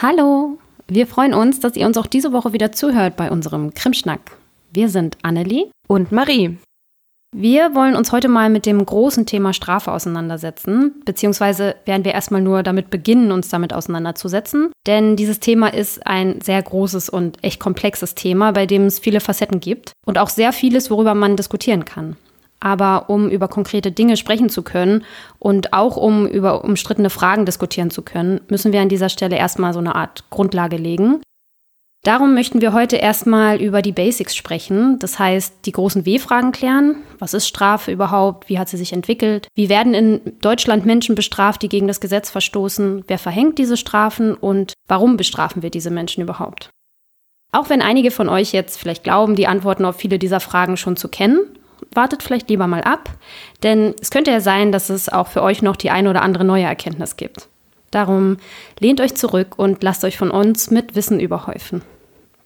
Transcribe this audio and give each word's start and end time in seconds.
Hallo, 0.00 0.58
wir 0.86 1.08
freuen 1.08 1.34
uns, 1.34 1.58
dass 1.58 1.74
ihr 1.74 1.84
uns 1.84 1.96
auch 1.96 2.06
diese 2.06 2.32
Woche 2.32 2.52
wieder 2.52 2.70
zuhört 2.70 3.16
bei 3.16 3.32
unserem 3.32 3.74
Krimschnack. 3.74 4.36
Wir 4.72 4.90
sind 4.90 5.18
Annelie 5.22 5.72
und 5.88 6.12
Marie. 6.12 6.56
Wir 7.34 7.74
wollen 7.74 7.96
uns 7.96 8.12
heute 8.12 8.28
mal 8.28 8.48
mit 8.48 8.64
dem 8.64 8.86
großen 8.86 9.26
Thema 9.26 9.52
Strafe 9.52 9.90
auseinandersetzen, 9.90 11.02
beziehungsweise 11.04 11.74
werden 11.84 12.04
wir 12.04 12.14
erstmal 12.14 12.40
nur 12.40 12.62
damit 12.62 12.90
beginnen, 12.90 13.32
uns 13.32 13.48
damit 13.48 13.72
auseinanderzusetzen. 13.72 14.70
Denn 14.86 15.16
dieses 15.16 15.40
Thema 15.40 15.74
ist 15.74 16.06
ein 16.06 16.40
sehr 16.42 16.62
großes 16.62 17.08
und 17.08 17.42
echt 17.42 17.58
komplexes 17.58 18.14
Thema, 18.14 18.52
bei 18.52 18.66
dem 18.66 18.84
es 18.84 19.00
viele 19.00 19.18
Facetten 19.18 19.58
gibt 19.58 19.90
und 20.06 20.16
auch 20.16 20.28
sehr 20.28 20.52
vieles, 20.52 20.92
worüber 20.92 21.16
man 21.16 21.34
diskutieren 21.34 21.84
kann. 21.84 22.16
Aber 22.60 23.08
um 23.08 23.28
über 23.28 23.48
konkrete 23.48 23.92
Dinge 23.92 24.16
sprechen 24.16 24.48
zu 24.48 24.62
können 24.62 25.04
und 25.38 25.72
auch 25.72 25.96
um 25.96 26.26
über 26.26 26.64
umstrittene 26.64 27.10
Fragen 27.10 27.46
diskutieren 27.46 27.90
zu 27.90 28.02
können, 28.02 28.40
müssen 28.48 28.72
wir 28.72 28.80
an 28.80 28.88
dieser 28.88 29.08
Stelle 29.08 29.36
erstmal 29.36 29.72
so 29.72 29.78
eine 29.78 29.94
Art 29.94 30.24
Grundlage 30.30 30.76
legen. 30.76 31.20
Darum 32.04 32.34
möchten 32.34 32.60
wir 32.60 32.72
heute 32.72 32.96
erstmal 32.96 33.60
über 33.60 33.82
die 33.82 33.92
Basics 33.92 34.36
sprechen, 34.36 34.98
das 35.00 35.18
heißt 35.18 35.66
die 35.66 35.72
großen 35.72 36.06
W-Fragen 36.06 36.52
klären. 36.52 36.96
Was 37.18 37.34
ist 37.34 37.48
Strafe 37.48 37.90
überhaupt? 37.90 38.48
Wie 38.48 38.58
hat 38.58 38.68
sie 38.68 38.76
sich 38.76 38.92
entwickelt? 38.92 39.48
Wie 39.54 39.68
werden 39.68 39.94
in 39.94 40.20
Deutschland 40.40 40.86
Menschen 40.86 41.16
bestraft, 41.16 41.60
die 41.60 41.68
gegen 41.68 41.88
das 41.88 42.00
Gesetz 42.00 42.30
verstoßen? 42.30 43.04
Wer 43.08 43.18
verhängt 43.18 43.58
diese 43.58 43.76
Strafen 43.76 44.34
und 44.34 44.74
warum 44.86 45.16
bestrafen 45.16 45.62
wir 45.62 45.70
diese 45.70 45.90
Menschen 45.90 46.22
überhaupt? 46.22 46.70
Auch 47.50 47.68
wenn 47.68 47.82
einige 47.82 48.10
von 48.10 48.28
euch 48.28 48.52
jetzt 48.52 48.78
vielleicht 48.78 49.04
glauben, 49.04 49.34
die 49.34 49.46
Antworten 49.46 49.84
auf 49.84 49.96
viele 49.96 50.18
dieser 50.18 50.40
Fragen 50.40 50.76
schon 50.76 50.96
zu 50.96 51.08
kennen, 51.08 51.40
wartet 51.92 52.22
vielleicht 52.22 52.48
lieber 52.48 52.66
mal 52.66 52.82
ab, 52.82 53.10
denn 53.62 53.94
es 54.00 54.10
könnte 54.10 54.30
ja 54.30 54.40
sein, 54.40 54.72
dass 54.72 54.90
es 54.90 55.08
auch 55.08 55.28
für 55.28 55.42
euch 55.42 55.62
noch 55.62 55.76
die 55.76 55.90
eine 55.90 56.10
oder 56.10 56.22
andere 56.22 56.44
neue 56.44 56.64
Erkenntnis 56.64 57.16
gibt. 57.16 57.48
Darum 57.90 58.36
lehnt 58.78 59.00
euch 59.00 59.14
zurück 59.14 59.58
und 59.58 59.82
lasst 59.82 60.04
euch 60.04 60.18
von 60.18 60.30
uns 60.30 60.70
mit 60.70 60.94
Wissen 60.94 61.20
überhäufen. 61.20 61.82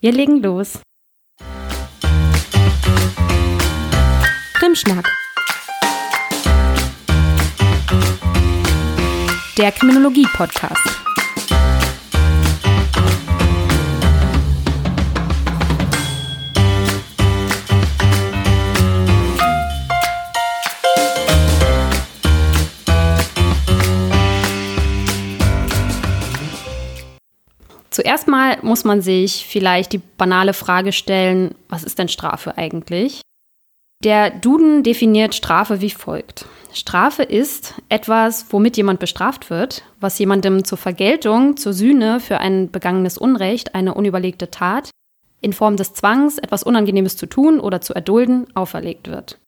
Wir 0.01 0.13
legen 0.13 0.43
los. 0.43 0.81
Krimschnack. 4.55 5.11
Der 9.59 9.73
Kriminologie-Podcast. 9.73 10.92
Zuerst 27.93 28.27
mal 28.27 28.57
muss 28.63 28.85
man 28.85 29.03
sich 29.03 29.47
vielleicht 29.47 29.93
die 29.93 29.99
banale 29.99 30.55
Frage 30.55 30.93
stellen, 30.93 31.55
was 31.69 31.85
ist 31.85 31.99
denn 31.99 32.09
Strafe 32.09 32.57
eigentlich? 32.57 33.21
Der 34.03 34.31
Duden 34.31 34.83
definiert 34.83 35.35
Strafe 35.35 35.83
wie 35.83 35.91
folgt. 35.91 36.47
Strafe 36.73 37.23
ist 37.23 37.75
etwas, 37.91 38.47
womit 38.49 38.79
jemand 38.79 38.99
bestraft 38.99 39.51
wird, 39.51 39.85
was 40.01 40.19
jemandem 40.19 40.65
zur 40.65 40.79
Vergeltung, 40.79 41.59
zur 41.59 41.75
Sühne 41.75 42.19
für 42.19 42.39
ein 42.39 42.71
begangenes 42.71 43.19
Unrecht, 43.19 43.75
eine 43.75 43.93
unüberlegte 43.93 44.51
Tat, 44.51 44.91
in 45.43 45.53
Form 45.53 45.77
des 45.77 45.93
Zwangs, 45.93 46.39
etwas 46.39 46.63
Unangenehmes 46.63 47.19
zu 47.19 47.27
tun 47.27 47.61
oder 47.61 47.83
zu 47.83 47.93
erdulden, 47.93 48.47
auferlegt 48.55 49.09
wird. 49.09 49.39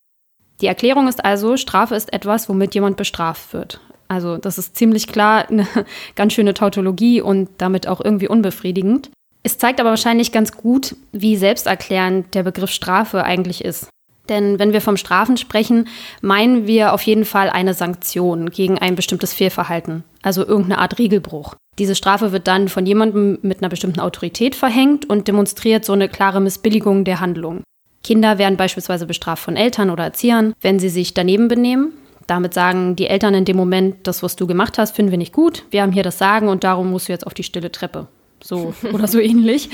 Die 0.61 0.67
Erklärung 0.67 1.09
ist 1.09 1.25
also, 1.25 1.57
Strafe 1.57 1.95
ist 1.95 2.13
etwas, 2.13 2.51
womit 2.51 2.75
jemand 2.75 2.99
bestraft 2.99 3.55
wird. 3.55 3.81
Also 4.09 4.37
das 4.37 4.59
ist 4.59 4.77
ziemlich 4.77 5.07
klar 5.07 5.49
eine 5.51 5.67
ganz 6.15 6.33
schöne 6.33 6.55
Tautologie 6.55 7.21
und 7.21 7.49
damit 7.59 7.87
auch 7.89 8.01
irgendwie 8.03 8.29
unbefriedigend. 8.29 9.11
Es 9.43 9.59
zeigt 9.59 9.81
aber 9.81 9.91
wahrscheinlich 9.91 10.33
ganz 10.33 10.53
gut, 10.53 10.97
wie 11.13 11.37
selbsterklärend 11.37 12.35
der 12.35 12.45
Begriff 12.45 12.71
Strafe 12.71 13.25
eigentlich 13.25 13.63
ist. 13.63 13.89
Denn 14.29 14.59
wenn 14.59 14.73
wir 14.73 14.81
vom 14.81 14.97
Strafen 14.97 15.37
sprechen, 15.37 15.89
meinen 16.23 16.67
wir 16.67 16.95
auf 16.95 17.03
jeden 17.03 17.27
Fall 17.27 17.51
eine 17.51 17.75
Sanktion 17.75 18.51
gegen 18.51 18.79
ein 18.79 18.95
bestimmtes 18.95 19.35
Fehlverhalten, 19.35 20.03
also 20.23 20.47
irgendeine 20.47 20.79
Art 20.79 20.99
Regelbruch. 20.99 21.57
Diese 21.79 21.95
Strafe 21.95 22.33
wird 22.33 22.47
dann 22.47 22.69
von 22.69 22.87
jemandem 22.87 23.39
mit 23.43 23.61
einer 23.61 23.69
bestimmten 23.69 24.01
Autorität 24.01 24.55
verhängt 24.55 25.11
und 25.11 25.29
demonstriert 25.29 25.85
so 25.85 25.93
eine 25.93 26.09
klare 26.09 26.41
Missbilligung 26.41 27.05
der 27.05 27.21
Handlung. 27.21 27.63
Kinder 28.03 28.39
werden 28.39 28.57
beispielsweise 28.57 29.07
bestraft 29.07 29.43
von 29.43 29.57
Eltern 29.57 29.91
oder 29.91 30.05
Erziehern, 30.05 30.55
wenn 30.61 30.79
sie 30.79 30.91
sich 30.91 31.15
daneben 31.15 31.49
benehmen. 31.49 31.93
Damit 32.27 32.55
sagen 32.55 32.97
die 32.97 33.07
Eltern 33.07 33.35
in 33.35 33.45
dem 33.45 33.57
Moment, 33.57 34.07
das, 34.07 34.23
was 34.23 34.37
du 34.37 34.47
gemacht 34.47 34.79
hast, 34.79 34.97
finden 34.97 35.11
wir 35.11 35.19
nicht 35.19 35.33
gut. 35.33 35.65
Wir 35.71 35.83
haben 35.83 35.93
hier 35.93 36.03
das 36.03 36.19
Sagen 36.19 36.49
und 36.49 36.65
darum 36.65 36.91
musst 36.91 37.09
du 37.09 37.13
jetzt 37.13 37.27
auf 37.27 37.35
die 37.35 37.43
stille 37.43 37.71
Treppe. 37.71 38.07
So 38.43 38.75
oder 38.93 39.09
so 39.09 39.19
ähnlich. 39.19 39.71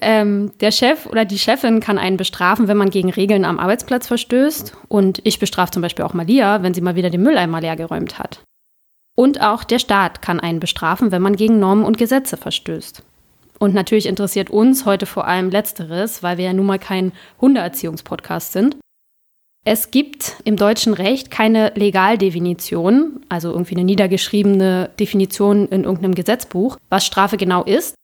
Ähm, 0.00 0.52
der 0.60 0.70
Chef 0.70 1.06
oder 1.06 1.24
die 1.24 1.38
Chefin 1.38 1.80
kann 1.80 1.98
einen 1.98 2.16
bestrafen, 2.16 2.68
wenn 2.68 2.76
man 2.76 2.90
gegen 2.90 3.10
Regeln 3.10 3.44
am 3.44 3.58
Arbeitsplatz 3.58 4.06
verstößt. 4.06 4.76
Und 4.88 5.20
ich 5.24 5.38
bestrafe 5.38 5.72
zum 5.72 5.82
Beispiel 5.82 6.04
auch 6.04 6.14
Malia, 6.14 6.62
wenn 6.62 6.74
sie 6.74 6.80
mal 6.80 6.96
wieder 6.96 7.10
den 7.10 7.22
Mülleimer 7.22 7.60
leer 7.60 7.76
geräumt 7.76 8.18
hat. 8.18 8.40
Und 9.16 9.40
auch 9.40 9.62
der 9.62 9.78
Staat 9.78 10.22
kann 10.22 10.40
einen 10.40 10.60
bestrafen, 10.60 11.12
wenn 11.12 11.22
man 11.22 11.36
gegen 11.36 11.60
Normen 11.60 11.84
und 11.84 11.98
Gesetze 11.98 12.36
verstößt. 12.36 13.02
Und 13.60 13.74
natürlich 13.74 14.06
interessiert 14.06 14.50
uns 14.50 14.84
heute 14.84 15.06
vor 15.06 15.26
allem 15.26 15.50
Letzteres, 15.50 16.22
weil 16.22 16.38
wir 16.38 16.46
ja 16.46 16.52
nun 16.52 16.66
mal 16.66 16.80
kein 16.80 17.12
Hundeerziehungspodcast 17.40 18.52
sind. 18.52 18.76
Es 19.66 19.90
gibt 19.90 20.36
im 20.44 20.56
deutschen 20.56 20.92
Recht 20.92 21.30
keine 21.30 21.72
Legaldefinition, 21.74 23.20
also 23.30 23.50
irgendwie 23.50 23.76
eine 23.76 23.84
niedergeschriebene 23.84 24.90
Definition 25.00 25.68
in 25.68 25.84
irgendeinem 25.84 26.14
Gesetzbuch, 26.14 26.76
was 26.90 27.06
Strafe 27.06 27.38
genau 27.38 27.64
ist. 27.64 27.94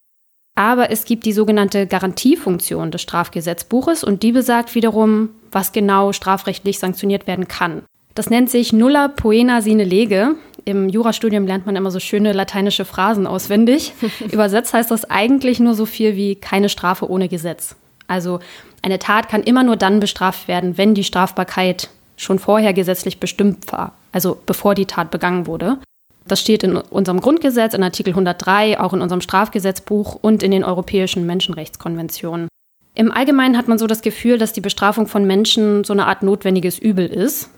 Aber 0.54 0.90
es 0.90 1.04
gibt 1.04 1.26
die 1.26 1.32
sogenannte 1.32 1.86
Garantiefunktion 1.86 2.90
des 2.90 3.02
Strafgesetzbuches 3.02 4.04
und 4.04 4.22
die 4.22 4.32
besagt 4.32 4.74
wiederum, 4.74 5.30
was 5.52 5.72
genau 5.72 6.12
strafrechtlich 6.12 6.78
sanktioniert 6.78 7.26
werden 7.26 7.46
kann. 7.46 7.82
Das 8.14 8.30
nennt 8.30 8.50
sich 8.50 8.72
nulla 8.72 9.08
poena 9.08 9.60
sine 9.60 9.84
lege. 9.84 10.36
Im 10.64 10.88
Jurastudium 10.88 11.46
lernt 11.46 11.66
man 11.66 11.76
immer 11.76 11.90
so 11.90 12.00
schöne 12.00 12.32
lateinische 12.32 12.84
Phrasen 12.84 13.26
auswendig. 13.26 13.92
Übersetzt 14.32 14.72
heißt 14.72 14.90
das 14.90 15.08
eigentlich 15.08 15.60
nur 15.60 15.74
so 15.74 15.86
viel 15.86 16.16
wie 16.16 16.36
keine 16.36 16.70
Strafe 16.70 17.08
ohne 17.08 17.28
Gesetz. 17.28 17.76
Also 18.10 18.40
eine 18.82 18.98
Tat 18.98 19.28
kann 19.28 19.42
immer 19.42 19.62
nur 19.62 19.76
dann 19.76 20.00
bestraft 20.00 20.48
werden, 20.48 20.78
wenn 20.78 20.94
die 20.94 21.04
Strafbarkeit 21.04 21.90
schon 22.16 22.38
vorher 22.38 22.72
gesetzlich 22.72 23.18
bestimmt 23.18 23.72
war, 23.72 23.92
also 24.12 24.38
bevor 24.46 24.74
die 24.74 24.86
Tat 24.86 25.10
begangen 25.10 25.46
wurde. 25.46 25.78
Das 26.26 26.40
steht 26.40 26.62
in 26.62 26.76
unserem 26.76 27.20
Grundgesetz, 27.20 27.74
in 27.74 27.82
Artikel 27.82 28.10
103, 28.10 28.78
auch 28.78 28.92
in 28.92 29.00
unserem 29.00 29.20
Strafgesetzbuch 29.20 30.18
und 30.20 30.42
in 30.42 30.50
den 30.50 30.64
europäischen 30.64 31.26
Menschenrechtskonventionen. 31.26 32.48
Im 32.94 33.10
Allgemeinen 33.10 33.56
hat 33.56 33.68
man 33.68 33.78
so 33.78 33.86
das 33.86 34.02
Gefühl, 34.02 34.36
dass 34.38 34.52
die 34.52 34.60
Bestrafung 34.60 35.06
von 35.06 35.26
Menschen 35.26 35.84
so 35.84 35.92
eine 35.92 36.06
Art 36.06 36.22
notwendiges 36.22 36.78
Übel 36.78 37.06
ist. 37.06 37.50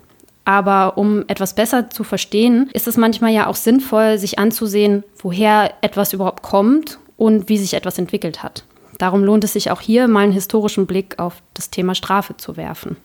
Aber 0.44 0.98
um 0.98 1.24
etwas 1.28 1.54
besser 1.54 1.90
zu 1.90 2.04
verstehen, 2.04 2.68
ist 2.72 2.88
es 2.88 2.96
manchmal 2.96 3.32
ja 3.32 3.46
auch 3.46 3.54
sinnvoll, 3.54 4.18
sich 4.18 4.38
anzusehen, 4.38 5.04
woher 5.18 5.72
etwas 5.82 6.12
überhaupt 6.12 6.42
kommt 6.42 6.98
und 7.16 7.48
wie 7.48 7.58
sich 7.58 7.74
etwas 7.74 7.98
entwickelt 7.98 8.42
hat. 8.42 8.64
Darum 8.98 9.25
lohnt 9.25 9.44
es 9.44 9.53
sich 9.54 9.70
auch 9.70 9.80
hier 9.80 10.08
mal 10.08 10.25
einen 10.25 10.32
historischen 10.32 10.86
Blick 10.86 11.19
auf 11.19 11.42
das 11.54 11.70
Thema 11.70 11.94
Strafe 11.94 12.36
zu 12.36 12.56
werfen. 12.56 12.97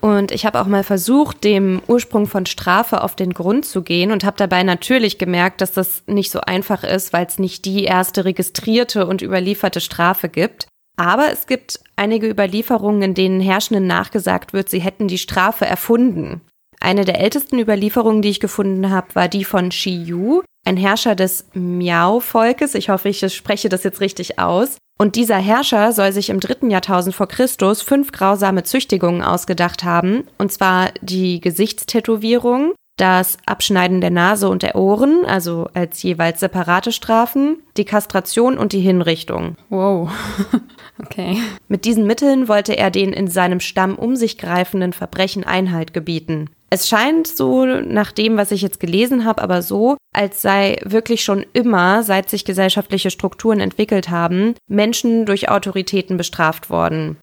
Und 0.00 0.32
ich 0.32 0.44
habe 0.44 0.60
auch 0.60 0.66
mal 0.66 0.84
versucht, 0.84 1.44
dem 1.44 1.80
Ursprung 1.86 2.26
von 2.26 2.44
Strafe 2.44 3.02
auf 3.02 3.16
den 3.16 3.32
Grund 3.32 3.64
zu 3.64 3.80
gehen 3.80 4.12
und 4.12 4.22
habe 4.22 4.36
dabei 4.36 4.62
natürlich 4.62 5.16
gemerkt, 5.16 5.62
dass 5.62 5.72
das 5.72 6.02
nicht 6.06 6.30
so 6.30 6.42
einfach 6.42 6.84
ist, 6.84 7.14
weil 7.14 7.24
es 7.24 7.38
nicht 7.38 7.64
die 7.64 7.84
erste 7.84 8.26
registrierte 8.26 9.06
und 9.06 9.22
überlieferte 9.22 9.80
Strafe 9.80 10.28
gibt. 10.28 10.66
Aber 10.96 11.32
es 11.32 11.46
gibt 11.46 11.80
einige 11.96 12.28
Überlieferungen, 12.28 13.00
in 13.00 13.14
denen 13.14 13.40
Herrschenden 13.40 13.86
nachgesagt 13.86 14.52
wird, 14.52 14.68
sie 14.68 14.80
hätten 14.80 15.08
die 15.08 15.16
Strafe 15.16 15.64
erfunden. 15.64 16.42
Eine 16.80 17.06
der 17.06 17.20
ältesten 17.20 17.58
Überlieferungen, 17.58 18.20
die 18.20 18.28
ich 18.28 18.40
gefunden 18.40 18.90
habe, 18.90 19.14
war 19.14 19.28
die 19.28 19.44
von 19.44 19.72
Shi 19.72 20.02
Yu, 20.02 20.42
ein 20.64 20.76
Herrscher 20.76 21.14
des 21.14 21.46
Miao-Volkes. 21.54 22.74
Ich 22.74 22.88
hoffe, 22.88 23.08
ich 23.08 23.34
spreche 23.34 23.68
das 23.68 23.84
jetzt 23.84 24.00
richtig 24.00 24.38
aus. 24.38 24.76
Und 24.96 25.16
dieser 25.16 25.36
Herrscher 25.36 25.92
soll 25.92 26.12
sich 26.12 26.30
im 26.30 26.40
dritten 26.40 26.70
Jahrtausend 26.70 27.14
vor 27.14 27.26
Christus 27.26 27.82
fünf 27.82 28.12
grausame 28.12 28.62
Züchtigungen 28.62 29.22
ausgedacht 29.22 29.82
haben, 29.82 30.24
und 30.38 30.52
zwar 30.52 30.90
die 31.00 31.40
Gesichtstätowierung, 31.40 32.74
das 32.96 33.38
Abschneiden 33.44 34.00
der 34.00 34.10
Nase 34.10 34.48
und 34.48 34.62
der 34.62 34.76
Ohren, 34.76 35.24
also 35.26 35.68
als 35.74 36.00
jeweils 36.04 36.38
separate 36.38 36.92
Strafen, 36.92 37.58
die 37.76 37.84
Kastration 37.84 38.56
und 38.56 38.72
die 38.72 38.80
Hinrichtung. 38.80 39.56
Wow. 39.68 40.12
okay. 41.02 41.38
Mit 41.66 41.86
diesen 41.86 42.06
Mitteln 42.06 42.46
wollte 42.46 42.76
er 42.76 42.92
den 42.92 43.12
in 43.12 43.26
seinem 43.26 43.58
Stamm 43.58 43.96
um 43.96 44.14
sich 44.14 44.38
greifenden 44.38 44.92
Verbrechen 44.92 45.42
Einhalt 45.42 45.92
gebieten. 45.92 46.50
Es 46.70 46.88
scheint 46.88 47.28
so, 47.28 47.64
nach 47.66 48.10
dem, 48.10 48.36
was 48.36 48.50
ich 48.50 48.62
jetzt 48.62 48.80
gelesen 48.80 49.24
habe, 49.24 49.42
aber 49.42 49.62
so, 49.62 49.96
als 50.12 50.42
sei 50.42 50.80
wirklich 50.84 51.22
schon 51.22 51.46
immer, 51.52 52.02
seit 52.02 52.28
sich 52.28 52.44
gesellschaftliche 52.44 53.10
Strukturen 53.10 53.60
entwickelt 53.60 54.10
haben, 54.10 54.54
Menschen 54.68 55.24
durch 55.24 55.48
Autoritäten 55.48 56.16
bestraft 56.16 56.70
worden. 56.70 57.16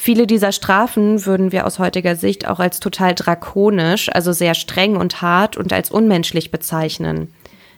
Viele 0.00 0.26
dieser 0.26 0.50
Strafen 0.50 1.26
würden 1.26 1.52
wir 1.52 1.66
aus 1.66 1.78
heutiger 1.78 2.16
Sicht 2.16 2.48
auch 2.48 2.58
als 2.58 2.80
total 2.80 3.14
drakonisch, 3.14 4.08
also 4.10 4.32
sehr 4.32 4.54
streng 4.54 4.96
und 4.96 5.20
hart 5.20 5.58
und 5.58 5.72
als 5.72 5.90
unmenschlich 5.90 6.50
bezeichnen. 6.50 7.34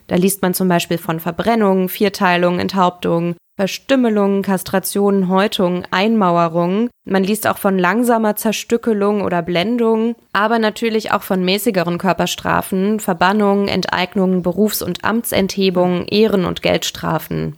Da 0.07 0.15
liest 0.17 0.41
man 0.41 0.55
zum 0.55 0.69
Beispiel 0.69 0.99
von 0.99 1.21
Verbrennung, 1.21 1.89
Vierteilung, 1.89 2.61
Enthauptung, 2.61 3.35
Verstümmelung, 3.57 4.41
Kastration, 4.43 5.29
Häutung, 5.29 5.85
Einmauerung. 5.91 6.89
Man 7.05 7.23
liest 7.23 7.47
auch 7.47 7.59
von 7.59 7.79
langsamer 7.79 8.35
Zerstückelung 8.35 9.21
oder 9.21 9.43
Blendung, 9.43 10.17
aber 10.33 10.59
natürlich 10.59 11.13
auch 11.13 11.23
von 11.23 11.45
mäßigeren 11.45 11.99
Körperstrafen, 11.99 12.99
Verbannung, 12.99 13.69
Enteignung, 13.69 14.43
Berufs- 14.43 14.81
und 14.81 15.05
Amtsenthebung, 15.05 16.07
Ehren- 16.07 16.47
und 16.47 16.63
Geldstrafen. 16.63 17.57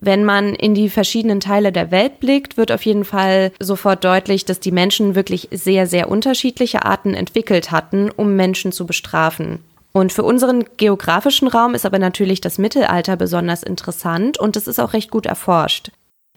Wenn 0.00 0.24
man 0.24 0.54
in 0.54 0.74
die 0.74 0.90
verschiedenen 0.90 1.40
Teile 1.40 1.72
der 1.72 1.90
Welt 1.90 2.20
blickt, 2.20 2.56
wird 2.56 2.70
auf 2.70 2.82
jeden 2.84 3.04
Fall 3.04 3.50
sofort 3.58 4.04
deutlich, 4.04 4.44
dass 4.44 4.60
die 4.60 4.70
Menschen 4.70 5.14
wirklich 5.14 5.48
sehr, 5.50 5.86
sehr 5.86 6.08
unterschiedliche 6.08 6.84
Arten 6.84 7.14
entwickelt 7.14 7.72
hatten, 7.72 8.10
um 8.10 8.36
Menschen 8.36 8.72
zu 8.72 8.86
bestrafen. 8.86 9.64
Und 9.96 10.12
für 10.12 10.24
unseren 10.24 10.66
geografischen 10.76 11.48
Raum 11.48 11.74
ist 11.74 11.86
aber 11.86 11.98
natürlich 11.98 12.42
das 12.42 12.58
Mittelalter 12.58 13.16
besonders 13.16 13.62
interessant 13.62 14.38
und 14.38 14.54
es 14.54 14.66
ist 14.66 14.78
auch 14.78 14.92
recht 14.92 15.10
gut 15.10 15.24
erforscht. 15.24 15.90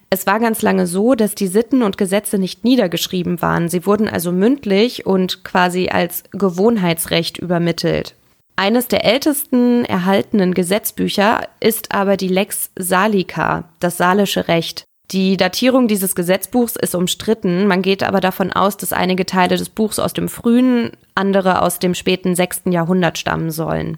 Es 0.10 0.26
war 0.26 0.40
ganz 0.40 0.62
lange 0.62 0.88
so, 0.88 1.14
dass 1.14 1.36
die 1.36 1.48
Sitten 1.48 1.84
und 1.84 1.98
Gesetze 1.98 2.38
nicht 2.38 2.64
niedergeschrieben 2.64 3.42
waren. 3.42 3.68
Sie 3.68 3.86
wurden 3.86 4.08
also 4.08 4.32
mündlich 4.32 5.06
und 5.06 5.44
quasi 5.44 5.90
als 5.90 6.24
Gewohnheitsrecht 6.32 7.38
übermittelt. 7.38 8.16
Eines 8.56 8.88
der 8.88 9.04
ältesten 9.04 9.84
erhaltenen 9.84 10.54
Gesetzbücher 10.54 11.42
ist 11.60 11.94
aber 11.94 12.16
die 12.16 12.30
Lex 12.30 12.72
Salica, 12.78 13.66
das 13.82 13.98
salische 13.98 14.48
Recht. 14.48 14.86
Die 15.12 15.38
Datierung 15.38 15.88
dieses 15.88 16.14
Gesetzbuchs 16.14 16.76
ist 16.76 16.94
umstritten, 16.94 17.66
man 17.66 17.82
geht 17.82 18.04
aber 18.04 18.22
davon 18.22 18.52
aus, 18.52 18.78
dass 18.78 18.94
einige 18.94 19.26
Teile 19.26 19.58
des 19.58 19.70
Buchs 19.70 19.98
aus 19.98 20.14
dem 20.14 20.30
frühen, 20.30 20.92
andere 21.16 21.64
aus 21.64 21.80
dem 21.80 21.96
späten 21.96 22.36
6. 22.36 22.64
Jahrhundert 22.66 23.18
stammen 23.18 23.50
sollen. 23.50 23.98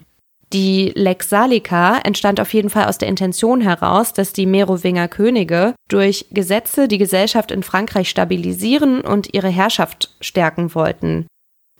Die 0.54 0.92
Lex 0.94 1.30
Salica 1.30 1.98
entstand 1.98 2.38
auf 2.40 2.52
jeden 2.52 2.68
Fall 2.68 2.86
aus 2.86 2.98
der 2.98 3.08
Intention 3.08 3.62
heraus, 3.62 4.12
dass 4.12 4.34
die 4.34 4.46
Merowinger 4.46 5.08
Könige 5.08 5.74
durch 5.88 6.26
Gesetze 6.30 6.88
die 6.88 6.98
Gesellschaft 6.98 7.50
in 7.50 7.62
Frankreich 7.62 8.10
stabilisieren 8.10 9.00
und 9.00 9.32
ihre 9.32 9.48
Herrschaft 9.48 10.14
stärken 10.20 10.74
wollten. 10.74 11.26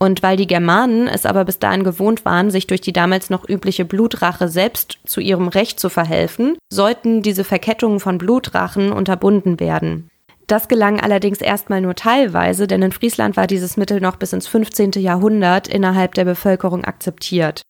Und 0.02 0.20
weil 0.24 0.36
die 0.36 0.48
Germanen 0.48 1.06
es 1.06 1.24
aber 1.26 1.44
bis 1.44 1.60
dahin 1.60 1.84
gewohnt 1.84 2.24
waren, 2.24 2.50
sich 2.50 2.66
durch 2.66 2.80
die 2.80 2.92
damals 2.92 3.30
noch 3.30 3.48
übliche 3.48 3.84
Blutrache 3.84 4.48
selbst 4.48 4.98
zu 5.04 5.20
ihrem 5.20 5.46
Recht 5.46 5.78
zu 5.78 5.88
verhelfen, 5.90 6.58
sollten 6.72 7.22
diese 7.22 7.44
Verkettungen 7.44 8.00
von 8.00 8.18
Blutrachen 8.18 8.90
unterbunden 8.90 9.60
werden. 9.60 10.10
Das 10.48 10.66
gelang 10.66 10.98
allerdings 10.98 11.40
erstmal 11.40 11.80
nur 11.80 11.94
teilweise, 11.94 12.66
denn 12.66 12.82
in 12.82 12.90
Friesland 12.90 13.36
war 13.36 13.46
dieses 13.46 13.76
Mittel 13.76 14.00
noch 14.00 14.16
bis 14.16 14.32
ins 14.32 14.48
15. 14.48 14.90
Jahrhundert 14.96 15.68
innerhalb 15.68 16.14
der 16.14 16.24
Bevölkerung 16.24 16.82
akzeptiert. 16.82 17.62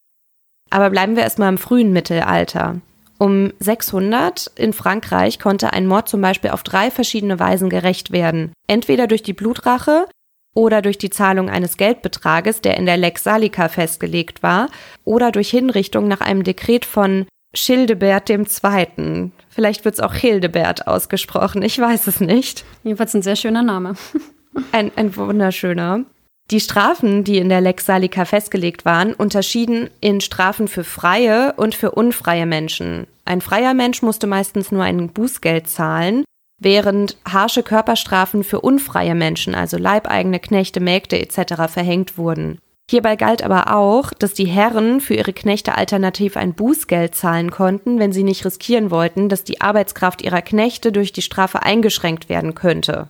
Aber 0.71 0.89
bleiben 0.89 1.17
wir 1.17 1.25
erstmal 1.25 1.51
im 1.51 1.59
frühen 1.59 1.93
Mittelalter. 1.93 2.81
Um 3.19 3.53
600 3.59 4.53
in 4.57 4.73
Frankreich 4.73 5.39
konnte 5.39 5.75
ein 5.75 5.87
Mord 5.87 6.09
zum 6.09 6.23
Beispiel 6.23 6.53
auf 6.53 6.63
drei 6.63 6.91
verschiedene 6.91 7.39
Weisen 7.39 7.69
gerecht 7.69 8.11
werden. 8.11 8.55
Entweder 8.69 9.07
durch 9.07 9.23
die 9.23 9.35
Blutrache, 9.35 10.07
oder 10.55 10.83
durch 10.83 10.99
die 10.99 11.11
Zahlung 11.11 11.49
eines 11.49 11.77
Geldbetrages, 11.77 12.61
der 12.61 12.77
in 12.77 12.87
der 12.87 12.97
Lex 12.97 13.25
Salica 13.25 13.69
festgelegt 13.69 14.43
war, 14.43 14.69
oder 15.05 15.33
durch 15.33 15.51
Hinrichtung 15.51 16.09
nach 16.09 16.21
einem 16.21 16.45
Dekret 16.45 16.85
von 16.85 17.27
Schildebert 17.55 18.31
II. 18.31 19.31
Vielleicht 19.49 19.85
wird 19.85 19.95
es 19.95 20.01
auch 20.01 20.15
Hildebert 20.15 20.87
ausgesprochen, 20.87 21.63
ich 21.63 21.79
weiß 21.79 22.07
es 22.07 22.21
nicht. 22.21 22.65
Jedenfalls 22.83 23.15
ein 23.15 23.23
sehr 23.23 23.37
schöner 23.37 23.63
Name. 23.63 23.95
ein, 24.73 24.91
ein 24.97 25.15
wunderschöner. 25.17 26.05
Die 26.51 26.61
Strafen, 26.61 27.25
die 27.25 27.39
in 27.39 27.49
der 27.49 27.61
Lex 27.61 27.87
Salica 27.87 28.25
festgelegt 28.25 28.85
waren, 28.85 29.15
unterschieden 29.15 29.89
in 30.01 30.21
Strafen 30.21 30.69
für 30.69 30.85
freie 30.85 31.55
und 31.57 31.75
für 31.75 31.93
unfreie 31.93 32.47
Menschen. 32.47 33.07
Ein 33.25 33.41
freier 33.41 33.75
Mensch 33.75 34.03
musste 34.03 34.27
meistens 34.27 34.73
nur 34.73 34.83
ein 34.83 35.09
Bußgeld 35.09 35.69
zahlen 35.69 36.25
während 36.63 37.17
harsche 37.29 37.63
Körperstrafen 37.63 38.45
für 38.45 38.61
unfreie 38.61 39.15
Menschen, 39.15 39.55
also 39.55 39.77
Leibeigene, 39.77 40.41
Knechte, 40.41 40.81
Mägde 40.81 41.19
etc. 41.21 41.55
verhängt 41.69 42.19
wurden. 42.19 42.59
Hierbei 42.91 43.17
galt 43.17 43.43
aber 43.43 43.75
auch, 43.75 44.13
dass 44.13 44.35
die 44.35 44.47
Herren 44.47 45.01
für 45.01 45.15
ihre 45.15 45.33
Knechte 45.33 45.77
alternativ 45.77 46.37
ein 46.37 46.53
Bußgeld 46.53 47.15
zahlen 47.15 47.51
konnten, 47.51 47.99
wenn 47.99 48.13
sie 48.13 48.25
nicht 48.25 48.45
riskieren 48.45 48.91
wollten, 48.91 49.29
dass 49.29 49.45
die 49.45 49.61
Arbeitskraft 49.61 50.21
ihrer 50.21 50.43
Knechte 50.43 50.93
durch 50.93 51.13
die 51.13 51.23
Strafe 51.23 51.63
eingeschränkt 51.63 52.29
werden 52.29 52.55
könnte. 52.55 53.09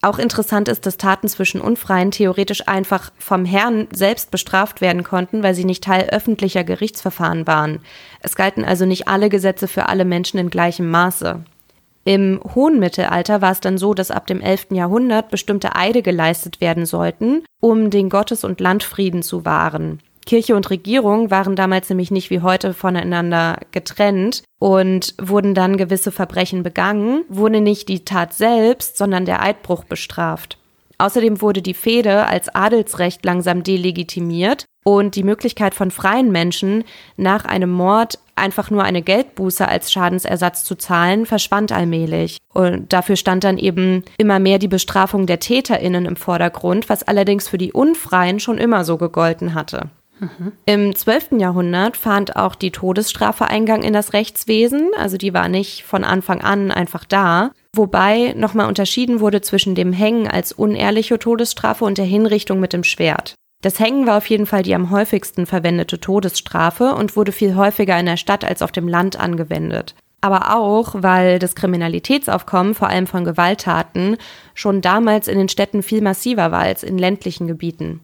Auch 0.00 0.18
interessant 0.18 0.68
ist, 0.68 0.86
dass 0.86 0.96
Taten 0.96 1.28
zwischen 1.28 1.60
Unfreien 1.60 2.12
theoretisch 2.12 2.68
einfach 2.68 3.10
vom 3.18 3.44
Herrn 3.44 3.88
selbst 3.92 4.30
bestraft 4.30 4.80
werden 4.80 5.02
konnten, 5.02 5.42
weil 5.42 5.54
sie 5.54 5.64
nicht 5.64 5.82
Teil 5.82 6.08
öffentlicher 6.10 6.62
Gerichtsverfahren 6.62 7.48
waren. 7.48 7.80
Es 8.20 8.36
galten 8.36 8.64
also 8.64 8.86
nicht 8.86 9.08
alle 9.08 9.28
Gesetze 9.28 9.66
für 9.66 9.88
alle 9.88 10.04
Menschen 10.04 10.38
in 10.38 10.50
gleichem 10.50 10.88
Maße. 10.88 11.44
Im 12.08 12.40
hohen 12.54 12.78
Mittelalter 12.78 13.42
war 13.42 13.52
es 13.52 13.60
dann 13.60 13.76
so, 13.76 13.92
dass 13.92 14.10
ab 14.10 14.26
dem 14.26 14.40
11. 14.40 14.68
Jahrhundert 14.70 15.28
bestimmte 15.28 15.76
Eide 15.76 16.00
geleistet 16.00 16.58
werden 16.58 16.86
sollten, 16.86 17.44
um 17.60 17.90
den 17.90 18.08
Gottes- 18.08 18.44
und 18.44 18.60
Landfrieden 18.60 19.22
zu 19.22 19.44
wahren. 19.44 20.00
Kirche 20.24 20.56
und 20.56 20.70
Regierung 20.70 21.30
waren 21.30 21.54
damals 21.54 21.90
nämlich 21.90 22.10
nicht 22.10 22.30
wie 22.30 22.40
heute 22.40 22.72
voneinander 22.72 23.58
getrennt 23.72 24.42
und 24.58 25.16
wurden 25.20 25.52
dann 25.52 25.76
gewisse 25.76 26.10
Verbrechen 26.10 26.62
begangen, 26.62 27.24
wurde 27.28 27.60
nicht 27.60 27.90
die 27.90 28.06
Tat 28.06 28.32
selbst, 28.32 28.96
sondern 28.96 29.26
der 29.26 29.42
Eidbruch 29.42 29.84
bestraft. 29.84 30.56
Außerdem 30.96 31.42
wurde 31.42 31.60
die 31.60 31.74
Fehde 31.74 32.26
als 32.26 32.48
Adelsrecht 32.54 33.22
langsam 33.22 33.62
delegitimiert 33.62 34.64
und 34.82 35.14
die 35.14 35.24
Möglichkeit 35.24 35.74
von 35.74 35.90
freien 35.90 36.32
Menschen 36.32 36.84
nach 37.18 37.44
einem 37.44 37.70
Mord 37.70 38.18
einfach 38.38 38.70
nur 38.70 38.84
eine 38.84 39.02
Geldbuße 39.02 39.66
als 39.66 39.92
Schadensersatz 39.92 40.64
zu 40.64 40.76
zahlen, 40.76 41.26
verschwand 41.26 41.72
allmählich. 41.72 42.38
Und 42.52 42.92
dafür 42.92 43.16
stand 43.16 43.44
dann 43.44 43.58
eben 43.58 44.04
immer 44.16 44.38
mehr 44.38 44.58
die 44.58 44.68
Bestrafung 44.68 45.26
der 45.26 45.40
TäterInnen 45.40 46.06
im 46.06 46.16
Vordergrund, 46.16 46.88
was 46.88 47.02
allerdings 47.02 47.48
für 47.48 47.58
die 47.58 47.72
Unfreien 47.72 48.40
schon 48.40 48.58
immer 48.58 48.84
so 48.84 48.96
gegolten 48.96 49.54
hatte. 49.54 49.90
Mhm. 50.20 50.52
Im 50.66 50.94
12. 50.94 51.38
Jahrhundert 51.38 51.96
fand 51.96 52.36
auch 52.36 52.54
die 52.54 52.70
Todesstrafe 52.70 53.46
Eingang 53.46 53.82
in 53.82 53.92
das 53.92 54.12
Rechtswesen, 54.12 54.90
also 54.96 55.16
die 55.16 55.34
war 55.34 55.48
nicht 55.48 55.84
von 55.84 56.04
Anfang 56.04 56.40
an 56.40 56.70
einfach 56.70 57.04
da, 57.04 57.52
wobei 57.74 58.34
nochmal 58.36 58.66
unterschieden 58.66 59.20
wurde 59.20 59.40
zwischen 59.40 59.74
dem 59.74 59.92
Hängen 59.92 60.28
als 60.28 60.52
unehrliche 60.52 61.18
Todesstrafe 61.18 61.84
und 61.84 61.98
der 61.98 62.04
Hinrichtung 62.04 62.60
mit 62.60 62.72
dem 62.72 62.84
Schwert. 62.84 63.34
Das 63.60 63.80
Hängen 63.80 64.06
war 64.06 64.18
auf 64.18 64.26
jeden 64.26 64.46
Fall 64.46 64.62
die 64.62 64.74
am 64.74 64.90
häufigsten 64.90 65.44
verwendete 65.44 65.98
Todesstrafe 65.98 66.94
und 66.94 67.16
wurde 67.16 67.32
viel 67.32 67.56
häufiger 67.56 67.98
in 67.98 68.06
der 68.06 68.16
Stadt 68.16 68.44
als 68.44 68.62
auf 68.62 68.70
dem 68.70 68.86
Land 68.86 69.18
angewendet. 69.18 69.94
Aber 70.20 70.56
auch, 70.56 70.94
weil 70.98 71.38
das 71.38 71.54
Kriminalitätsaufkommen, 71.54 72.74
vor 72.74 72.88
allem 72.88 73.06
von 73.06 73.24
Gewalttaten, 73.24 74.16
schon 74.54 74.80
damals 74.80 75.28
in 75.28 75.38
den 75.38 75.48
Städten 75.48 75.82
viel 75.82 76.02
massiver 76.02 76.50
war 76.50 76.60
als 76.60 76.82
in 76.82 76.98
ländlichen 76.98 77.46
Gebieten. 77.46 78.00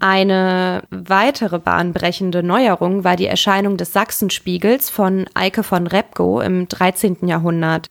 Eine 0.00 0.82
weitere 0.90 1.58
bahnbrechende 1.58 2.42
Neuerung 2.42 3.04
war 3.04 3.16
die 3.16 3.26
Erscheinung 3.26 3.76
des 3.76 3.92
Sachsenspiegels 3.92 4.90
von 4.90 5.26
Eike 5.34 5.62
von 5.62 5.86
Repgow 5.86 6.42
im 6.42 6.68
13. 6.68 7.28
Jahrhundert. 7.28 7.88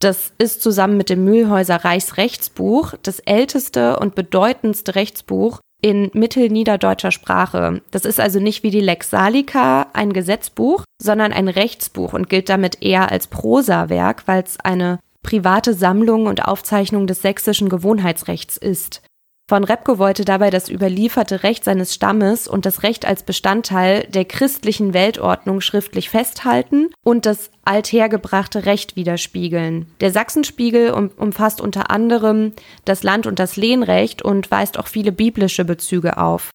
Das 0.00 0.32
ist 0.38 0.60
zusammen 0.60 0.96
mit 0.96 1.08
dem 1.08 1.24
Mühlhäuser 1.24 1.76
Reichsrechtsbuch 1.76 2.94
das 3.02 3.20
älteste 3.20 3.98
und 3.98 4.14
bedeutendste 4.14 4.94
Rechtsbuch 4.94 5.60
in 5.86 6.10
mittelniederdeutscher 6.14 7.12
Sprache. 7.12 7.80
Das 7.92 8.04
ist 8.04 8.18
also 8.18 8.40
nicht 8.40 8.64
wie 8.64 8.70
die 8.70 8.80
Lex 8.80 9.08
Salica 9.08 9.86
ein 9.92 10.12
Gesetzbuch, 10.12 10.82
sondern 11.00 11.32
ein 11.32 11.46
Rechtsbuch 11.46 12.12
und 12.12 12.28
gilt 12.28 12.48
damit 12.48 12.82
eher 12.82 13.12
als 13.12 13.28
Prosawerk, 13.28 14.24
weil 14.26 14.42
es 14.42 14.58
eine 14.58 14.98
private 15.22 15.74
Sammlung 15.74 16.26
und 16.26 16.44
Aufzeichnung 16.44 17.06
des 17.06 17.22
sächsischen 17.22 17.68
Gewohnheitsrechts 17.68 18.56
ist. 18.56 19.00
Von 19.48 19.62
Repke 19.62 19.98
wollte 20.00 20.24
dabei 20.24 20.50
das 20.50 20.68
überlieferte 20.68 21.44
Recht 21.44 21.62
seines 21.62 21.94
Stammes 21.94 22.48
und 22.48 22.66
das 22.66 22.82
Recht 22.82 23.06
als 23.06 23.22
Bestandteil 23.22 24.02
der 24.08 24.24
christlichen 24.24 24.92
Weltordnung 24.92 25.60
schriftlich 25.60 26.10
festhalten 26.10 26.88
und 27.04 27.26
das 27.26 27.52
althergebrachte 27.64 28.66
Recht 28.66 28.96
widerspiegeln. 28.96 29.86
Der 30.00 30.10
Sachsenspiegel 30.10 30.90
umfasst 30.90 31.60
unter 31.60 31.92
anderem 31.92 32.54
das 32.84 33.04
Land- 33.04 33.28
und 33.28 33.38
das 33.38 33.54
Lehnrecht 33.54 34.20
und 34.20 34.50
weist 34.50 34.80
auch 34.80 34.88
viele 34.88 35.12
biblische 35.12 35.64
Bezüge 35.64 36.18
auf. 36.18 36.50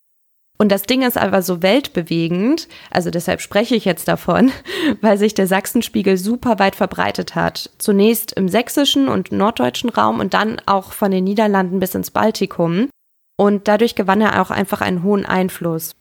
Und 0.57 0.71
das 0.71 0.83
Ding 0.83 1.01
ist 1.01 1.17
aber 1.17 1.41
so 1.41 1.63
weltbewegend, 1.63 2.67
also 2.91 3.09
deshalb 3.09 3.41
spreche 3.41 3.75
ich 3.75 3.83
jetzt 3.83 4.07
davon, 4.07 4.51
weil 5.01 5.17
sich 5.17 5.33
der 5.33 5.47
Sachsenspiegel 5.47 6.17
super 6.17 6.59
weit 6.59 6.75
verbreitet 6.75 7.33
hat. 7.33 7.71
Zunächst 7.79 8.33
im 8.33 8.47
sächsischen 8.47 9.07
und 9.07 9.31
norddeutschen 9.31 9.89
Raum 9.89 10.19
und 10.19 10.35
dann 10.35 10.61
auch 10.67 10.91
von 10.91 11.09
den 11.09 11.23
Niederlanden 11.23 11.79
bis 11.79 11.95
ins 11.95 12.11
Baltikum. 12.11 12.89
Und 13.37 13.67
dadurch 13.67 13.95
gewann 13.95 14.21
er 14.21 14.39
auch 14.39 14.51
einfach 14.51 14.81
einen 14.81 15.01
hohen 15.01 15.25
Einfluss. 15.25 15.95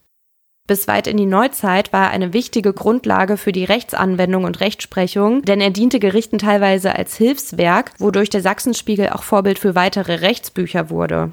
Bis 0.71 0.87
weit 0.87 1.09
in 1.09 1.17
die 1.17 1.27
Neuzeit 1.27 1.93
war 1.93 2.05
er 2.05 2.11
eine 2.11 2.33
wichtige 2.33 2.73
Grundlage 2.73 3.37
für 3.37 3.51
die 3.51 3.65
Rechtsanwendung 3.65 4.45
und 4.45 4.61
Rechtsprechung, 4.61 5.43
denn 5.43 5.61
er 5.61 5.71
diente 5.71 5.99
Gerichten 5.99 6.39
teilweise 6.39 6.95
als 6.95 7.17
Hilfswerk, 7.17 7.93
wodurch 7.99 8.31
der 8.31 8.41
Sachsenspiegel 8.41 9.09
auch 9.09 9.25
Vorbild 9.25 9.59
für 9.59 9.75
weitere 9.75 10.17
Rechtsbücher 10.17 10.91
wurde. 10.91 11.33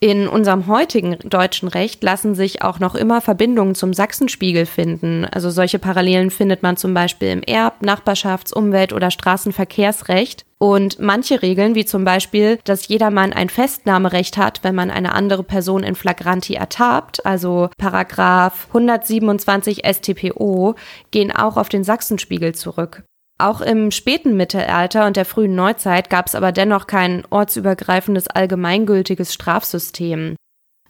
In 0.00 0.28
unserem 0.28 0.66
heutigen 0.66 1.18
deutschen 1.20 1.66
Recht 1.66 2.02
lassen 2.02 2.34
sich 2.34 2.60
auch 2.60 2.78
noch 2.78 2.94
immer 2.94 3.22
Verbindungen 3.22 3.74
zum 3.74 3.94
Sachsenspiegel 3.94 4.66
finden. 4.66 5.24
Also 5.24 5.48
solche 5.48 5.78
Parallelen 5.78 6.30
findet 6.30 6.62
man 6.62 6.76
zum 6.76 6.92
Beispiel 6.92 7.28
im 7.28 7.42
Erb-, 7.42 7.80
Nachbarschafts-, 7.82 8.52
Umwelt- 8.52 8.92
oder 8.92 9.10
Straßenverkehrsrecht. 9.10 10.44
Und 10.58 10.98
manche 10.98 11.40
Regeln, 11.40 11.74
wie 11.74 11.86
zum 11.86 12.04
Beispiel, 12.04 12.58
dass 12.64 12.88
jedermann 12.88 13.32
ein 13.32 13.48
Festnahmerecht 13.48 14.36
hat, 14.36 14.62
wenn 14.62 14.74
man 14.74 14.90
eine 14.90 15.14
andere 15.14 15.42
Person 15.42 15.82
in 15.82 15.94
Flagranti 15.94 16.54
ertappt, 16.54 17.24
also 17.24 17.70
Paragraph 17.78 18.66
127 18.68 19.82
StPO, 19.86 20.74
gehen 21.12 21.32
auch 21.32 21.56
auf 21.56 21.68
den 21.70 21.84
Sachsenspiegel 21.84 22.54
zurück. 22.54 23.04
Auch 23.38 23.60
im 23.60 23.90
späten 23.90 24.36
Mittelalter 24.36 25.06
und 25.06 25.16
der 25.16 25.24
frühen 25.24 25.56
Neuzeit 25.56 26.08
gab 26.08 26.26
es 26.26 26.34
aber 26.34 26.52
dennoch 26.52 26.86
kein 26.86 27.24
ortsübergreifendes 27.30 28.28
allgemeingültiges 28.28 29.34
Strafsystem. 29.34 30.36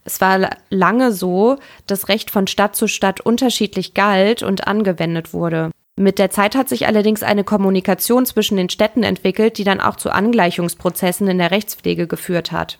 Es 0.04 0.20
war 0.20 0.50
lange 0.68 1.12
so, 1.12 1.56
dass 1.86 2.08
Recht 2.08 2.30
von 2.30 2.46
Stadt 2.46 2.76
zu 2.76 2.86
Stadt 2.86 3.22
unterschiedlich 3.22 3.94
galt 3.94 4.42
und 4.42 4.66
angewendet 4.66 5.32
wurde. 5.32 5.70
Mit 5.96 6.18
der 6.18 6.28
Zeit 6.28 6.54
hat 6.54 6.68
sich 6.68 6.86
allerdings 6.86 7.22
eine 7.22 7.44
Kommunikation 7.44 8.26
zwischen 8.26 8.58
den 8.58 8.68
Städten 8.68 9.04
entwickelt, 9.04 9.56
die 9.56 9.64
dann 9.64 9.80
auch 9.80 9.96
zu 9.96 10.10
Angleichungsprozessen 10.10 11.26
in 11.28 11.38
der 11.38 11.50
Rechtspflege 11.50 12.06
geführt 12.06 12.52
hat. 12.52 12.78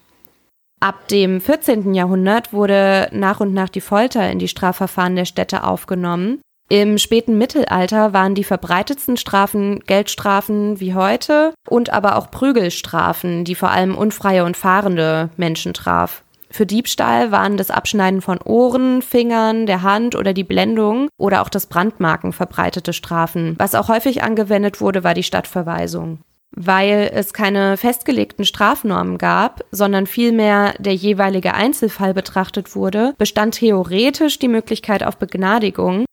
Ab 0.80 1.08
dem 1.08 1.40
14. 1.40 1.94
Jahrhundert 1.94 2.52
wurde 2.52 3.08
nach 3.12 3.40
und 3.40 3.54
nach 3.54 3.70
die 3.70 3.80
Folter 3.80 4.30
in 4.30 4.38
die 4.38 4.48
Strafverfahren 4.48 5.16
der 5.16 5.24
Städte 5.24 5.64
aufgenommen 5.64 6.40
im 6.70 6.96
späten 6.96 7.36
Mittelalter 7.36 8.12
waren 8.14 8.34
die 8.34 8.44
verbreitetsten 8.44 9.16
Strafen 9.16 9.80
Geldstrafen 9.80 10.80
wie 10.80 10.94
heute 10.94 11.52
und 11.68 11.90
aber 11.90 12.16
auch 12.16 12.30
Prügelstrafen, 12.30 13.44
die 13.44 13.54
vor 13.54 13.70
allem 13.70 13.94
unfreie 13.94 14.44
und 14.44 14.56
fahrende 14.56 15.28
Menschen 15.36 15.74
traf. 15.74 16.22
Für 16.50 16.66
Diebstahl 16.66 17.32
waren 17.32 17.56
das 17.56 17.70
Abschneiden 17.70 18.22
von 18.22 18.38
Ohren, 18.40 19.02
Fingern, 19.02 19.66
der 19.66 19.82
Hand 19.82 20.14
oder 20.14 20.32
die 20.32 20.44
Blendung 20.44 21.08
oder 21.18 21.42
auch 21.42 21.48
das 21.48 21.66
Brandmarken 21.66 22.32
verbreitete 22.32 22.92
Strafen. 22.92 23.56
Was 23.58 23.74
auch 23.74 23.88
häufig 23.88 24.22
angewendet 24.22 24.80
wurde, 24.80 25.02
war 25.02 25.14
die 25.14 25.24
Stadtverweisung. 25.24 26.20
Weil 26.56 27.10
es 27.12 27.34
keine 27.34 27.76
festgelegten 27.76 28.44
Strafnormen 28.44 29.18
gab, 29.18 29.64
sondern 29.72 30.06
vielmehr 30.06 30.74
der 30.78 30.94
jeweilige 30.94 31.54
Einzelfall 31.54 32.14
betrachtet 32.14 32.76
wurde, 32.76 33.14
bestand 33.18 33.56
theoretisch 33.56 34.38
die 34.38 34.46
Möglichkeit 34.46 35.02
auf 35.02 35.16
Begnadigung, 35.16 36.04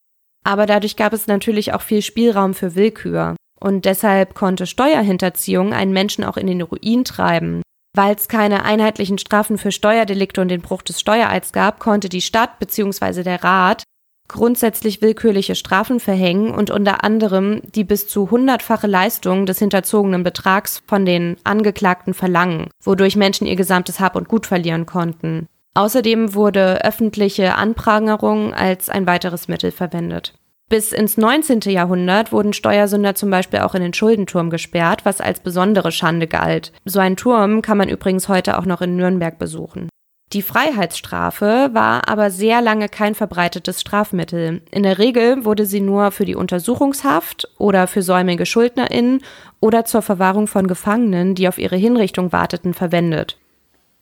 aber 0.44 0.66
dadurch 0.66 0.96
gab 0.96 1.14
es 1.14 1.28
natürlich 1.28 1.74
auch 1.74 1.82
viel 1.82 2.02
Spielraum 2.02 2.54
für 2.54 2.76
Willkür. 2.76 3.36
Und 3.60 3.86
deshalb 3.86 4.34
konnte 4.34 4.66
Steuerhinterziehung 4.66 5.74
einen 5.74 5.94
Menschen 5.94 6.24
auch 6.24 6.38
in 6.38 6.48
den 6.48 6.62
Ruin 6.62 7.06
treiben. 7.06 7.62
Weil 7.96 8.16
es 8.16 8.28
keine 8.28 8.64
einheitlichen 8.64 9.18
Strafen 9.18 9.58
für 9.58 9.72
Steuerdelikte 9.72 10.42
und 10.42 10.48
den 10.48 10.62
Bruch 10.62 10.82
des 10.82 11.00
Steuereids 11.00 11.52
gab, 11.52 11.80
konnte 11.80 12.10
die 12.10 12.22
Stadt 12.22 12.58
bzw. 12.60 13.24
der 13.24 13.44
Rat 13.44 13.84
grundsätzlich 14.32 15.02
willkürliche 15.02 15.56
Strafen 15.56 16.00
verhängen 16.00 16.52
und 16.52 16.72
unter 16.72 17.04
anderem 17.04 17.62
die 17.76 17.84
bis 17.84 18.08
zu 18.08 18.32
hundertfache 18.32 18.88
Leistung 18.88 19.46
des 19.46 19.60
hinterzogenen 19.60 20.24
Betrags 20.24 20.82
von 20.88 21.06
den 21.06 21.36
Angeklagten 21.44 22.14
verlangen, 22.14 22.70
wodurch 22.82 23.18
Menschen 23.18 23.46
ihr 23.46 23.58
gesamtes 23.58 24.00
Hab 24.00 24.16
und 24.16 24.30
Gut 24.30 24.48
verlieren 24.48 24.86
konnten. 24.86 25.48
Außerdem 25.74 26.34
wurde 26.34 26.84
öffentliche 26.84 27.56
Anprangerung 27.56 28.54
als 28.54 28.90
ein 28.90 29.08
weiteres 29.08 29.48
Mittel 29.48 29.72
verwendet. 29.72 30.34
Bis 30.68 30.94
ins 30.94 31.18
19. 31.18 31.62
Jahrhundert 31.66 32.32
wurden 32.32 32.54
Steuersünder 32.54 33.14
zum 33.14 33.30
Beispiel 33.30 33.60
auch 33.60 33.76
in 33.76 33.82
den 33.82 33.94
Schuldenturm 33.94 34.50
gesperrt, 34.50 35.02
was 35.04 35.20
als 35.20 35.42
besondere 35.42 35.92
Schande 35.92 36.28
galt. 36.28 36.72
So 36.86 37.00
einen 37.00 37.18
Turm 37.18 37.62
kann 37.62 37.78
man 37.78 37.90
übrigens 37.90 38.30
heute 38.30 38.58
auch 38.58 38.66
noch 38.66 38.82
in 38.82 38.96
Nürnberg 38.96 39.38
besuchen. 39.38 39.90
Die 40.32 40.42
Freiheitsstrafe 40.42 41.72
war 41.74 42.08
aber 42.08 42.32
sehr 42.32 42.62
lange 42.62 42.88
kein 42.88 43.16
verbreitetes 43.16 43.82
Strafmittel. 43.82 44.62
In 44.72 44.84
der 44.84 44.98
Regel 44.98 45.44
wurde 45.44 45.66
sie 45.66 45.82
nur 45.82 46.12
für 46.12 46.24
die 46.24 46.36
Untersuchungshaft 46.36 47.50
oder 47.58 47.86
für 47.86 48.02
säumige 48.02 48.46
SchuldnerInnen 48.46 49.22
oder 49.60 49.84
zur 49.84 50.02
Verwahrung 50.02 50.48
von 50.48 50.68
Gefangenen, 50.68 51.36
die 51.36 51.50
auf 51.50 51.58
ihre 51.58 51.76
Hinrichtung 51.76 52.32
warteten, 52.32 52.74
verwendet. 52.74 53.41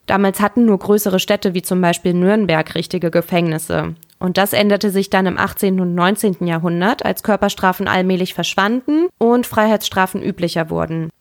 Damals 0.09 0.41
hatten 0.41 0.65
nur 0.65 0.79
größere 0.79 1.19
Städte 1.19 1.53
wie 1.53 1.61
zum 1.61 1.81
Beispiel 1.81 2.15
Nürnberg 2.15 2.73
richtige 2.73 3.11
Gefängnisse. 3.11 3.93
Und 4.17 4.39
das 4.39 4.53
änderte 4.53 4.89
sich 4.89 5.11
dann 5.11 5.27
im 5.27 5.37
18. 5.37 5.79
und 5.79 5.93
19. 5.93 6.47
Jahrhundert, 6.47 7.05
als 7.05 7.21
Körperstrafen 7.21 7.87
allmählich 7.87 8.33
verschwanden 8.33 9.07
und 9.19 9.45
Freiheitsstrafen 9.45 10.23
üblicher 10.23 10.71
wurden. 10.71 11.11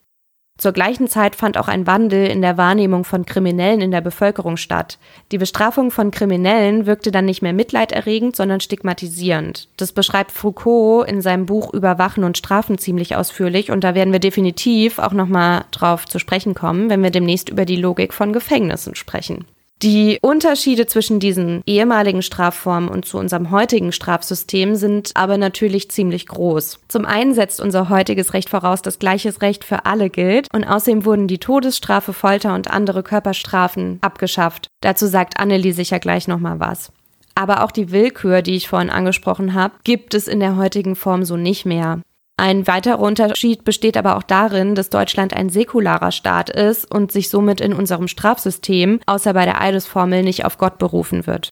Zur 0.58 0.72
gleichen 0.72 1.06
Zeit 1.06 1.36
fand 1.36 1.56
auch 1.56 1.68
ein 1.68 1.86
Wandel 1.86 2.26
in 2.26 2.42
der 2.42 2.58
Wahrnehmung 2.58 3.04
von 3.04 3.24
Kriminellen 3.24 3.80
in 3.80 3.92
der 3.92 4.00
Bevölkerung 4.00 4.56
statt. 4.56 4.98
Die 5.30 5.38
Bestrafung 5.38 5.92
von 5.92 6.10
Kriminellen 6.10 6.84
wirkte 6.84 7.12
dann 7.12 7.26
nicht 7.26 7.42
mehr 7.42 7.52
mitleiderregend, 7.52 8.34
sondern 8.34 8.58
stigmatisierend. 8.58 9.68
Das 9.76 9.92
beschreibt 9.92 10.32
Foucault 10.32 11.08
in 11.08 11.22
seinem 11.22 11.46
Buch 11.46 11.72
Überwachen 11.72 12.24
und 12.24 12.38
Strafen 12.38 12.76
ziemlich 12.76 13.14
ausführlich 13.14 13.70
und 13.70 13.84
da 13.84 13.94
werden 13.94 14.12
wir 14.12 14.18
definitiv 14.18 14.98
auch 14.98 15.12
nochmal 15.12 15.64
drauf 15.70 16.06
zu 16.06 16.18
sprechen 16.18 16.54
kommen, 16.54 16.90
wenn 16.90 17.04
wir 17.04 17.10
demnächst 17.10 17.50
über 17.50 17.64
die 17.64 17.76
Logik 17.76 18.12
von 18.12 18.32
Gefängnissen 18.32 18.96
sprechen. 18.96 19.44
Die 19.80 20.18
Unterschiede 20.22 20.86
zwischen 20.86 21.20
diesen 21.20 21.62
ehemaligen 21.64 22.22
Strafformen 22.22 22.88
und 22.88 23.04
zu 23.04 23.16
unserem 23.16 23.52
heutigen 23.52 23.92
Strafsystem 23.92 24.74
sind 24.74 25.12
aber 25.14 25.38
natürlich 25.38 25.88
ziemlich 25.88 26.26
groß. 26.26 26.80
Zum 26.88 27.04
einen 27.04 27.32
setzt 27.32 27.60
unser 27.60 27.88
heutiges 27.88 28.34
Recht 28.34 28.50
voraus, 28.50 28.82
dass 28.82 28.98
gleiches 28.98 29.40
Recht 29.40 29.64
für 29.64 29.86
alle 29.86 30.10
gilt 30.10 30.48
und 30.52 30.64
außerdem 30.64 31.04
wurden 31.04 31.28
die 31.28 31.38
Todesstrafe, 31.38 32.12
Folter 32.12 32.56
und 32.56 32.72
andere 32.72 33.04
Körperstrafen 33.04 33.98
abgeschafft. 34.00 34.66
Dazu 34.80 35.06
sagt 35.06 35.38
Annelie 35.38 35.72
sicher 35.72 36.00
gleich 36.00 36.26
nochmal 36.26 36.58
was. 36.58 36.90
Aber 37.36 37.62
auch 37.62 37.70
die 37.70 37.92
Willkür, 37.92 38.42
die 38.42 38.56
ich 38.56 38.68
vorhin 38.68 38.90
angesprochen 38.90 39.54
habe, 39.54 39.74
gibt 39.84 40.14
es 40.14 40.26
in 40.26 40.40
der 40.40 40.56
heutigen 40.56 40.96
Form 40.96 41.24
so 41.24 41.36
nicht 41.36 41.66
mehr. 41.66 42.00
Ein 42.40 42.68
weiterer 42.68 43.00
Unterschied 43.00 43.64
besteht 43.64 43.96
aber 43.96 44.16
auch 44.16 44.22
darin, 44.22 44.76
dass 44.76 44.90
Deutschland 44.90 45.34
ein 45.34 45.50
säkularer 45.50 46.12
Staat 46.12 46.50
ist 46.50 46.88
und 46.88 47.10
sich 47.10 47.30
somit 47.30 47.60
in 47.60 47.72
unserem 47.72 48.06
Strafsystem 48.06 49.00
außer 49.06 49.34
bei 49.34 49.44
der 49.44 49.60
Eidesformel 49.60 50.22
nicht 50.22 50.44
auf 50.44 50.56
Gott 50.56 50.78
berufen 50.78 51.26
wird. 51.26 51.50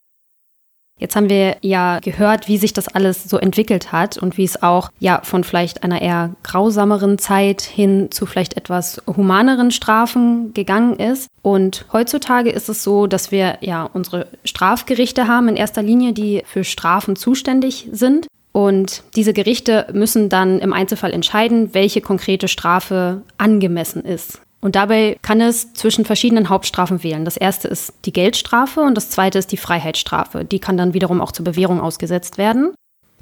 Jetzt 0.99 1.17
haben 1.17 1.29
wir 1.29 1.57
ja 1.61 1.99
gehört, 1.99 2.47
wie 2.47 2.57
sich 2.57 2.73
das 2.73 2.87
alles 2.87 3.25
so 3.25 3.37
entwickelt 3.37 3.91
hat 3.91 4.17
und 4.17 4.39
wie 4.39 4.45
es 4.45 4.63
auch 4.63 4.91
ja 5.01 5.21
von 5.25 5.43
vielleicht 5.43 5.83
einer 5.83 6.01
eher 6.01 6.37
grausameren 6.45 7.19
Zeit 7.19 7.63
hin 7.63 8.13
zu 8.13 8.25
vielleicht 8.25 8.57
etwas 8.57 9.03
humaneren 9.09 9.73
Strafen 9.73 10.55
gegangen 10.55 11.01
ist. 11.01 11.27
Und 11.43 11.85
heutzutage 11.93 12.51
ist 12.51 12.69
es 12.69 12.85
so, 12.85 13.09
dass 13.09 13.33
wir 13.33 13.59
ja 13.61 13.91
unsere 13.93 14.29
Strafgerichte 14.45 15.27
haben 15.27 15.49
in 15.49 15.57
erster 15.57 15.83
Linie, 15.83 16.13
die 16.13 16.45
für 16.47 16.63
Strafen 16.63 17.17
zuständig 17.17 17.89
sind. 17.91 18.29
Und 18.57 19.03
diese 19.17 19.35
Gerichte 19.35 19.87
müssen 19.93 20.31
dann 20.31 20.61
im 20.61 20.73
Einzelfall 20.73 21.13
entscheiden, 21.13 21.75
welche 21.75 22.01
konkrete 22.01 22.49
Strafe 22.49 23.21
angemessen 23.37 24.03
ist. 24.03 24.41
Und 24.63 24.77
dabei 24.77 25.19
kann 25.21 25.43
es 25.43 25.75
zwischen 25.75 26.07
verschiedenen 26.07 26.49
Hauptstrafen 26.49 27.03
wählen. 27.03 27.27
Das 27.27 27.37
erste 27.37 27.69
ist 27.69 27.93
die 28.07 28.15
Geldstrafe 28.15 28.81
und 28.81 28.95
das 28.95 29.11
zweite 29.11 29.39
ist 29.39 29.53
die 29.53 29.59
Freiheitsstrafe. 29.59 30.47
Die 30.47 30.59
kann 30.59 30.79
dann 30.79 30.95
wiederum 30.95 31.21
auch 31.21 31.33
zur 31.33 31.45
Bewährung 31.45 31.83
ausgesetzt 31.83 32.39
werden. 32.39 32.73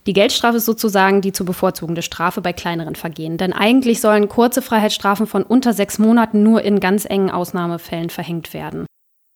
Die 0.07 0.12
Geldstrafe 0.12 0.59
ist 0.59 0.67
sozusagen 0.67 1.21
die 1.21 1.33
zu 1.33 1.45
bevorzugende 1.45 2.03
Strafe 2.03 2.41
bei 2.41 2.53
kleineren 2.53 2.95
Vergehen. 2.95 3.37
Denn 3.37 3.53
eigentlich 3.53 4.00
sollen 4.00 4.29
kurze 4.29 4.62
Freiheitsstrafen 4.62 5.26
von 5.26 5.43
unter 5.43 5.73
sechs 5.73 5.99
Monaten 5.99 6.45
nur 6.45 6.62
in 6.62 6.79
ganz 6.79 7.07
engen 7.07 7.33
Ausnahmefällen 7.33 8.11
verhängt 8.11 8.55
werden. 8.55 8.87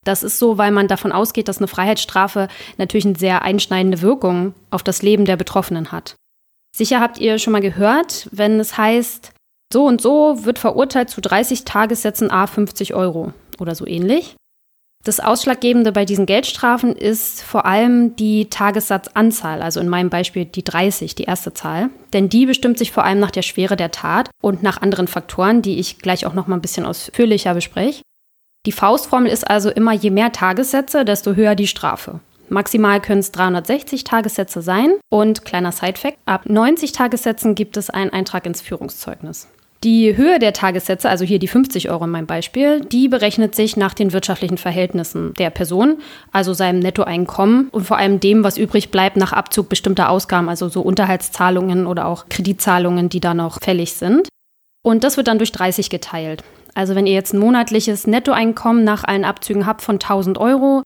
Das 0.05 0.23
ist 0.23 0.39
so, 0.39 0.59
weil 0.59 0.71
man 0.71 0.89
davon 0.89 1.13
ausgeht, 1.13 1.49
dass 1.49 1.59
eine 1.59 1.69
Freiheitsstrafe 1.69 2.49
natürlich 2.77 3.05
eine 3.05 3.19
sehr 3.19 3.43
einschneidende 3.43 4.01
Wirkung 4.01 4.55
auf 4.71 4.83
das 4.83 5.03
Leben 5.03 5.25
der 5.25 5.37
Betroffenen 5.37 5.93
hat. 5.93 6.17
Sicher 6.75 7.01
habt 7.01 7.19
ihr 7.19 7.39
schon 7.39 7.53
mal 7.53 7.61
gehört, 7.61 8.29
wenn 8.31 8.61
es 8.61 8.79
heißt, 8.79 9.33
so 9.73 9.85
und 9.85 10.01
so 10.01 10.45
wird 10.45 10.59
verurteilt 10.59 11.11
zu 11.11 11.21
30 11.21 11.65
Tagessätzen 11.65 12.31
A 12.31 12.47
50 12.47 12.95
Euro 12.95 13.33
oder 13.59 13.75
so 13.75 13.87
ähnlich. 13.87 14.37
Das 15.05 15.21
Ausschlaggebende 15.21 15.93
bei 15.93 16.05
diesen 16.05 16.27
Geldstrafen 16.27 16.95
ist 16.95 17.43
vor 17.43 17.67
allem 17.67 18.17
die 18.17 18.51
Tagessatzanzahl, 18.51 19.63
also 19.63 19.81
in 19.81 19.89
meinem 19.89 20.11
Beispiel 20.11 20.45
die 20.45 20.65
30, 20.65 21.15
die 21.15 21.25
erste 21.25 21.55
Zahl. 21.55 21.91
Denn 22.13 22.29
die 22.29 22.47
bestimmt 22.47 22.79
sich 22.79 22.93
vor 22.93 23.05
allem 23.05 23.21
nach 23.21 23.31
der 23.31 23.43
Schwere 23.43 23.77
der 23.77 23.91
Tat 23.91 24.29
und 24.43 24.63
nach 24.63 24.83
anderen 24.83 25.07
Faktoren, 25.07 25.63
die 25.63 25.79
ich 25.79 25.99
gleich 25.99 26.27
auch 26.27 26.35
noch 26.35 26.47
mal 26.47 26.57
ein 26.57 26.63
bisschen 26.63 26.85
ausführlicher 26.85 27.55
bespreche. 27.55 28.03
Die 28.69 28.73
Faustformel 28.73 29.33
ist 29.33 29.49
also 29.49 29.71
immer, 29.71 29.95
je 29.95 30.11
mehr 30.11 30.31
Tagessätze, 30.31 31.07
desto 31.07 31.37
höher 31.37 31.55
die 31.55 31.67
Strafe. 31.67 32.21
Maximal 32.51 33.01
können 33.01 33.21
es 33.21 33.33
360 33.33 34.05
Tagessätze 34.05 34.61
sein 34.61 34.91
und 35.09 35.47
kleiner 35.47 35.73
Sidefact, 35.73 36.19
ab 36.27 36.43
90 36.45 36.93
Tagessätzen 36.93 37.55
gibt 37.55 37.79
es 37.79 37.89
einen 37.89 38.13
Eintrag 38.13 38.45
ins 38.45 38.61
Führungszeugnis. 38.61 39.49
Die 39.85 40.15
Höhe 40.19 40.39
der 40.39 40.53
Tagessätze, 40.53 41.09
also 41.09 41.25
hier 41.25 41.39
die 41.39 41.49
50 41.49 41.89
Euro 41.89 42.05
in 42.05 42.11
meinem 42.11 42.27
Beispiel, 42.27 42.83
die 42.83 43.09
berechnet 43.09 43.55
sich 43.55 43.79
nach 43.79 43.95
den 43.95 44.13
wirtschaftlichen 44.13 44.59
Verhältnissen 44.59 45.33
der 45.39 45.49
Person, 45.49 46.03
also 46.31 46.53
seinem 46.53 46.81
Nettoeinkommen 46.81 47.71
und 47.71 47.87
vor 47.87 47.97
allem 47.97 48.21
dem, 48.21 48.45
was 48.45 48.59
übrig 48.59 48.91
bleibt 48.91 49.17
nach 49.17 49.33
Abzug 49.33 49.71
bestimmter 49.71 50.11
Ausgaben, 50.11 50.51
also 50.51 50.69
so 50.69 50.83
Unterhaltszahlungen 50.83 51.87
oder 51.87 52.05
auch 52.05 52.27
Kreditzahlungen, 52.29 53.09
die 53.09 53.21
da 53.21 53.33
noch 53.33 53.63
fällig 53.63 53.95
sind. 53.95 54.29
Und 54.83 55.05
das 55.05 55.17
wird 55.17 55.29
dann 55.29 55.39
durch 55.39 55.53
30 55.53 55.89
geteilt. 55.89 56.45
Also 56.79 56.95
wenn 56.95 57.09
ihr 57.09 57.13
jetzt 57.13 57.35
ein 57.35 57.41
monatliches 57.41 58.07
Nettoeinkommen 58.07 58.85
nach 58.85 59.03
allen 59.03 59.25
Abzügen 59.25 59.67
habt 59.67 59.83
von 59.83 59.97
1000 59.97 60.39
Euro, 60.39 60.85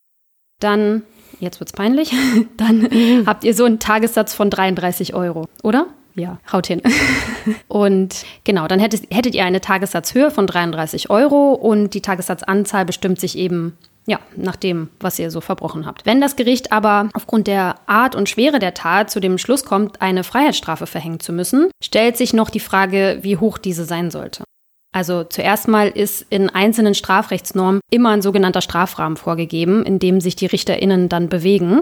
dann, 0.59 1.03
jetzt 1.39 1.61
wird 1.61 1.69
es 1.69 1.75
peinlich, 1.75 2.15
dann 2.57 2.89
mhm. 2.91 3.25
habt 3.27 3.45
ihr 3.45 3.53
so 3.53 3.67
einen 3.67 3.79
Tagessatz 3.79 4.33
von 4.33 4.49
33 4.49 5.13
Euro, 5.13 5.45
oder? 5.63 5.89
Ja, 6.15 6.39
haut 6.51 6.67
hin. 6.67 6.81
und 7.69 8.25
genau, 8.45 8.69
dann 8.69 8.81
hättet, 8.81 9.03
hättet 9.15 9.35
ihr 9.35 9.45
eine 9.45 9.61
Tagessatzhöhe 9.61 10.31
von 10.31 10.47
33 10.47 11.11
Euro 11.11 11.53
und 11.53 11.93
die 11.93 12.01
Tagessatzanzahl 12.01 12.87
bestimmt 12.87 13.21
sich 13.21 13.37
eben 13.37 13.77
ja, 14.07 14.19
nach 14.35 14.57
dem, 14.57 14.89
was 14.99 15.19
ihr 15.19 15.31
so 15.31 15.43
verbrochen 15.43 15.85
habt. 15.85 16.07
Wenn 16.07 16.23
das 16.23 16.37
Gericht 16.37 16.73
aber 16.73 17.11
aufgrund 17.13 17.49
der 17.49 17.75
Art 17.85 18.17
und 18.17 18.31
Schwere 18.31 18.61
der 18.61 18.73
Tat 18.73 19.11
zu 19.11 19.21
dem 19.21 19.37
Schluss 19.37 19.67
kommt, 19.67 20.01
eine 20.01 20.25
Freiheitsstrafe 20.25 20.87
verhängen 20.87 21.21
zu 21.21 21.35
müssen, 21.35 21.69
stellt 21.85 22.17
sich 22.17 22.33
noch 22.33 22.49
die 22.49 22.61
Frage, 22.61 23.19
wie 23.21 23.37
hoch 23.37 23.59
diese 23.59 23.85
sein 23.85 24.11
sollte. 24.11 24.45
Also 24.93 25.25
zuerst 25.25 25.69
mal 25.69 25.89
ist 25.89 26.27
in 26.29 26.51
einzelnen 26.51 26.95
Strafrechtsnormen 26.95 27.81
immer 27.91 28.11
ein 28.11 28.23
sogenannter 28.23 28.61
Strafrahmen 28.61 29.17
vorgegeben, 29.17 29.85
in 29.85 29.99
dem 29.99 30.21
sich 30.21 30.37
die 30.37 30.47
RichterInnen 30.47 31.09
dann 31.09 31.29
bewegen. 31.29 31.81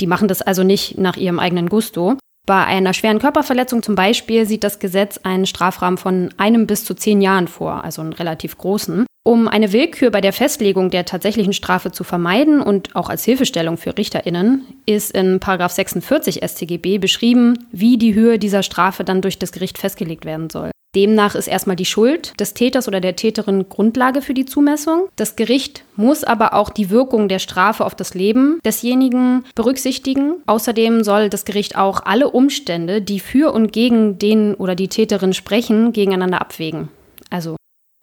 Die 0.00 0.06
machen 0.08 0.28
das 0.28 0.42
also 0.42 0.64
nicht 0.64 0.98
nach 0.98 1.16
ihrem 1.16 1.38
eigenen 1.38 1.68
Gusto. 1.68 2.16
Bei 2.46 2.64
einer 2.64 2.94
schweren 2.94 3.18
Körperverletzung 3.18 3.82
zum 3.82 3.94
Beispiel 3.94 4.46
sieht 4.46 4.64
das 4.64 4.78
Gesetz 4.78 5.18
einen 5.18 5.46
Strafrahmen 5.46 5.98
von 5.98 6.30
einem 6.38 6.66
bis 6.66 6.84
zu 6.84 6.94
zehn 6.94 7.20
Jahren 7.20 7.46
vor, 7.46 7.84
also 7.84 8.00
einen 8.00 8.14
relativ 8.14 8.56
großen. 8.56 9.06
Um 9.22 9.46
eine 9.46 9.72
Willkür 9.74 10.10
bei 10.10 10.22
der 10.22 10.32
Festlegung 10.32 10.88
der 10.88 11.04
tatsächlichen 11.04 11.52
Strafe 11.52 11.92
zu 11.92 12.04
vermeiden 12.04 12.62
und 12.62 12.96
auch 12.96 13.10
als 13.10 13.24
Hilfestellung 13.24 13.76
für 13.76 13.96
RichterInnen 13.98 14.64
ist 14.86 15.12
in 15.12 15.38
46 15.38 16.40
StGB 16.42 16.96
beschrieben, 16.96 17.66
wie 17.70 17.98
die 17.98 18.14
Höhe 18.14 18.38
dieser 18.38 18.62
Strafe 18.62 19.04
dann 19.04 19.20
durch 19.20 19.38
das 19.38 19.52
Gericht 19.52 19.76
festgelegt 19.76 20.24
werden 20.24 20.48
soll. 20.48 20.70
Demnach 20.98 21.36
ist 21.36 21.46
erstmal 21.46 21.76
die 21.76 21.84
Schuld 21.84 22.32
des 22.40 22.54
Täters 22.54 22.88
oder 22.88 23.00
der 23.00 23.14
Täterin 23.14 23.68
Grundlage 23.68 24.20
für 24.20 24.34
die 24.34 24.46
Zumessung. 24.46 25.08
Das 25.14 25.36
Gericht 25.36 25.84
muss 25.94 26.24
aber 26.24 26.54
auch 26.54 26.70
die 26.70 26.90
Wirkung 26.90 27.28
der 27.28 27.38
Strafe 27.38 27.84
auf 27.84 27.94
das 27.94 28.14
Leben 28.14 28.58
desjenigen 28.64 29.44
berücksichtigen. 29.54 30.42
Außerdem 30.46 31.04
soll 31.04 31.28
das 31.28 31.44
Gericht 31.44 31.78
auch 31.78 32.00
alle 32.04 32.30
Umstände, 32.30 33.00
die 33.00 33.20
für 33.20 33.54
und 33.54 33.72
gegen 33.72 34.18
den 34.18 34.54
oder 34.54 34.74
die 34.74 34.88
Täterin 34.88 35.34
sprechen, 35.34 35.92
gegeneinander 35.92 36.40
abwägen. 36.40 36.88
Also 37.30 37.54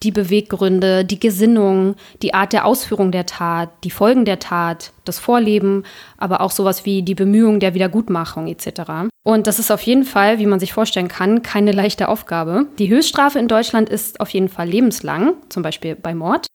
die 0.02 0.10
Beweggründe, 0.10 1.04
die 1.04 1.18
Gesinnung, 1.18 1.96
die 2.22 2.34
Art 2.34 2.52
der 2.52 2.66
Ausführung 2.66 3.12
der 3.12 3.26
Tat, 3.26 3.70
die 3.82 3.90
Folgen 3.90 4.24
der 4.24 4.38
Tat, 4.38 4.92
das 5.04 5.18
Vorleben, 5.18 5.84
aber 6.18 6.40
auch 6.40 6.50
sowas 6.50 6.84
wie 6.84 7.02
die 7.02 7.14
Bemühungen 7.14 7.60
der 7.60 7.74
Wiedergutmachung 7.74 8.46
etc. 8.46 9.08
Und 9.24 9.46
das 9.46 9.58
ist 9.58 9.70
auf 9.70 9.80
jeden 9.82 10.04
Fall, 10.04 10.38
wie 10.38 10.46
man 10.46 10.60
sich 10.60 10.72
vorstellen 10.72 11.08
kann, 11.08 11.42
keine 11.42 11.72
leichte 11.72 12.08
Aufgabe. 12.08 12.66
Die 12.78 12.88
Höchststrafe 12.88 13.38
in 13.38 13.48
Deutschland 13.48 13.88
ist 13.88 14.20
auf 14.20 14.28
jeden 14.30 14.48
Fall 14.48 14.68
lebenslang, 14.68 15.34
zum 15.48 15.62
Beispiel 15.62 15.96
bei 15.96 16.14
Mord. 16.14 16.46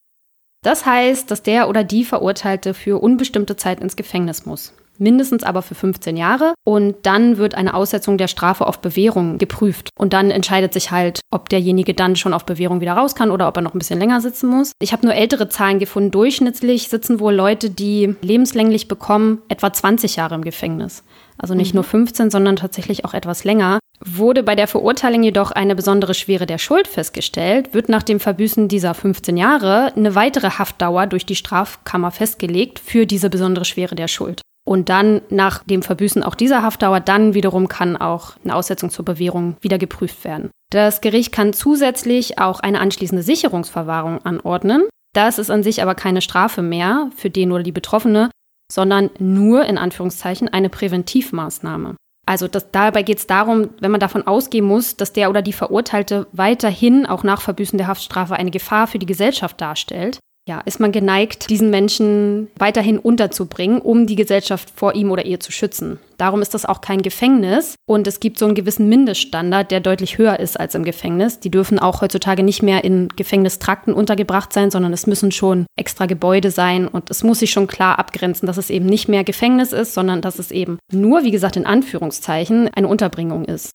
Das 0.63 0.86
heißt, 0.86 1.31
dass 1.31 1.41
der 1.41 1.67
oder 1.67 1.83
die 1.83 2.05
Verurteilte 2.05 2.75
für 2.75 3.01
unbestimmte 3.01 3.55
Zeit 3.55 3.79
ins 3.79 3.95
Gefängnis 3.95 4.45
muss 4.45 4.74
mindestens 5.01 5.43
aber 5.43 5.62
für 5.62 5.75
15 5.75 6.15
Jahre. 6.15 6.53
Und 6.63 6.96
dann 7.03 7.38
wird 7.38 7.55
eine 7.55 7.74
Aussetzung 7.74 8.17
der 8.17 8.27
Strafe 8.27 8.65
auf 8.65 8.79
Bewährung 8.79 9.38
geprüft. 9.38 9.89
Und 9.98 10.13
dann 10.13 10.31
entscheidet 10.31 10.74
sich 10.74 10.91
halt, 10.91 11.20
ob 11.31 11.50
derjenige 11.50 11.93
dann 11.93 12.15
schon 12.15 12.34
auf 12.34 12.46
Bewährung 12.46 12.79
wieder 12.79 12.93
raus 12.93 13.15
kann 13.15 13.31
oder 13.31 13.48
ob 13.48 13.58
er 13.58 13.62
noch 13.62 13.74
ein 13.74 13.79
bisschen 13.79 14.00
länger 14.00 14.22
sitzen 14.22 14.50
muss. 14.50 14.72
Ich 14.79 14.93
habe 14.93 15.05
nur 15.05 15.15
ältere 15.15 15.50
Zahlen 15.50 15.79
gefunden. 15.79 16.12
Durchschnittlich 16.12 16.88
sitzen 16.88 17.20
wohl 17.20 17.34
Leute, 17.34 17.70
die 17.70 18.15
lebenslänglich 18.22 18.88
bekommen, 18.88 19.41
etwa 19.50 19.74
20 19.74 20.15
Jahre 20.15 20.36
im 20.36 20.43
Gefängnis. 20.43 21.03
Also 21.38 21.55
nicht 21.55 21.74
mhm. 21.74 21.77
nur 21.77 21.84
15, 21.84 22.29
sondern 22.29 22.55
tatsächlich 22.55 23.03
auch 23.03 23.15
etwas 23.15 23.43
länger. 23.43 23.79
Wurde 24.03 24.43
bei 24.43 24.55
der 24.55 24.67
Verurteilung 24.67 25.24
jedoch 25.24 25.51
eine 25.51 25.75
besondere 25.75 26.13
Schwere 26.13 26.46
der 26.46 26.58
Schuld 26.58 26.88
festgestellt, 26.88 27.74
wird 27.74 27.89
nach 27.89 28.03
dem 28.03 28.20
Verbüßen 28.20 28.67
dieser 28.67 28.93
15 28.93 29.38
Jahre 29.38 29.91
eine 29.96 30.15
weitere 30.15 30.51
Haftdauer 30.51 31.08
durch 31.08 31.25
die 31.25 31.36
Strafkammer 31.36 32.12
festgelegt 32.12 32.79
für 32.79 33.05
diese 33.05 33.29
besondere 33.29 33.65
Schwere 33.65 33.96
der 33.96 34.08
Schuld. 34.08 34.41
Und 34.63 34.89
dann 34.89 35.22
nach 35.30 35.63
dem 35.63 35.82
Verbüßen 35.82 36.24
auch 36.24 36.36
dieser 36.36 36.62
Haftdauer, 36.62 37.00
dann 37.00 37.34
wiederum 37.34 37.68
kann 37.68 37.98
auch 37.98 38.34
eine 38.44 38.56
Aussetzung 38.56 38.89
zur 38.91 39.06
Bewährung 39.06 39.58
wieder 39.62 39.77
geprüft 39.77 40.24
werden. 40.24 40.51
Das 40.72 41.01
Gericht 41.01 41.32
kann 41.32 41.53
zusätzlich 41.53 42.39
auch 42.39 42.60
eine 42.60 42.80
anschließende 42.80 43.24
Sicherungsverwahrung 43.24 44.24
anordnen. 44.24 44.84
Das 45.13 45.39
ist 45.39 45.50
an 45.50 45.63
sich 45.63 45.82
aber 45.82 45.96
keine 45.96 46.21
Strafe 46.21 46.62
mehr 46.62 47.10
für 47.15 47.30
den 47.30 47.52
oder 47.52 47.63
die 47.63 47.71
Betroffene, 47.71 48.30
sondern 48.71 49.10
nur 49.19 49.65
in 49.65 49.78
Anführungszeichen 49.78 50.47
eine 50.47 50.69
Präventivmaßnahme. 50.69 51.95
Also 52.26 52.47
das, 52.47 52.71
dabei 52.71 53.04
geht 53.04 53.17
es 53.17 53.28
darum, 53.28 53.71
wenn 53.80 53.91
man 53.91 54.00
davon 54.00 54.26
ausgehen 54.26 54.63
muss, 54.63 54.95
dass 54.95 55.12
der 55.12 55.30
oder 55.30 55.41
die 55.41 55.54
Verurteilte 55.54 56.28
weiterhin 56.32 57.06
auch 57.06 57.24
nach 57.24 57.41
Verbüßen 57.41 57.78
der 57.78 57.88
Haftstrafe 57.88 58.36
eine 58.36 58.52
Gefahr 58.52 58.88
für 58.88 59.00
die 59.00 59.06
Gesellschaft 59.06 59.60
darstellt, 59.60 60.19
ja, 60.47 60.60
ist 60.62 60.80
man 60.80 60.91
geneigt, 60.91 61.49
diesen 61.49 61.69
Menschen 61.69 62.47
weiterhin 62.58 62.97
unterzubringen, 62.97 63.80
um 63.80 64.08
die 64.08 64.15
Gesellschaft 64.15 64.71
vor 64.75 64.95
ihm 64.95 65.12
oder 65.12 65.25
ihr 65.25 65.39
zu 65.39 65.51
schützen. 65.51 65.99
Darum 66.17 66.41
ist 66.41 66.54
das 66.54 66.65
auch 66.65 66.82
kein 66.82 67.01
Gefängnis 67.01 67.75
und 67.88 68.08
es 68.08 68.19
gibt 68.19 68.39
so 68.39 68.45
einen 68.45 68.56
gewissen 68.56 68.89
Mindeststandard, 68.89 69.71
der 69.71 69.80
deutlich 69.80 70.17
höher 70.17 70.39
ist 70.39 70.60
als 70.60 70.75
im 70.75 70.84
Gefängnis. 70.84 71.39
Die 71.39 71.51
dürfen 71.51 71.80
auch 71.80 72.01
heutzutage 72.01 72.43
nicht 72.43 72.63
mehr 72.63 72.84
in 72.84 73.10
Gefängnistrakten 73.10 73.93
untergebracht 73.93 74.51
sein, 74.51 74.71
sondern 74.71 74.93
es 74.93 75.08
müssen 75.08 75.32
schon 75.32 75.65
extra 75.75 76.06
Gebäude 76.06 76.51
sein 76.51 76.88
und 76.88 77.10
es 77.12 77.23
muss 77.23 77.39
sich 77.39 77.51
schon 77.51 77.67
klar 77.67 77.99
abgrenzen, 77.99 78.45
dass 78.47 78.58
es 78.58 78.69
eben 78.69 78.86
nicht 78.88 79.10
mehr 79.10 79.23
Gefängnis 79.23 79.73
ist, 79.73 79.93
sondern 79.93 80.21
dass 80.21 80.39
es 80.39 80.51
eben 80.51 80.80
nur, 80.91 81.23
wie 81.23 81.32
gesagt, 81.32 81.56
in 81.56 81.65
Anführungszeichen 81.65 82.69
eine 82.73 82.88
Unterbringung 82.88 83.45
ist. 83.45 83.71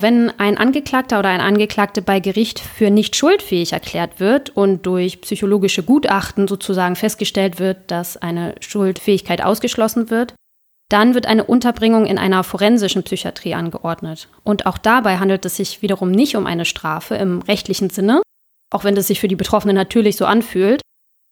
Wenn 0.00 0.30
ein 0.38 0.58
Angeklagter 0.58 1.20
oder 1.20 1.28
eine 1.28 1.44
Angeklagte 1.44 2.02
bei 2.02 2.18
Gericht 2.20 2.58
für 2.58 2.90
nicht 2.90 3.14
schuldfähig 3.14 3.72
erklärt 3.72 4.18
wird 4.18 4.50
und 4.50 4.86
durch 4.86 5.20
psychologische 5.20 5.82
Gutachten 5.82 6.48
sozusagen 6.48 6.96
festgestellt 6.96 7.60
wird, 7.60 7.90
dass 7.90 8.16
eine 8.16 8.56
Schuldfähigkeit 8.60 9.42
ausgeschlossen 9.42 10.10
wird, 10.10 10.34
dann 10.90 11.14
wird 11.14 11.26
eine 11.26 11.44
Unterbringung 11.44 12.06
in 12.06 12.18
einer 12.18 12.44
forensischen 12.44 13.04
Psychiatrie 13.04 13.54
angeordnet. 13.54 14.28
Und 14.42 14.66
auch 14.66 14.78
dabei 14.78 15.18
handelt 15.18 15.44
es 15.44 15.56
sich 15.56 15.80
wiederum 15.80 16.10
nicht 16.10 16.36
um 16.36 16.46
eine 16.46 16.64
Strafe 16.64 17.14
im 17.14 17.40
rechtlichen 17.42 17.88
Sinne, 17.88 18.20
auch 18.72 18.84
wenn 18.84 18.96
es 18.96 19.06
sich 19.06 19.20
für 19.20 19.28
die 19.28 19.36
Betroffenen 19.36 19.76
natürlich 19.76 20.16
so 20.16 20.26
anfühlt, 20.26 20.82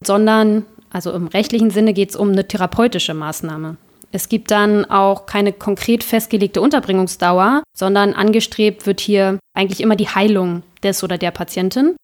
sondern 0.04 0.64
also 0.90 1.12
im 1.12 1.26
rechtlichen 1.26 1.70
Sinne 1.70 1.92
geht 1.92 2.10
es 2.10 2.16
um 2.16 2.30
eine 2.30 2.46
therapeutische 2.46 3.14
Maßnahme. 3.14 3.76
Es 4.12 4.28
gibt 4.28 4.50
dann 4.50 4.84
auch 4.84 5.24
keine 5.24 5.52
konkret 5.52 6.04
festgelegte 6.04 6.60
Unterbringungsdauer, 6.60 7.62
sondern 7.76 8.12
angestrebt 8.12 8.86
wird 8.86 9.00
hier 9.00 9.38
eigentlich 9.56 9.80
immer 9.80 9.96
die 9.96 10.08
Heilung 10.08 10.62
des 10.82 11.02
oder 11.02 11.16
der 11.16 11.30
Patientin. 11.30 11.96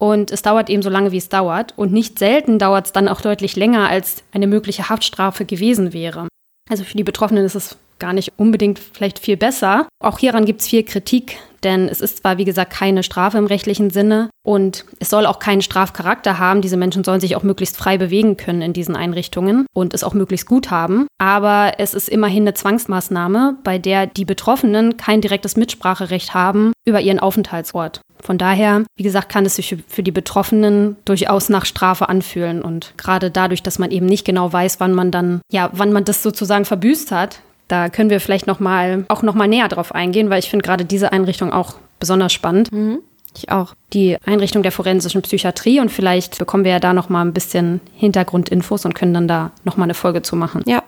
Und 0.00 0.32
es 0.32 0.42
dauert 0.42 0.70
eben 0.70 0.82
so 0.82 0.90
lange, 0.90 1.12
wie 1.12 1.18
es 1.18 1.28
dauert. 1.28 1.74
Und 1.76 1.92
nicht 1.92 2.18
selten 2.18 2.58
dauert 2.58 2.86
es 2.86 2.92
dann 2.92 3.06
auch 3.06 3.20
deutlich 3.20 3.54
länger, 3.54 3.88
als 3.88 4.24
eine 4.32 4.46
mögliche 4.46 4.88
Haftstrafe 4.88 5.44
gewesen 5.44 5.92
wäre. 5.92 6.26
Also 6.70 6.84
für 6.84 6.96
die 6.96 7.04
Betroffenen 7.04 7.44
ist 7.44 7.54
es 7.54 7.76
gar 8.02 8.12
nicht 8.12 8.32
unbedingt 8.36 8.80
vielleicht 8.80 9.20
viel 9.20 9.36
besser. 9.36 9.86
Auch 10.02 10.18
hieran 10.18 10.44
gibt 10.44 10.60
es 10.60 10.68
viel 10.68 10.82
Kritik, 10.82 11.38
denn 11.62 11.88
es 11.88 12.00
ist 12.00 12.18
zwar, 12.18 12.36
wie 12.36 12.44
gesagt, 12.44 12.72
keine 12.72 13.04
Strafe 13.04 13.38
im 13.38 13.46
rechtlichen 13.46 13.90
Sinne 13.90 14.28
und 14.44 14.84
es 14.98 15.08
soll 15.08 15.24
auch 15.24 15.38
keinen 15.38 15.62
Strafcharakter 15.62 16.40
haben. 16.40 16.62
Diese 16.62 16.76
Menschen 16.76 17.04
sollen 17.04 17.20
sich 17.20 17.36
auch 17.36 17.44
möglichst 17.44 17.76
frei 17.76 17.98
bewegen 17.98 18.36
können 18.36 18.60
in 18.60 18.72
diesen 18.72 18.96
Einrichtungen 18.96 19.66
und 19.72 19.94
es 19.94 20.02
auch 20.02 20.14
möglichst 20.14 20.48
gut 20.48 20.72
haben. 20.72 21.06
Aber 21.18 21.74
es 21.78 21.94
ist 21.94 22.08
immerhin 22.08 22.42
eine 22.42 22.54
Zwangsmaßnahme, 22.54 23.58
bei 23.62 23.78
der 23.78 24.08
die 24.08 24.24
Betroffenen 24.24 24.96
kein 24.96 25.20
direktes 25.20 25.56
Mitspracherecht 25.56 26.34
haben 26.34 26.72
über 26.84 27.00
ihren 27.00 27.20
Aufenthaltsort. 27.20 28.00
Von 28.20 28.38
daher, 28.38 28.84
wie 28.96 29.02
gesagt, 29.02 29.28
kann 29.28 29.46
es 29.46 29.56
sich 29.56 29.76
für 29.86 30.02
die 30.02 30.12
Betroffenen 30.12 30.96
durchaus 31.04 31.48
nach 31.48 31.66
Strafe 31.66 32.08
anfühlen. 32.08 32.62
Und 32.62 32.94
gerade 32.96 33.30
dadurch, 33.30 33.62
dass 33.62 33.78
man 33.78 33.90
eben 33.90 34.06
nicht 34.06 34.24
genau 34.24 34.52
weiß, 34.52 34.80
wann 34.80 34.92
man 34.92 35.10
dann, 35.10 35.40
ja, 35.50 35.70
wann 35.72 35.92
man 35.92 36.04
das 36.04 36.22
sozusagen 36.22 36.64
verbüßt 36.64 37.12
hat, 37.12 37.40
da 37.72 37.88
können 37.88 38.10
wir 38.10 38.20
vielleicht 38.20 38.46
noch 38.46 38.60
mal, 38.60 39.06
auch 39.08 39.22
noch 39.22 39.34
mal 39.34 39.48
näher 39.48 39.68
drauf 39.68 39.94
eingehen, 39.94 40.28
weil 40.28 40.40
ich 40.40 40.50
finde 40.50 40.62
gerade 40.62 40.84
diese 40.84 41.10
Einrichtung 41.10 41.54
auch 41.54 41.76
besonders 41.98 42.32
spannend. 42.34 42.70
Mhm. 42.70 42.98
Ich 43.34 43.50
auch. 43.50 43.74
Die 43.94 44.18
Einrichtung 44.26 44.62
der 44.62 44.72
forensischen 44.72 45.22
Psychiatrie 45.22 45.80
und 45.80 45.90
vielleicht 45.90 46.38
bekommen 46.38 46.64
wir 46.64 46.72
ja 46.72 46.80
da 46.80 46.92
noch 46.92 47.08
mal 47.08 47.22
ein 47.22 47.32
bisschen 47.32 47.80
Hintergrundinfos 47.96 48.84
und 48.84 48.94
können 48.94 49.14
dann 49.14 49.26
da 49.26 49.52
noch 49.64 49.78
mal 49.78 49.84
eine 49.84 49.94
Folge 49.94 50.20
zu 50.20 50.36
machen. 50.36 50.62
Ja. 50.66 50.82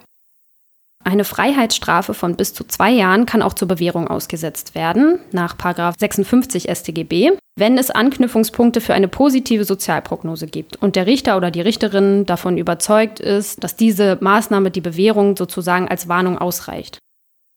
Eine 1.03 1.25
Freiheitsstrafe 1.25 2.13
von 2.13 2.37
bis 2.37 2.53
zu 2.53 2.65
zwei 2.65 2.91
Jahren 2.91 3.25
kann 3.25 3.41
auch 3.41 3.55
zur 3.55 3.69
Bewährung 3.69 4.07
ausgesetzt 4.07 4.75
werden, 4.75 5.21
nach 5.33 5.57
56 5.99 6.69
StGB 6.69 7.33
wenn 7.57 7.79
es 7.79 7.91
Anknüpfungspunkte 7.91 8.81
für 8.81 8.95
eine 8.95 9.09
positive 9.09 9.65
Sozialprognose 9.65 10.47
gibt 10.47 10.77
und 10.77 10.97
der 10.97 11.07
Richter 11.07 11.37
oder 11.37 11.51
die 11.51 11.61
Richterin 11.61 12.27
davon 12.27 12.59
überzeugt 12.59 13.21
ist, 13.21 13.63
dass 13.63 13.77
diese 13.77 14.19
Maßnahme 14.21 14.71
die 14.71 14.81
Bewährung 14.81 15.37
sozusagen 15.37 15.89
als 15.89 16.09
Warnung 16.09 16.39
ausreicht. 16.39 16.99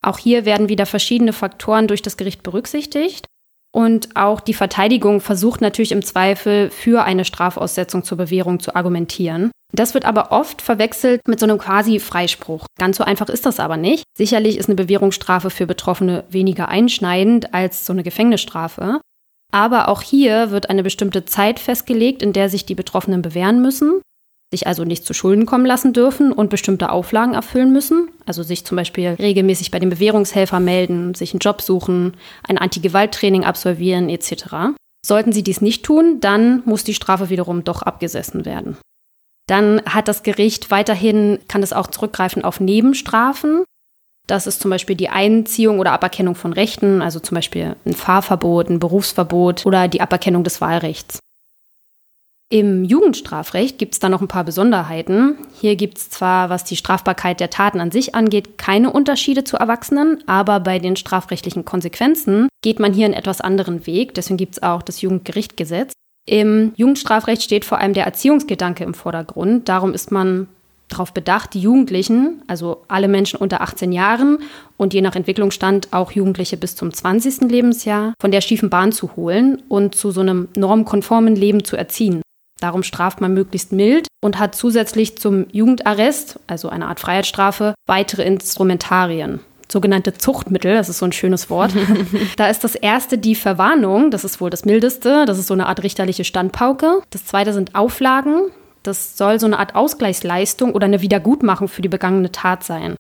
Auch 0.06 0.20
hier 0.20 0.46
werden 0.46 0.70
wieder 0.70 0.86
verschiedene 0.86 1.34
Faktoren 1.34 1.88
durch 1.88 2.04
das 2.04 2.18
Gericht 2.18 2.44
berücksichtigt 2.44 3.26
und 3.74 4.16
auch 4.16 4.40
die 4.40 4.54
Verteidigung 4.54 5.20
versucht 5.20 5.62
natürlich 5.62 5.92
im 5.92 6.04
Zweifel 6.04 6.70
für 6.70 7.04
eine 7.04 7.26
Strafaussetzung 7.26 8.04
zur 8.04 8.18
Bewährung 8.18 8.60
zu 8.60 8.76
argumentieren. 8.76 9.52
Das 9.74 9.94
wird 9.94 10.06
aber 10.06 10.32
oft 10.32 10.62
verwechselt 10.62 11.22
mit 11.28 11.40
so 11.40 11.46
einem 11.46 11.58
quasi 11.58 12.00
Freispruch. 12.00 12.66
Ganz 12.80 12.98
so 12.98 13.04
einfach 13.04 13.28
ist 13.28 13.46
das 13.46 13.60
aber 13.60 13.76
nicht. 13.76 14.04
Sicherlich 14.18 14.58
ist 14.58 14.70
eine 14.70 14.76
Bewährungsstrafe 14.76 15.50
für 15.50 15.68
Betroffene 15.68 16.24
weniger 16.30 16.70
einschneidend 16.70 17.54
als 17.54 17.86
so 17.86 17.92
eine 17.94 18.04
Gefängnisstrafe. 18.04 19.02
Aber 19.52 19.88
auch 19.88 20.02
hier 20.02 20.52
wird 20.52 20.70
eine 20.70 20.84
bestimmte 20.84 21.26
Zeit 21.26 21.60
festgelegt, 21.60 22.22
in 22.22 22.34
der 22.34 22.50
sich 22.50 22.66
die 22.66 22.76
Betroffenen 22.76 23.22
bewähren 23.22 23.62
müssen, 23.62 24.02
sich 24.52 24.68
also 24.68 24.84
nicht 24.84 25.06
zu 25.06 25.14
Schulden 25.14 25.46
kommen 25.46 25.66
lassen 25.66 25.94
dürfen 25.94 26.32
und 26.32 26.50
bestimmte 26.50 26.90
Auflagen 26.90 27.34
erfüllen 27.34 27.72
müssen, 27.72 28.10
also 28.26 28.44
sich 28.44 28.66
zum 28.66 28.78
Beispiel 28.78 29.10
regelmäßig 29.10 29.72
bei 29.72 29.80
dem 29.80 29.90
Bewährungshelfer 29.90 30.60
melden, 30.60 31.14
sich 31.14 31.34
einen 31.34 31.40
Job 31.40 31.62
suchen, 31.62 32.16
ein 32.48 32.58
Anti-Gewalt-Training 32.58 33.44
absolvieren 33.44 34.10
etc. 34.10 34.76
Sollten 35.06 35.32
sie 35.32 35.44
dies 35.44 35.62
nicht 35.62 35.84
tun, 35.86 36.20
dann 36.20 36.62
muss 36.66 36.84
die 36.84 36.94
Strafe 36.94 37.30
wiederum 37.30 37.64
doch 37.64 37.82
abgesessen 37.82 38.46
werden. 38.46 38.78
Dann 39.48 39.82
hat 39.86 40.10
das 40.10 40.24
Gericht 40.24 40.72
weiterhin, 40.72 41.40
kann 41.48 41.64
es 41.64 41.72
auch 41.72 41.88
zurückgreifen 41.88 42.44
auf 42.44 42.60
Nebenstrafen. 42.60 43.64
Das 44.28 44.46
ist 44.46 44.62
zum 44.62 44.70
Beispiel 44.70 44.98
die 44.98 45.10
Einziehung 45.10 45.80
oder 45.80 45.94
Aberkennung 45.94 46.36
von 46.36 46.52
Rechten, 46.52 47.02
also 47.02 47.20
zum 47.22 47.36
Beispiel 47.36 47.78
ein 47.86 47.94
Fahrverbot, 47.94 48.70
ein 48.70 48.80
Berufsverbot 48.80 49.66
oder 49.66 49.88
die 49.88 50.02
Aberkennung 50.02 50.44
des 50.44 50.60
Wahlrechts. 50.60 51.20
Im 52.50 52.86
Jugendstrafrecht 52.86 53.78
gibt 53.78 53.94
es 53.94 54.00
da 54.00 54.08
noch 54.08 54.22
ein 54.22 54.30
paar 54.30 54.46
Besonderheiten. 54.46 55.38
Hier 55.60 55.76
gibt 55.76 55.98
es 55.98 56.10
zwar, 56.10 56.50
was 56.50 56.64
die 56.64 56.78
Strafbarkeit 56.78 57.42
der 57.42 57.50
Taten 57.50 57.82
an 57.82 57.92
sich 57.92 58.16
angeht, 58.16 58.58
keine 58.58 58.92
Unterschiede 58.92 59.44
zu 59.44 59.58
Erwachsenen, 59.58 60.24
aber 60.28 60.62
bei 60.62 60.80
den 60.80 60.96
strafrechtlichen 60.96 61.66
Konsequenzen 61.66 62.48
geht 62.62 62.80
man 62.80 62.94
hier 62.94 63.06
einen 63.06 63.14
etwas 63.14 63.42
anderen 63.42 63.86
Weg. 63.86 64.14
Deswegen 64.14 64.38
gibt 64.38 64.54
es 64.54 64.64
auch 64.64 64.82
das 64.82 65.02
Jugendgerichtgesetz. 65.02 65.92
Im 66.26 66.74
Jugendstrafrecht 66.76 67.44
steht 67.44 67.66
vor 67.66 67.80
allem 67.80 67.94
der 67.94 68.06
Erziehungsgedanke 68.06 68.86
im 68.86 68.94
Vordergrund. 68.94 69.68
Darum 69.68 69.94
ist 69.94 70.12
man 70.12 70.48
darauf 70.90 71.14
bedacht, 71.14 71.54
die 71.54 71.62
Jugendlichen, 71.62 72.42
also 72.48 72.84
alle 72.88 73.08
Menschen 73.08 73.38
unter 73.40 73.62
18 73.62 73.92
Jahren 73.92 74.40
und 74.78 74.94
je 74.94 75.02
nach 75.02 75.16
Entwicklungsstand 75.16 75.90
auch 75.92 76.12
Jugendliche 76.12 76.58
bis 76.58 76.76
zum 76.76 76.94
20. 76.94 77.50
Lebensjahr, 77.50 78.14
von 78.22 78.32
der 78.32 78.42
schiefen 78.42 78.70
Bahn 78.70 78.92
zu 78.92 79.16
holen 79.16 79.62
und 79.68 79.96
zu 79.96 80.12
so 80.12 80.22
einem 80.22 80.50
normkonformen 80.56 81.36
Leben 81.36 81.64
zu 81.64 81.76
erziehen. 81.76 82.22
Darum 82.60 82.84
straft 82.84 83.22
man 83.22 83.34
möglichst 83.34 83.72
mild 83.72 84.08
und 84.24 84.40
hat 84.40 84.56
zusätzlich 84.56 85.18
zum 85.18 85.46
Jugendarrest, 85.52 86.40
also 86.48 86.70
eine 86.70 86.88
Art 86.88 87.00
Freiheitsstrafe, 87.00 87.76
weitere 87.86 88.24
Instrumentarien 88.24 89.42
sogenannte 89.70 90.14
Zuchtmittel, 90.14 90.76
das 90.76 90.90
ist 90.90 91.00
so 91.00 91.06
ein 91.06 91.12
schönes 91.12 91.50
Wort. 91.50 91.74
da 92.38 92.48
ist 92.48 92.64
das 92.64 92.76
erste 92.76 93.18
die 93.18 93.36
Verwarnung, 93.36 94.12
das 94.12 94.24
ist 94.24 94.40
wohl 94.40 94.50
das 94.50 94.66
mildeste, 94.66 95.26
das 95.26 95.38
ist 95.38 95.48
so 95.48 95.54
eine 95.54 95.68
Art 95.68 95.84
richterliche 95.84 96.24
Standpauke. 96.24 97.02
Das 97.10 97.26
zweite 97.26 97.54
sind 97.54 97.76
Auflagen, 97.76 98.44
das 98.88 99.18
soll 99.18 99.40
so 99.40 99.46
eine 99.46 99.60
Art 99.60 99.76
Ausgleichsleistung 99.76 100.74
oder 100.74 100.86
eine 100.86 101.02
Wiedergutmachung 101.02 101.68
für 101.68 101.82
die 101.82 101.90
begangene 101.90 102.32
Tat 102.32 102.64
sein. 102.64 102.96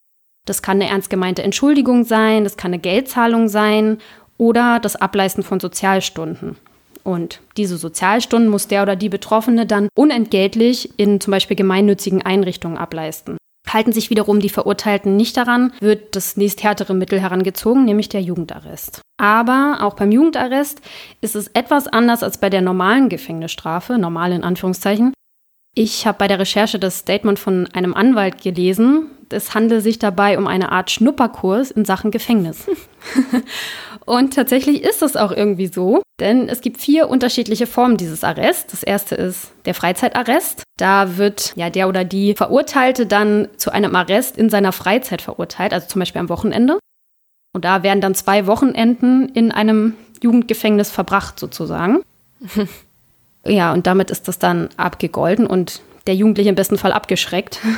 Das 0.45 0.61
kann 0.61 0.77
eine 0.77 0.89
ernst 0.89 1.09
gemeinte 1.09 1.43
Entschuldigung 1.43 2.03
sein, 2.05 2.43
das 2.43 2.57
kann 2.57 2.69
eine 2.69 2.79
Geldzahlung 2.79 3.47
sein 3.47 3.97
oder 4.37 4.79
das 4.79 4.95
Ableisten 4.95 5.43
von 5.43 5.59
Sozialstunden. 5.59 6.57
Und 7.03 7.41
diese 7.55 7.77
Sozialstunden 7.77 8.49
muss 8.49 8.67
der 8.67 8.83
oder 8.83 8.95
die 8.95 9.09
Betroffene 9.09 9.65
dann 9.65 9.87
unentgeltlich 9.95 10.97
in 10.97 11.21
zum 11.21 11.31
Beispiel 11.31 11.55
gemeinnützigen 11.55 12.21
Einrichtungen 12.21 12.77
ableisten. 12.77 13.37
Halten 13.71 13.91
sich 13.91 14.09
wiederum 14.09 14.39
die 14.39 14.49
Verurteilten 14.49 15.17
nicht 15.17 15.35
daran, 15.35 15.73
wird 15.79 16.15
das 16.15 16.37
nächsthärtere 16.37 16.93
Mittel 16.93 17.19
herangezogen, 17.19 17.85
nämlich 17.85 18.09
der 18.09 18.21
Jugendarrest. 18.21 19.01
Aber 19.17 19.79
auch 19.81 19.95
beim 19.95 20.11
Jugendarrest 20.11 20.81
ist 21.21 21.35
es 21.35 21.47
etwas 21.49 21.87
anders 21.87 22.23
als 22.23 22.39
bei 22.39 22.49
der 22.49 22.61
normalen 22.61 23.09
Gefängnisstrafe, 23.09 23.97
normal 23.97 24.31
in 24.31 24.43
Anführungszeichen, 24.43 25.13
ich 25.77 26.07
habe 26.07 26.17
bei 26.17 26.27
der 26.27 26.39
Recherche 26.39 26.79
das 26.79 26.99
Statement 26.99 27.37
von 27.37 27.67
einem 27.73 27.93
Anwalt 27.93 28.41
gelesen. 28.41 29.11
Es 29.29 29.53
handelt 29.53 29.83
sich 29.83 29.99
dabei 29.99 30.39
um 30.39 30.47
eine 30.47 30.71
Art 30.71 30.89
Schnupperkurs 30.89 31.69
in 31.69 31.85
Sachen 31.85 32.09
Gefängnis. 32.09 32.65
Und 34.05 34.33
tatsächlich 34.33 34.83
ist 34.83 35.03
es 35.03 35.15
auch 35.15 35.31
irgendwie 35.31 35.67
so, 35.67 36.01
denn 36.19 36.49
es 36.49 36.61
gibt 36.61 36.79
vier 36.79 37.09
unterschiedliche 37.09 37.67
Formen 37.67 37.97
dieses 37.97 38.23
Arrests. 38.23 38.71
Das 38.71 38.81
erste 38.83 39.15
ist 39.15 39.51
der 39.65 39.75
Freizeitarrest. 39.75 40.63
Da 40.77 41.17
wird 41.17 41.53
ja 41.55 41.69
der 41.69 41.89
oder 41.89 42.03
die 42.05 42.33
Verurteilte 42.33 43.05
dann 43.05 43.47
zu 43.57 43.71
einem 43.71 43.95
Arrest 43.95 44.37
in 44.37 44.49
seiner 44.49 44.71
Freizeit 44.71 45.21
verurteilt, 45.21 45.73
also 45.73 45.87
zum 45.87 45.99
Beispiel 45.99 46.21
am 46.21 46.29
Wochenende. 46.29 46.79
Und 47.53 47.65
da 47.65 47.83
werden 47.83 48.01
dann 48.01 48.15
zwei 48.15 48.47
Wochenenden 48.47 49.29
in 49.29 49.51
einem 49.51 49.93
Jugendgefängnis 50.23 50.89
verbracht 50.89 51.39
sozusagen. 51.39 52.01
Ja, 53.47 53.73
und 53.73 53.87
damit 53.87 54.11
ist 54.11 54.27
das 54.27 54.39
dann 54.39 54.69
abgegolten 54.77 55.47
und 55.47 55.81
der 56.05 56.15
Jugendliche 56.15 56.49
im 56.49 56.55
besten 56.55 56.77
Fall 56.77 56.93
abgeschreckt. 56.93 57.59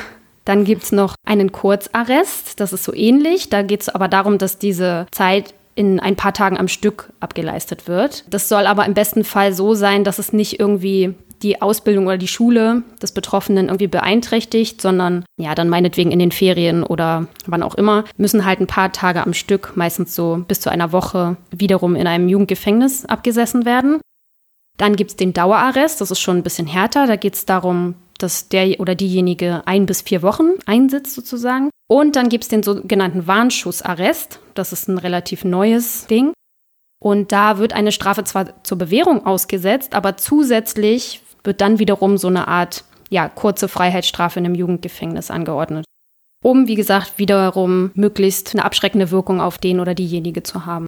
Dann 0.46 0.64
gibt 0.64 0.84
es 0.84 0.90
noch 0.90 1.14
einen 1.26 1.52
Kurzarrest, 1.52 2.58
das 2.60 2.72
ist 2.72 2.82
so 2.82 2.94
ähnlich. 2.94 3.50
Da 3.50 3.60
geht 3.62 3.82
es 3.82 3.88
aber 3.90 4.08
darum, 4.08 4.38
dass 4.38 4.58
diese 4.58 5.06
Zeit 5.12 5.54
in 5.74 6.00
ein 6.00 6.16
paar 6.16 6.32
Tagen 6.32 6.58
am 6.58 6.66
Stück 6.66 7.12
abgeleistet 7.20 7.86
wird. 7.88 8.24
Das 8.30 8.48
soll 8.48 8.66
aber 8.66 8.86
im 8.86 8.94
besten 8.94 9.22
Fall 9.22 9.52
so 9.52 9.74
sein, 9.74 10.02
dass 10.02 10.18
es 10.18 10.32
nicht 10.32 10.58
irgendwie 10.58 11.14
die 11.42 11.62
Ausbildung 11.62 12.06
oder 12.06 12.18
die 12.18 12.28
Schule 12.28 12.82
des 13.00 13.12
Betroffenen 13.12 13.66
irgendwie 13.66 13.86
beeinträchtigt, 13.86 14.80
sondern 14.80 15.24
ja, 15.38 15.54
dann 15.54 15.68
meinetwegen 15.68 16.10
in 16.10 16.18
den 16.18 16.32
Ferien 16.32 16.82
oder 16.82 17.26
wann 17.46 17.62
auch 17.62 17.74
immer, 17.76 18.04
müssen 18.16 18.44
halt 18.44 18.60
ein 18.60 18.66
paar 18.66 18.92
Tage 18.92 19.24
am 19.24 19.32
Stück, 19.32 19.72
meistens 19.74 20.14
so 20.14 20.44
bis 20.46 20.60
zu 20.60 20.70
einer 20.70 20.92
Woche, 20.92 21.36
wiederum 21.50 21.96
in 21.96 22.06
einem 22.06 22.28
Jugendgefängnis 22.28 23.06
abgesessen 23.06 23.64
werden. 23.64 24.00
Dann 24.80 24.96
gibt 24.96 25.10
es 25.10 25.16
den 25.16 25.34
Dauerarrest, 25.34 26.00
das 26.00 26.10
ist 26.10 26.20
schon 26.20 26.38
ein 26.38 26.42
bisschen 26.42 26.66
härter. 26.66 27.06
Da 27.06 27.16
geht 27.16 27.34
es 27.34 27.44
darum, 27.44 27.96
dass 28.16 28.48
der 28.48 28.80
oder 28.80 28.94
diejenige 28.94 29.60
ein 29.66 29.84
bis 29.84 30.00
vier 30.00 30.22
Wochen 30.22 30.52
einsitzt 30.64 31.14
sozusagen. 31.14 31.68
Und 31.86 32.16
dann 32.16 32.30
gibt 32.30 32.44
es 32.44 32.48
den 32.48 32.62
sogenannten 32.62 33.26
Warnschussarrest. 33.26 34.40
Das 34.54 34.72
ist 34.72 34.88
ein 34.88 34.96
relativ 34.96 35.44
neues 35.44 36.06
Ding. 36.06 36.32
Und 36.98 37.30
da 37.30 37.58
wird 37.58 37.74
eine 37.74 37.92
Strafe 37.92 38.24
zwar 38.24 38.64
zur 38.64 38.78
Bewährung 38.78 39.26
ausgesetzt, 39.26 39.94
aber 39.94 40.16
zusätzlich 40.16 41.20
wird 41.44 41.60
dann 41.60 41.78
wiederum 41.78 42.16
so 42.16 42.28
eine 42.28 42.48
Art 42.48 42.84
ja, 43.10 43.28
kurze 43.28 43.68
Freiheitsstrafe 43.68 44.38
in 44.38 44.46
einem 44.46 44.54
Jugendgefängnis 44.54 45.30
angeordnet. 45.30 45.84
Um, 46.42 46.68
wie 46.68 46.74
gesagt, 46.74 47.18
wiederum 47.18 47.90
möglichst 47.92 48.54
eine 48.54 48.64
abschreckende 48.64 49.10
Wirkung 49.10 49.42
auf 49.42 49.58
den 49.58 49.78
oder 49.78 49.94
diejenige 49.94 50.42
zu 50.42 50.64
haben. 50.64 50.86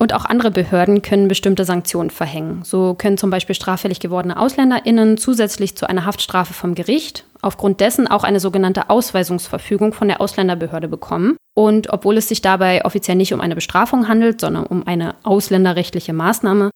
Und 0.00 0.14
auch 0.14 0.24
andere 0.24 0.52
Behörden 0.52 1.02
können 1.02 1.26
bestimmte 1.26 1.64
Sanktionen 1.64 2.10
verhängen. 2.10 2.62
So 2.62 2.94
können 2.94 3.18
zum 3.18 3.30
Beispiel 3.30 3.56
straffällig 3.56 3.98
gewordene 3.98 4.38
AusländerInnen 4.38 5.18
zusätzlich 5.18 5.76
zu 5.76 5.88
einer 5.88 6.04
Haftstrafe 6.04 6.54
vom 6.54 6.74
Gericht 6.74 7.24
aufgrund 7.42 7.80
dessen 7.80 8.08
auch 8.08 8.24
eine 8.24 8.40
sogenannte 8.40 8.90
Ausweisungsverfügung 8.90 9.92
von 9.92 10.08
der 10.08 10.20
Ausländerbehörde 10.20 10.88
bekommen. 10.88 11.36
Und 11.54 11.90
obwohl 11.90 12.16
es 12.16 12.28
sich 12.28 12.42
dabei 12.42 12.84
offiziell 12.84 13.16
nicht 13.16 13.32
um 13.32 13.40
eine 13.40 13.54
Bestrafung 13.54 14.08
handelt, 14.08 14.40
sondern 14.40 14.66
um 14.66 14.86
eine 14.86 15.14
ausländerrechtliche 15.22 16.12
Maßnahme, 16.12 16.70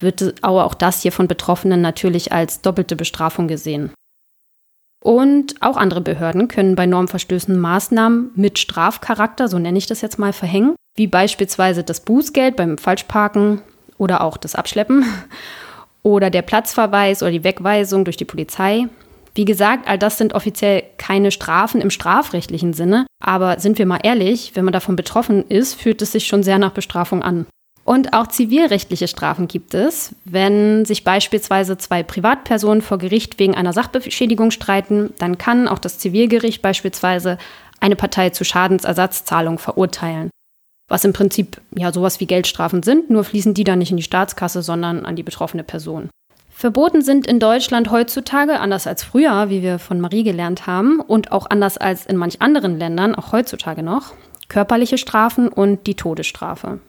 wird 0.00 0.42
auch 0.42 0.74
das 0.74 1.02
hier 1.02 1.12
von 1.12 1.28
Betroffenen 1.28 1.80
natürlich 1.80 2.32
als 2.32 2.60
doppelte 2.60 2.96
Bestrafung 2.96 3.48
gesehen. 3.48 3.92
Und 5.02 5.62
auch 5.62 5.76
andere 5.76 6.00
Behörden 6.00 6.48
können 6.48 6.74
bei 6.74 6.86
Normverstößen 6.86 7.58
Maßnahmen 7.58 8.32
mit 8.34 8.58
Strafcharakter, 8.58 9.48
so 9.48 9.58
nenne 9.58 9.78
ich 9.78 9.86
das 9.86 10.00
jetzt 10.00 10.18
mal, 10.18 10.32
verhängen, 10.32 10.74
wie 10.96 11.06
beispielsweise 11.06 11.84
das 11.84 12.00
Bußgeld 12.00 12.56
beim 12.56 12.78
Falschparken 12.78 13.62
oder 13.98 14.22
auch 14.22 14.36
das 14.36 14.54
Abschleppen 14.54 15.04
oder 16.02 16.30
der 16.30 16.42
Platzverweis 16.42 17.22
oder 17.22 17.32
die 17.32 17.44
Wegweisung 17.44 18.04
durch 18.04 18.16
die 18.16 18.24
Polizei. 18.24 18.88
Wie 19.34 19.44
gesagt, 19.44 19.86
all 19.86 19.98
das 19.98 20.16
sind 20.16 20.32
offiziell 20.32 20.82
keine 20.96 21.30
Strafen 21.30 21.82
im 21.82 21.90
strafrechtlichen 21.90 22.72
Sinne, 22.72 23.06
aber 23.22 23.60
sind 23.60 23.78
wir 23.78 23.84
mal 23.84 24.00
ehrlich, 24.02 24.52
wenn 24.54 24.64
man 24.64 24.72
davon 24.72 24.96
betroffen 24.96 25.44
ist, 25.48 25.74
fühlt 25.74 26.00
es 26.00 26.12
sich 26.12 26.26
schon 26.26 26.42
sehr 26.42 26.58
nach 26.58 26.72
Bestrafung 26.72 27.22
an. 27.22 27.46
Und 27.84 28.14
auch 28.14 28.26
zivilrechtliche 28.26 29.06
Strafen 29.06 29.46
gibt 29.46 29.72
es. 29.72 30.14
Wenn 30.24 30.84
sich 30.84 31.04
beispielsweise 31.04 31.78
zwei 31.78 32.02
Privatpersonen 32.02 32.82
vor 32.82 32.98
Gericht 32.98 33.38
wegen 33.38 33.54
einer 33.54 33.72
Sachbeschädigung 33.72 34.50
streiten, 34.50 35.12
dann 35.18 35.38
kann 35.38 35.68
auch 35.68 35.78
das 35.78 35.98
Zivilgericht 35.98 36.62
beispielsweise 36.62 37.38
eine 37.78 37.94
Partei 37.94 38.30
zu 38.30 38.42
Schadensersatzzahlung 38.42 39.60
verurteilen. 39.60 40.30
Was 40.88 41.04
im 41.04 41.12
Prinzip 41.12 41.60
ja 41.76 41.92
sowas 41.92 42.20
wie 42.20 42.26
Geldstrafen 42.26 42.82
sind, 42.82 43.10
nur 43.10 43.24
fließen 43.24 43.54
die 43.54 43.64
dann 43.64 43.80
nicht 43.80 43.90
in 43.90 43.96
die 43.96 44.02
Staatskasse, 44.02 44.62
sondern 44.62 45.04
an 45.04 45.16
die 45.16 45.24
betroffene 45.24 45.64
Person. 45.64 46.10
Verboten 46.48 47.02
sind 47.02 47.26
in 47.26 47.38
Deutschland 47.38 47.90
heutzutage, 47.90 48.60
anders 48.60 48.86
als 48.86 49.04
früher, 49.04 49.50
wie 49.50 49.62
wir 49.62 49.78
von 49.78 50.00
Marie 50.00 50.22
gelernt 50.22 50.66
haben, 50.66 51.00
und 51.00 51.32
auch 51.32 51.50
anders 51.50 51.76
als 51.76 52.06
in 52.06 52.16
manch 52.16 52.40
anderen 52.40 52.78
Ländern, 52.78 53.14
auch 53.14 53.32
heutzutage 53.32 53.82
noch, 53.82 54.14
körperliche 54.48 54.96
Strafen 54.96 55.48
und 55.48 55.86
die 55.86 55.96
Todesstrafe. 55.96 56.80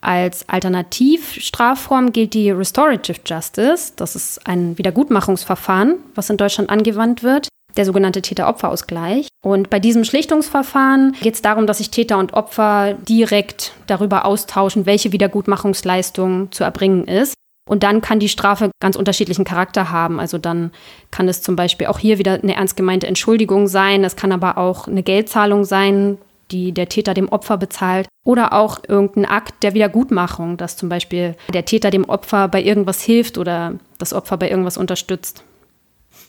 Als 0.00 0.48
Alternativstrafform 0.48 2.12
gilt 2.12 2.32
die 2.32 2.50
Restorative 2.50 3.20
Justice. 3.26 3.92
Das 3.96 4.14
ist 4.14 4.46
ein 4.46 4.78
Wiedergutmachungsverfahren, 4.78 5.96
was 6.14 6.30
in 6.30 6.36
Deutschland 6.36 6.70
angewandt 6.70 7.22
wird, 7.22 7.48
der 7.76 7.84
sogenannte 7.84 8.22
Täter-Opfer-Ausgleich. 8.22 9.28
Und 9.44 9.70
bei 9.70 9.78
diesem 9.78 10.04
Schlichtungsverfahren 10.04 11.16
geht 11.20 11.34
es 11.34 11.42
darum, 11.42 11.66
dass 11.66 11.78
sich 11.78 11.90
Täter 11.90 12.18
und 12.18 12.34
Opfer 12.34 12.94
direkt 13.08 13.72
darüber 13.86 14.24
austauschen, 14.24 14.86
welche 14.86 15.12
Wiedergutmachungsleistung 15.12 16.50
zu 16.52 16.64
erbringen 16.64 17.06
ist. 17.06 17.34
Und 17.68 17.82
dann 17.82 18.00
kann 18.00 18.20
die 18.20 18.28
Strafe 18.28 18.70
ganz 18.80 18.96
unterschiedlichen 18.96 19.44
Charakter 19.44 19.90
haben. 19.90 20.20
Also 20.20 20.38
dann 20.38 20.70
kann 21.10 21.28
es 21.28 21.42
zum 21.42 21.56
Beispiel 21.56 21.88
auch 21.88 21.98
hier 21.98 22.18
wieder 22.18 22.34
eine 22.34 22.54
ernst 22.54 22.76
gemeinte 22.76 23.08
Entschuldigung 23.08 23.66
sein. 23.66 24.04
Es 24.04 24.14
kann 24.14 24.30
aber 24.30 24.56
auch 24.56 24.86
eine 24.86 25.02
Geldzahlung 25.02 25.64
sein, 25.64 26.18
die 26.52 26.70
der 26.70 26.88
Täter 26.88 27.12
dem 27.12 27.28
Opfer 27.28 27.56
bezahlt 27.56 28.06
oder 28.24 28.52
auch 28.52 28.78
irgendein 28.86 29.24
Akt 29.24 29.64
der 29.64 29.74
Wiedergutmachung, 29.74 30.56
dass 30.56 30.76
zum 30.76 30.88
Beispiel 30.88 31.34
der 31.52 31.64
Täter 31.64 31.90
dem 31.90 32.04
Opfer 32.04 32.46
bei 32.46 32.62
irgendwas 32.62 33.02
hilft 33.02 33.36
oder 33.36 33.74
das 33.98 34.12
Opfer 34.12 34.36
bei 34.36 34.48
irgendwas 34.48 34.76
unterstützt. 34.76 35.42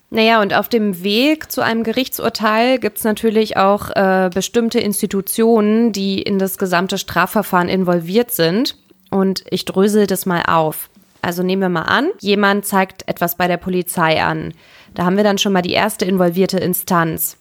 Naja, 0.09 0.41
und 0.41 0.53
auf 0.53 0.69
dem 0.69 1.03
Weg 1.03 1.51
zu 1.51 1.61
einem 1.61 1.83
Gerichtsurteil 1.83 2.79
gibt 2.79 2.99
es 2.99 3.03
natürlich 3.03 3.57
auch 3.57 3.89
äh, 3.89 4.29
bestimmte 4.33 4.79
Institutionen, 4.79 5.91
die 5.91 6.21
in 6.21 6.39
das 6.39 6.57
gesamte 6.57 6.97
Strafverfahren 6.97 7.67
involviert 7.67 8.31
sind. 8.31 8.77
Und 9.09 9.43
ich 9.49 9.65
drösel 9.65 10.07
das 10.07 10.25
mal 10.25 10.43
auf. 10.47 10.89
Also 11.21 11.43
nehmen 11.43 11.61
wir 11.61 11.69
mal 11.69 11.83
an, 11.83 12.09
jemand 12.19 12.65
zeigt 12.65 13.07
etwas 13.07 13.35
bei 13.35 13.47
der 13.47 13.57
Polizei 13.57 14.21
an. 14.23 14.53
Da 14.93 15.03
haben 15.03 15.17
wir 15.17 15.23
dann 15.23 15.37
schon 15.37 15.51
mal 15.51 15.61
die 15.61 15.73
erste 15.73 16.05
involvierte 16.05 16.57
Instanz. 16.57 17.37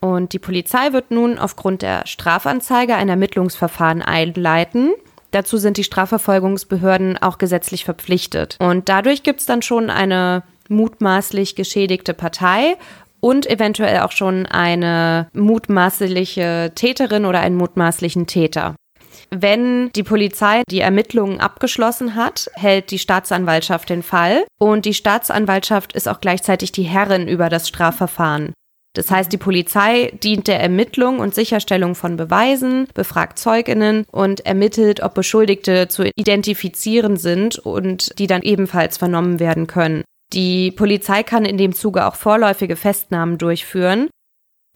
Und 0.00 0.32
die 0.32 0.38
Polizei 0.38 0.92
wird 0.92 1.10
nun 1.10 1.38
aufgrund 1.38 1.82
der 1.82 2.06
Strafanzeige 2.06 2.94
ein 2.94 3.08
Ermittlungsverfahren 3.08 4.02
einleiten. 4.02 4.92
Dazu 5.30 5.58
sind 5.58 5.76
die 5.76 5.84
Strafverfolgungsbehörden 5.84 7.18
auch 7.18 7.38
gesetzlich 7.38 7.84
verpflichtet. 7.84 8.56
Und 8.58 8.88
dadurch 8.88 9.22
gibt 9.22 9.40
es 9.40 9.46
dann 9.46 9.62
schon 9.62 9.88
eine 9.88 10.42
mutmaßlich 10.70 11.56
geschädigte 11.56 12.14
Partei 12.14 12.76
und 13.20 13.48
eventuell 13.48 14.00
auch 14.00 14.12
schon 14.12 14.46
eine 14.46 15.28
mutmaßliche 15.34 16.72
Täterin 16.74 17.26
oder 17.26 17.40
einen 17.40 17.56
mutmaßlichen 17.56 18.26
Täter. 18.26 18.74
Wenn 19.30 19.90
die 19.92 20.02
Polizei 20.02 20.62
die 20.70 20.80
Ermittlungen 20.80 21.40
abgeschlossen 21.40 22.16
hat, 22.16 22.50
hält 22.54 22.90
die 22.90 22.98
Staatsanwaltschaft 22.98 23.88
den 23.88 24.02
Fall 24.02 24.44
und 24.58 24.84
die 24.84 24.94
Staatsanwaltschaft 24.94 25.92
ist 25.92 26.08
auch 26.08 26.20
gleichzeitig 26.20 26.72
die 26.72 26.82
Herrin 26.82 27.28
über 27.28 27.48
das 27.48 27.68
Strafverfahren. 27.68 28.52
Das 28.94 29.08
heißt, 29.08 29.32
die 29.32 29.38
Polizei 29.38 30.10
dient 30.20 30.48
der 30.48 30.58
Ermittlung 30.58 31.20
und 31.20 31.32
Sicherstellung 31.32 31.94
von 31.94 32.16
Beweisen, 32.16 32.88
befragt 32.92 33.38
Zeuginnen 33.38 34.04
und 34.10 34.44
ermittelt, 34.46 35.00
ob 35.00 35.14
Beschuldigte 35.14 35.86
zu 35.86 36.10
identifizieren 36.16 37.16
sind 37.16 37.60
und 37.60 38.18
die 38.18 38.26
dann 38.26 38.42
ebenfalls 38.42 38.98
vernommen 38.98 39.38
werden 39.38 39.68
können. 39.68 40.02
Die 40.32 40.70
Polizei 40.70 41.22
kann 41.22 41.44
in 41.44 41.58
dem 41.58 41.74
Zuge 41.74 42.06
auch 42.06 42.14
vorläufige 42.14 42.76
Festnahmen 42.76 43.38
durchführen 43.38 44.08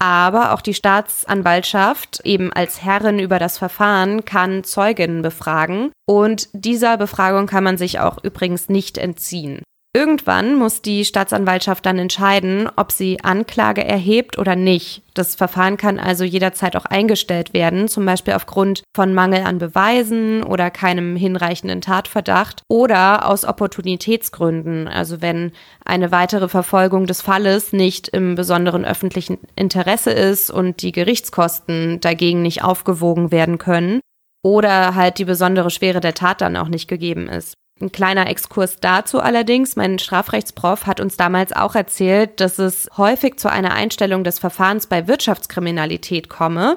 aber 0.04 0.52
auch 0.52 0.60
die 0.60 0.74
Staatsanwaltschaft 0.74 2.20
eben 2.24 2.52
als 2.52 2.82
Herrin 2.82 3.18
über 3.18 3.38
das 3.38 3.56
Verfahren 3.56 4.24
kann 4.26 4.62
Zeuginnen 4.64 5.22
befragen 5.22 5.92
und 6.06 6.48
dieser 6.52 6.98
Befragung 6.98 7.46
kann 7.46 7.64
man 7.64 7.78
sich 7.78 8.00
auch 8.00 8.22
übrigens 8.22 8.68
nicht 8.68 8.98
entziehen. 8.98 9.62
Irgendwann 9.96 10.57
muss 10.57 10.83
die 10.83 11.04
Staatsanwaltschaft 11.04 11.87
dann 11.87 12.00
entscheiden, 12.00 12.68
ob 12.74 12.90
sie 12.90 13.22
Anklage 13.22 13.85
erhebt 13.85 14.38
oder 14.38 14.57
nicht. 14.57 15.02
Das 15.14 15.37
Verfahren 15.37 15.76
kann 15.76 16.00
also 16.00 16.24
jederzeit 16.24 16.74
auch 16.74 16.85
eingestellt 16.85 17.54
werden, 17.54 17.87
zum 17.87 18.04
Beispiel 18.04 18.35
aufgrund 18.35 18.83
von 18.92 19.14
Mangel 19.14 19.44
an 19.44 19.59
Beweisen 19.59 20.42
oder 20.42 20.72
keinem 20.72 21.14
hinreichenden 21.14 21.80
Tatverdacht 21.80 22.62
oder 22.68 23.28
aus 23.28 23.44
Opportunitätsgründen, 23.44 24.88
also 24.88 25.22
wenn 25.22 25.52
eine 25.85 26.11
weitere 26.11 26.48
Verfolgung 26.48 27.07
des 27.07 27.22
Falles 27.22 27.72
nicht 27.72 28.09
im 28.09 28.35
besonderen 28.35 28.85
öffentlichen 28.85 29.38
Interesse 29.54 30.11
ist 30.11 30.50
und 30.50 30.83
die 30.83 30.90
Gerichtskosten 30.90 32.00
dagegen 32.00 32.42
nicht 32.42 32.64
aufgewogen 32.64 33.30
werden 33.30 33.59
können 33.59 34.00
oder 34.42 34.96
halt 34.96 35.18
die 35.18 35.24
besondere 35.24 35.70
Schwere 35.70 36.00
der 36.00 36.14
Tat 36.14 36.40
dann 36.40 36.57
auch 36.57 36.68
nicht 36.68 36.88
gegeben 36.88 37.28
ist. 37.28 37.54
Ein 37.80 37.90
kleiner 37.90 38.28
Exkurs 38.28 38.76
dazu 38.80 39.20
allerdings. 39.20 39.74
Mein 39.74 39.98
Strafrechtsprof 39.98 40.87
hat 40.87 41.00
uns 41.00 41.16
damals 41.16 41.52
auch 41.52 41.74
erzählt, 41.74 42.40
dass 42.40 42.58
es 42.58 42.88
häufig 42.96 43.38
zu 43.38 43.50
einer 43.50 43.74
Einstellung 43.74 44.22
des 44.22 44.38
Verfahrens 44.38 44.87
bei 44.87 45.08
Wirtschaftskriminalität 45.08 46.28
komme, 46.28 46.76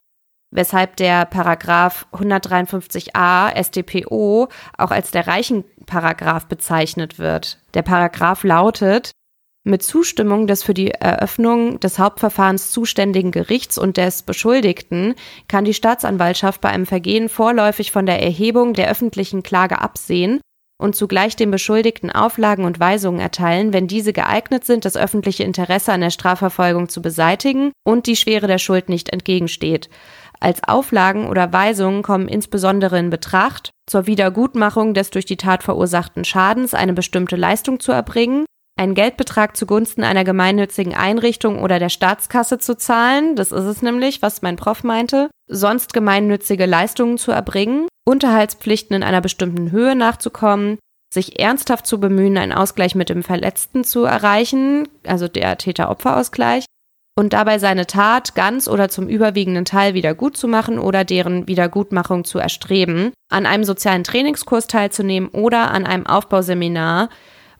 weshalb 0.51 0.95
der 0.95 1.25
Paragraph 1.25 2.07
153a 2.13 3.55
StPO 3.63 4.47
auch 4.77 4.89
als 4.89 5.12
der 5.12 5.27
Reichenparagraph 5.27 6.47
bezeichnet 6.47 7.19
wird. 7.19 7.60
Der 7.75 7.83
Paragraph 7.83 8.43
lautet, 8.43 9.12
mit 9.63 9.83
Zustimmung 9.83 10.47
des 10.47 10.63
für 10.63 10.73
die 10.73 10.91
Eröffnung 10.91 11.79
des 11.79 11.99
Hauptverfahrens 11.99 12.71
zuständigen 12.71 13.31
Gerichts 13.31 13.77
und 13.77 13.97
des 13.97 14.23
Beschuldigten 14.23 15.13
kann 15.47 15.65
die 15.65 15.73
Staatsanwaltschaft 15.73 16.62
bei 16.62 16.69
einem 16.69 16.86
Vergehen 16.86 17.27
vorläufig 17.29 17.91
von 17.91 18.05
der 18.05 18.23
Erhebung 18.23 18.73
der 18.73 18.89
öffentlichen 18.89 19.43
Klage 19.43 19.79
absehen 19.81 20.39
und 20.77 20.95
zugleich 20.95 21.35
dem 21.35 21.51
Beschuldigten 21.51 22.11
Auflagen 22.11 22.65
und 22.65 22.79
Weisungen 22.79 23.19
erteilen, 23.19 23.73
wenn 23.73 23.87
diese 23.87 24.13
geeignet 24.13 24.65
sind, 24.65 24.85
das 24.85 24.97
öffentliche 24.97 25.43
Interesse 25.43 25.91
an 25.91 26.01
der 26.01 26.11
Strafverfolgung 26.11 26.89
zu 26.89 27.01
beseitigen 27.01 27.71
und 27.83 28.05
die 28.05 28.15
Schwere 28.15 28.47
der 28.47 28.59
Schuld 28.59 28.89
nicht 28.89 29.09
entgegensteht. 29.09 29.89
Als 30.39 30.63
Auflagen 30.63 31.27
oder 31.27 31.51
Weisungen 31.51 32.03
kommen 32.03 32.27
insbesondere 32.27 32.99
in 32.99 33.09
Betracht, 33.09 33.71
zur 33.87 34.05
Wiedergutmachung 34.05 34.93
des 34.93 35.09
durch 35.09 35.25
die 35.25 35.37
Tat 35.37 35.63
verursachten 35.63 36.25
Schadens 36.25 36.73
eine 36.73 36.93
bestimmte 36.93 37.35
Leistung 37.35 37.79
zu 37.79 37.91
erbringen, 37.91 38.45
einen 38.77 38.93
Geldbetrag 38.93 39.57
zugunsten 39.57 40.03
einer 40.03 40.23
gemeinnützigen 40.23 40.93
Einrichtung 40.93 41.63
oder 41.63 41.79
der 41.79 41.89
Staatskasse 41.89 42.59
zu 42.59 42.77
zahlen, 42.77 43.35
das 43.35 43.51
ist 43.51 43.65
es 43.65 43.81
nämlich, 43.81 44.21
was 44.21 44.43
mein 44.43 44.55
Prof 44.55 44.83
meinte, 44.83 45.31
sonst 45.47 45.93
gemeinnützige 45.93 46.67
Leistungen 46.67 47.17
zu 47.17 47.31
erbringen, 47.31 47.87
Unterhaltspflichten 48.08 48.96
in 48.96 49.04
einer 49.04 49.22
bestimmten 49.22 49.72
Höhe 49.72 49.96
nachzukommen, 49.96 50.78
sich 51.13 51.39
ernsthaft 51.39 51.86
zu 51.88 52.00
bemühen, 52.00 52.38
einen 52.38 52.52
Ausgleich 52.52 52.96
mit 52.96 53.10
dem 53.10 53.24
Verletzten 53.24 53.84
zu 53.84 54.04
erreichen, 54.04 54.88
also 55.06 55.28
der 55.28 55.58
Täter-Opfer-Ausgleich, 55.58 56.65
und 57.17 57.34
dabei 57.34 57.60
seine 57.60 57.88
Tat 57.88 58.36
ganz 58.36 58.67
oder 58.67 58.89
zum 58.89 59.08
überwiegenden 59.08 59.65
Teil 59.65 59.93
wieder 59.93 60.13
gut 60.13 60.38
zu 60.38 60.48
machen 60.48 60.78
oder 60.80 61.04
deren 61.04 61.48
Wiedergutmachung 61.48 62.24
zu 62.26 62.38
erstreben, 62.39 63.12
an 63.30 63.46
einem 63.46 63.63
sozialen 63.63 64.04
Trainingskurs 64.04 64.67
teilzunehmen 64.67 65.30
oder 65.30 65.72
an 65.72 65.86
einem 65.86 66.06
Aufbauseminar, 66.06 67.10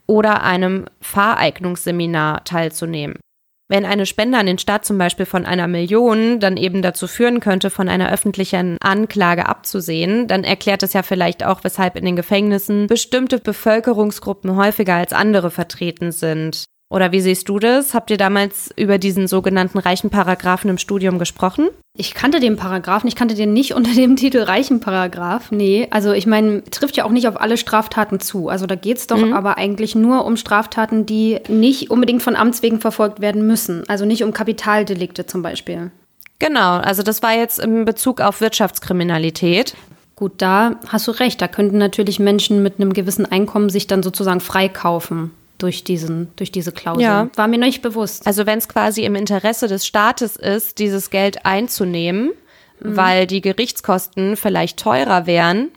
oder 0.08 0.42
einem 0.42 0.86
Fahreignungsseminar 1.00 2.42
teilzunehmen. 2.44 3.20
Wenn 3.70 3.84
eine 3.84 4.06
Spende 4.06 4.38
an 4.38 4.46
den 4.46 4.56
Staat 4.56 4.86
zum 4.86 4.96
Beispiel 4.96 5.26
von 5.26 5.44
einer 5.44 5.68
Million 5.68 6.40
dann 6.40 6.56
eben 6.56 6.80
dazu 6.80 7.06
führen 7.06 7.40
könnte, 7.40 7.68
von 7.68 7.90
einer 7.90 8.10
öffentlichen 8.10 8.78
Anklage 8.80 9.46
abzusehen, 9.46 10.26
dann 10.26 10.42
erklärt 10.42 10.82
es 10.82 10.94
ja 10.94 11.02
vielleicht 11.02 11.44
auch, 11.44 11.64
weshalb 11.64 11.96
in 11.96 12.06
den 12.06 12.16
Gefängnissen 12.16 12.86
bestimmte 12.86 13.38
Bevölkerungsgruppen 13.38 14.56
häufiger 14.56 14.94
als 14.94 15.12
andere 15.12 15.50
vertreten 15.50 16.12
sind. 16.12 16.64
Oder 16.90 17.12
wie 17.12 17.20
siehst 17.20 17.48
du 17.50 17.58
das? 17.58 17.92
Habt 17.92 18.10
ihr 18.10 18.16
damals 18.16 18.70
über 18.74 18.96
diesen 18.96 19.26
sogenannten 19.28 19.78
reichen 19.78 20.08
Paragraphen 20.08 20.70
im 20.70 20.78
Studium 20.78 21.18
gesprochen? 21.18 21.68
Ich 21.94 22.14
kannte 22.14 22.40
den 22.40 22.56
Paragraphen, 22.56 23.08
ich 23.08 23.14
kannte 23.14 23.34
den 23.34 23.52
nicht 23.52 23.74
unter 23.74 23.92
dem 23.92 24.16
Titel 24.16 24.40
reichen 24.40 24.80
Paragraph. 24.80 25.50
Nee, 25.50 25.88
also 25.90 26.12
ich 26.12 26.26
meine, 26.26 26.64
trifft 26.64 26.96
ja 26.96 27.04
auch 27.04 27.10
nicht 27.10 27.28
auf 27.28 27.40
alle 27.40 27.58
Straftaten 27.58 28.20
zu. 28.20 28.48
Also 28.48 28.66
da 28.66 28.74
geht 28.74 28.96
es 28.98 29.06
doch 29.06 29.18
mhm. 29.18 29.34
aber 29.34 29.58
eigentlich 29.58 29.94
nur 29.94 30.24
um 30.24 30.36
Straftaten, 30.38 31.04
die 31.04 31.40
nicht 31.48 31.90
unbedingt 31.90 32.22
von 32.22 32.36
Amts 32.36 32.62
wegen 32.62 32.80
verfolgt 32.80 33.20
werden 33.20 33.46
müssen. 33.46 33.84
Also 33.88 34.06
nicht 34.06 34.24
um 34.24 34.32
Kapitaldelikte 34.32 35.26
zum 35.26 35.42
Beispiel. 35.42 35.90
Genau, 36.38 36.76
also 36.78 37.02
das 37.02 37.22
war 37.22 37.34
jetzt 37.34 37.58
in 37.58 37.84
Bezug 37.84 38.20
auf 38.20 38.40
Wirtschaftskriminalität. 38.40 39.74
Gut, 40.16 40.32
da 40.38 40.76
hast 40.88 41.06
du 41.06 41.10
recht. 41.10 41.42
Da 41.42 41.48
könnten 41.48 41.78
natürlich 41.78 42.18
Menschen 42.18 42.62
mit 42.62 42.80
einem 42.80 42.92
gewissen 42.92 43.26
Einkommen 43.26 43.68
sich 43.68 43.86
dann 43.88 44.02
sozusagen 44.02 44.40
freikaufen 44.40 45.32
durch, 45.58 45.84
diesen, 45.84 46.28
durch 46.36 46.52
diese 46.52 46.72
Klausel. 46.72 47.02
Ja. 47.02 47.30
War 47.34 47.48
mir 47.48 47.58
nicht 47.58 47.82
bewusst. 47.82 48.26
Also 48.26 48.46
wenn 48.46 48.58
es 48.58 48.68
quasi 48.68 49.04
im 49.04 49.14
Interesse 49.14 49.68
des 49.68 49.86
Staates 49.86 50.36
ist, 50.36 50.78
dieses 50.78 51.10
Geld 51.10 51.44
einzunehmen, 51.44 52.30
mhm. 52.80 52.96
weil 52.96 53.26
die 53.26 53.40
Gerichtskosten 53.40 54.36
vielleicht 54.36 54.78
teurer 54.78 55.26
wären. 55.26 55.68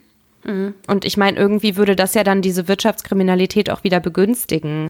Mhm. 0.44 0.74
Und 0.86 1.04
ich 1.04 1.16
meine, 1.16 1.38
irgendwie 1.38 1.76
würde 1.76 1.96
das 1.96 2.14
ja 2.14 2.24
dann 2.24 2.42
diese 2.42 2.68
Wirtschaftskriminalität 2.68 3.70
auch 3.70 3.84
wieder 3.84 4.00
begünstigen. 4.00 4.88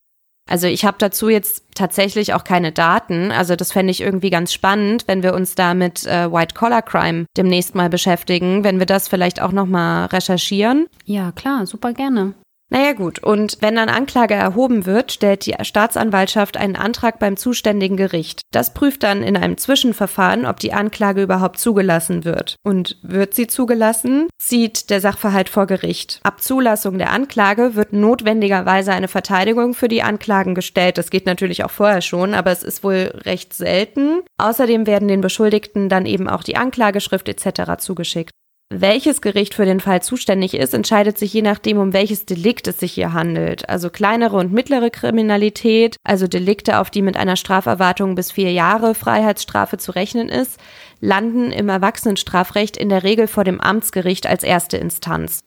Also 0.51 0.67
ich 0.67 0.85
habe 0.85 0.97
dazu 0.99 1.29
jetzt 1.29 1.65
tatsächlich 1.75 2.35
auch 2.35 2.45
keine 2.45 2.73
Daten. 2.73 3.31
Also 3.31 3.55
das 3.57 3.73
fände 3.73 3.93
ich 3.93 4.01
irgendwie 4.01 4.31
ganz 4.31 4.53
spannend, 4.53 5.05
wenn 5.07 5.23
wir 5.23 5.35
uns 5.35 5.55
da 5.55 5.73
mit 5.73 6.05
äh, 6.05 6.31
White 6.31 6.55
Collar 6.55 6.83
Crime 6.83 7.27
demnächst 7.37 7.75
mal 7.75 7.89
beschäftigen, 7.89 8.65
wenn 8.65 8.79
wir 8.79 8.87
das 8.87 9.09
vielleicht 9.09 9.41
auch 9.41 9.53
noch 9.53 9.67
mal 9.67 10.07
recherchieren. 10.07 10.87
Ja, 11.05 11.33
klar, 11.33 11.67
super 11.67 11.93
gerne. 11.93 12.35
Naja 12.73 12.95
gut, 12.95 13.19
und 13.19 13.59
wenn 13.61 13.77
dann 13.77 13.91
Anklage 13.91 14.33
erhoben 14.33 14.87
wird, 14.87 15.13
stellt 15.13 15.45
die 15.45 15.55
Staatsanwaltschaft 15.61 16.57
einen 16.57 16.75
Antrag 16.75 17.19
beim 17.19 17.37
zuständigen 17.37 17.99
Gericht. 17.99 18.41
Das 18.51 18.73
prüft 18.73 19.03
dann 19.03 19.23
in 19.23 19.37
einem 19.37 19.59
Zwischenverfahren, 19.59 20.47
ob 20.47 20.59
die 20.59 20.73
Anklage 20.73 21.23
überhaupt 21.23 21.59
zugelassen 21.59 22.25
wird. 22.25 22.57
Und 22.63 22.97
wird 23.03 23.35
sie 23.35 23.47
zugelassen, 23.47 24.27
zieht 24.39 24.89
der 24.89 25.03
Sachverhalt 25.03 25.51
vor 25.51 25.67
Gericht. 25.67 26.21
Ab 26.23 26.43
Zulassung 26.43 26.97
der 26.97 27.11
Anklage 27.11 27.75
wird 27.75 27.93
notwendigerweise 27.93 28.93
eine 28.93 29.09
Verteidigung 29.09 29.75
für 29.75 29.89
die 29.89 30.03
Anklagen 30.03 30.55
gestellt. 30.55 30.97
Das 30.97 31.11
geht 31.11 31.27
natürlich 31.27 31.65
auch 31.65 31.71
vorher 31.71 32.01
schon, 32.01 32.33
aber 32.33 32.53
es 32.53 32.63
ist 32.63 32.83
wohl 32.83 33.13
recht 33.27 33.53
selten. 33.53 34.23
Außerdem 34.39 34.87
werden 34.87 35.09
den 35.09 35.21
Beschuldigten 35.21 35.91
dann 35.91 36.07
eben 36.07 36.27
auch 36.27 36.43
die 36.43 36.57
Anklageschrift 36.57 37.29
etc. 37.29 37.77
zugeschickt. 37.77 38.33
Welches 38.75 39.21
Gericht 39.21 39.53
für 39.53 39.67
den 39.67 39.81
Fall 39.81 40.01
zuständig 40.01 40.55
ist, 40.55 40.73
entscheidet 40.73 41.19
sich 41.19 41.33
je 41.33 41.43
nachdem, 41.43 41.77
um 41.77 41.93
welches 41.93 42.25
Delikt 42.25 42.67
es 42.69 42.81
sich 42.81 42.93
hier 42.93 43.13
handelt. 43.13 43.69
Also 43.69 43.91
kleinere 43.91 44.37
und 44.37 44.53
mittlere 44.53 44.89
Kriminalität, 44.89 45.97
also 46.05 46.27
Delikte, 46.27 46.79
auf 46.79 46.89
die 46.89 47.03
mit 47.03 47.19
einer 47.19 47.37
Straferwartung 47.37 48.15
bis 48.15 48.33
vier 48.33 48.51
Jahre 48.51 48.95
Freiheitsstrafe 48.95 49.77
zu 49.77 49.93
rechnen 49.93 50.31
ist, 50.31 50.59
landen 51.01 51.53
im 51.53 51.69
Erwachsenenstrafrecht 51.69 52.79
in 52.79 52.89
der 52.89 53.03
Regel 53.03 53.27
vor 53.27 53.45
dem 53.45 53.61
Amtsgericht 53.61 54.27
als 54.27 54.43
erste 54.43 54.79
Instanz. 54.79 55.41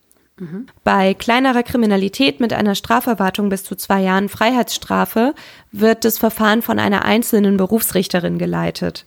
Bei 0.84 1.14
kleinerer 1.14 1.64
Kriminalität 1.64 2.40
mit 2.40 2.54
einer 2.54 2.76
Straferwartung 2.76 3.50
bis 3.50 3.64
zu 3.64 3.76
zwei 3.76 4.02
Jahren 4.02 4.30
Freiheitsstrafe 4.30 5.34
wird 5.72 6.06
das 6.06 6.20
Verfahren 6.20 6.62
von 6.62 6.78
einer 6.78 7.06
einzelnen 7.06 7.58
Berufsrichterin 7.58 8.38
geleitet. 8.38 9.06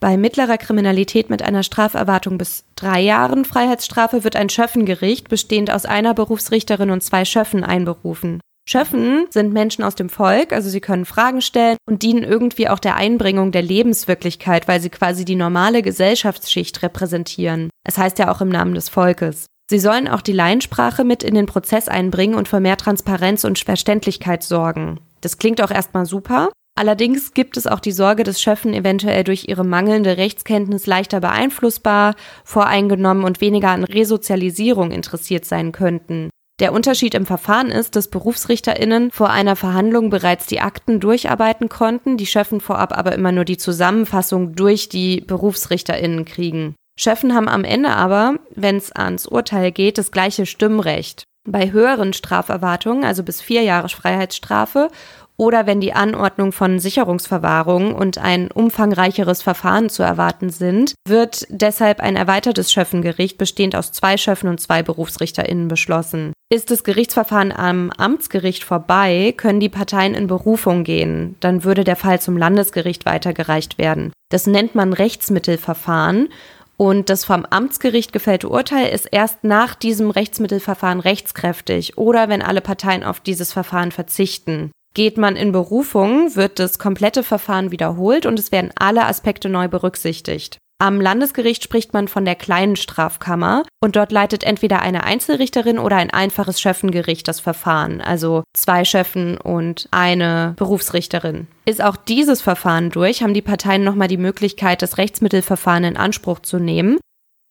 Bei 0.00 0.16
mittlerer 0.16 0.58
Kriminalität 0.58 1.28
mit 1.28 1.42
einer 1.42 1.64
Straferwartung 1.64 2.38
bis 2.38 2.64
drei 2.76 3.00
Jahren 3.00 3.44
Freiheitsstrafe 3.44 4.22
wird 4.22 4.36
ein 4.36 4.48
Schöffengericht 4.48 5.28
bestehend 5.28 5.72
aus 5.72 5.86
einer 5.86 6.14
Berufsrichterin 6.14 6.90
und 6.90 7.02
zwei 7.02 7.24
Schöffen 7.24 7.64
einberufen. 7.64 8.40
Schöffen 8.68 9.26
sind 9.30 9.52
Menschen 9.52 9.82
aus 9.82 9.94
dem 9.94 10.10
Volk, 10.10 10.52
also 10.52 10.68
sie 10.68 10.82
können 10.82 11.06
Fragen 11.06 11.40
stellen 11.40 11.78
und 11.88 12.02
dienen 12.02 12.22
irgendwie 12.22 12.68
auch 12.68 12.78
der 12.78 12.96
Einbringung 12.96 13.50
der 13.50 13.62
Lebenswirklichkeit, 13.62 14.68
weil 14.68 14.80
sie 14.80 14.90
quasi 14.90 15.24
die 15.24 15.36
normale 15.36 15.82
Gesellschaftsschicht 15.82 16.82
repräsentieren. 16.82 17.70
Es 17.84 17.98
heißt 17.98 18.18
ja 18.18 18.30
auch 18.30 18.40
im 18.40 18.50
Namen 18.50 18.74
des 18.74 18.90
Volkes. 18.90 19.46
Sie 19.70 19.78
sollen 19.78 20.06
auch 20.06 20.22
die 20.22 20.32
Laiensprache 20.32 21.02
mit 21.02 21.22
in 21.22 21.34
den 21.34 21.46
Prozess 21.46 21.88
einbringen 21.88 22.34
und 22.34 22.46
für 22.46 22.60
mehr 22.60 22.76
Transparenz 22.76 23.44
und 23.44 23.58
Verständlichkeit 23.58 24.42
sorgen. 24.42 25.00
Das 25.22 25.38
klingt 25.38 25.62
auch 25.62 25.70
erstmal 25.70 26.06
super, 26.06 26.50
Allerdings 26.78 27.34
gibt 27.34 27.56
es 27.56 27.66
auch 27.66 27.80
die 27.80 27.90
Sorge, 27.90 28.22
dass 28.22 28.40
Schöffen 28.40 28.72
eventuell 28.72 29.24
durch 29.24 29.48
ihre 29.48 29.64
mangelnde 29.64 30.16
Rechtskenntnis 30.16 30.86
leichter 30.86 31.18
beeinflussbar, 31.18 32.14
voreingenommen 32.44 33.24
und 33.24 33.40
weniger 33.40 33.70
an 33.70 33.82
Resozialisierung 33.82 34.92
interessiert 34.92 35.44
sein 35.44 35.72
könnten. 35.72 36.30
Der 36.60 36.72
Unterschied 36.72 37.16
im 37.16 37.26
Verfahren 37.26 37.72
ist, 37.72 37.96
dass 37.96 38.06
BerufsrichterInnen 38.06 39.10
vor 39.10 39.30
einer 39.30 39.56
Verhandlung 39.56 40.08
bereits 40.08 40.46
die 40.46 40.60
Akten 40.60 41.00
durcharbeiten 41.00 41.68
konnten, 41.68 42.16
die 42.16 42.26
Schöffen 42.26 42.60
vorab 42.60 42.96
aber 42.96 43.10
immer 43.12 43.32
nur 43.32 43.44
die 43.44 43.58
Zusammenfassung 43.58 44.54
durch 44.54 44.88
die 44.88 45.20
BerufsrichterInnen 45.20 46.26
kriegen. 46.26 46.76
Schöffen 46.96 47.34
haben 47.34 47.48
am 47.48 47.64
Ende 47.64 47.90
aber, 47.90 48.36
wenn 48.54 48.76
es 48.76 48.92
ans 48.92 49.26
Urteil 49.26 49.72
geht, 49.72 49.98
das 49.98 50.12
gleiche 50.12 50.46
Stimmrecht. 50.46 51.24
Bei 51.50 51.72
höheren 51.72 52.12
Straferwartungen, 52.12 53.04
also 53.04 53.22
bis 53.22 53.40
vier 53.40 53.62
Jahre 53.62 53.88
Freiheitsstrafe 53.88 54.90
oder 55.38 55.66
wenn 55.66 55.80
die 55.80 55.94
Anordnung 55.94 56.52
von 56.52 56.80
Sicherungsverwahrung 56.80 57.94
und 57.94 58.18
ein 58.18 58.50
umfangreicheres 58.50 59.40
Verfahren 59.40 59.88
zu 59.88 60.02
erwarten 60.02 60.50
sind, 60.50 60.94
wird 61.06 61.46
deshalb 61.48 62.00
ein 62.00 62.16
erweitertes 62.16 62.72
Schöffengericht 62.72 63.38
bestehend 63.38 63.76
aus 63.76 63.92
zwei 63.92 64.16
Schöffen 64.16 64.48
und 64.48 64.60
zwei 64.60 64.82
BerufsrichterInnen 64.82 65.68
beschlossen. 65.68 66.32
Ist 66.50 66.70
das 66.70 66.82
Gerichtsverfahren 66.82 67.52
am 67.52 67.90
Amtsgericht 67.96 68.64
vorbei, 68.64 69.32
können 69.36 69.60
die 69.60 69.68
Parteien 69.68 70.14
in 70.14 70.26
Berufung 70.26 70.82
gehen. 70.82 71.36
Dann 71.40 71.62
würde 71.62 71.84
der 71.84 71.96
Fall 71.96 72.20
zum 72.20 72.36
Landesgericht 72.36 73.06
weitergereicht 73.06 73.78
werden. 73.78 74.12
Das 74.30 74.46
nennt 74.46 74.74
man 74.74 74.92
Rechtsmittelverfahren 74.92 76.30
und 76.76 77.10
das 77.10 77.24
vom 77.24 77.44
Amtsgericht 77.44 78.12
gefällte 78.12 78.48
Urteil 78.48 78.88
ist 78.88 79.06
erst 79.10 79.44
nach 79.44 79.74
diesem 79.74 80.10
Rechtsmittelverfahren 80.10 81.00
rechtskräftig 81.00 81.98
oder 81.98 82.28
wenn 82.28 82.40
alle 82.40 82.60
Parteien 82.60 83.04
auf 83.04 83.20
dieses 83.20 83.52
Verfahren 83.52 83.92
verzichten. 83.92 84.70
Geht 84.98 85.16
man 85.16 85.36
in 85.36 85.52
Berufung, 85.52 86.34
wird 86.34 86.58
das 86.58 86.80
komplette 86.80 87.22
Verfahren 87.22 87.70
wiederholt 87.70 88.26
und 88.26 88.36
es 88.36 88.50
werden 88.50 88.72
alle 88.74 89.06
Aspekte 89.06 89.48
neu 89.48 89.68
berücksichtigt. 89.68 90.58
Am 90.80 91.00
Landesgericht 91.00 91.62
spricht 91.62 91.92
man 91.92 92.08
von 92.08 92.24
der 92.24 92.34
kleinen 92.34 92.74
Strafkammer 92.74 93.62
und 93.80 93.94
dort 93.94 94.10
leitet 94.10 94.42
entweder 94.42 94.82
eine 94.82 95.04
Einzelrichterin 95.04 95.78
oder 95.78 95.94
ein 95.94 96.10
einfaches 96.10 96.60
Schöffengericht 96.60 97.28
das 97.28 97.38
Verfahren, 97.38 98.00
also 98.00 98.42
zwei 98.54 98.84
Schöffen 98.84 99.38
und 99.38 99.86
eine 99.92 100.54
Berufsrichterin. 100.56 101.46
Ist 101.64 101.80
auch 101.80 101.94
dieses 101.94 102.42
Verfahren 102.42 102.90
durch, 102.90 103.22
haben 103.22 103.34
die 103.34 103.40
Parteien 103.40 103.84
nochmal 103.84 104.08
die 104.08 104.16
Möglichkeit, 104.16 104.82
das 104.82 104.98
Rechtsmittelverfahren 104.98 105.84
in 105.84 105.96
Anspruch 105.96 106.40
zu 106.40 106.58
nehmen. 106.58 106.98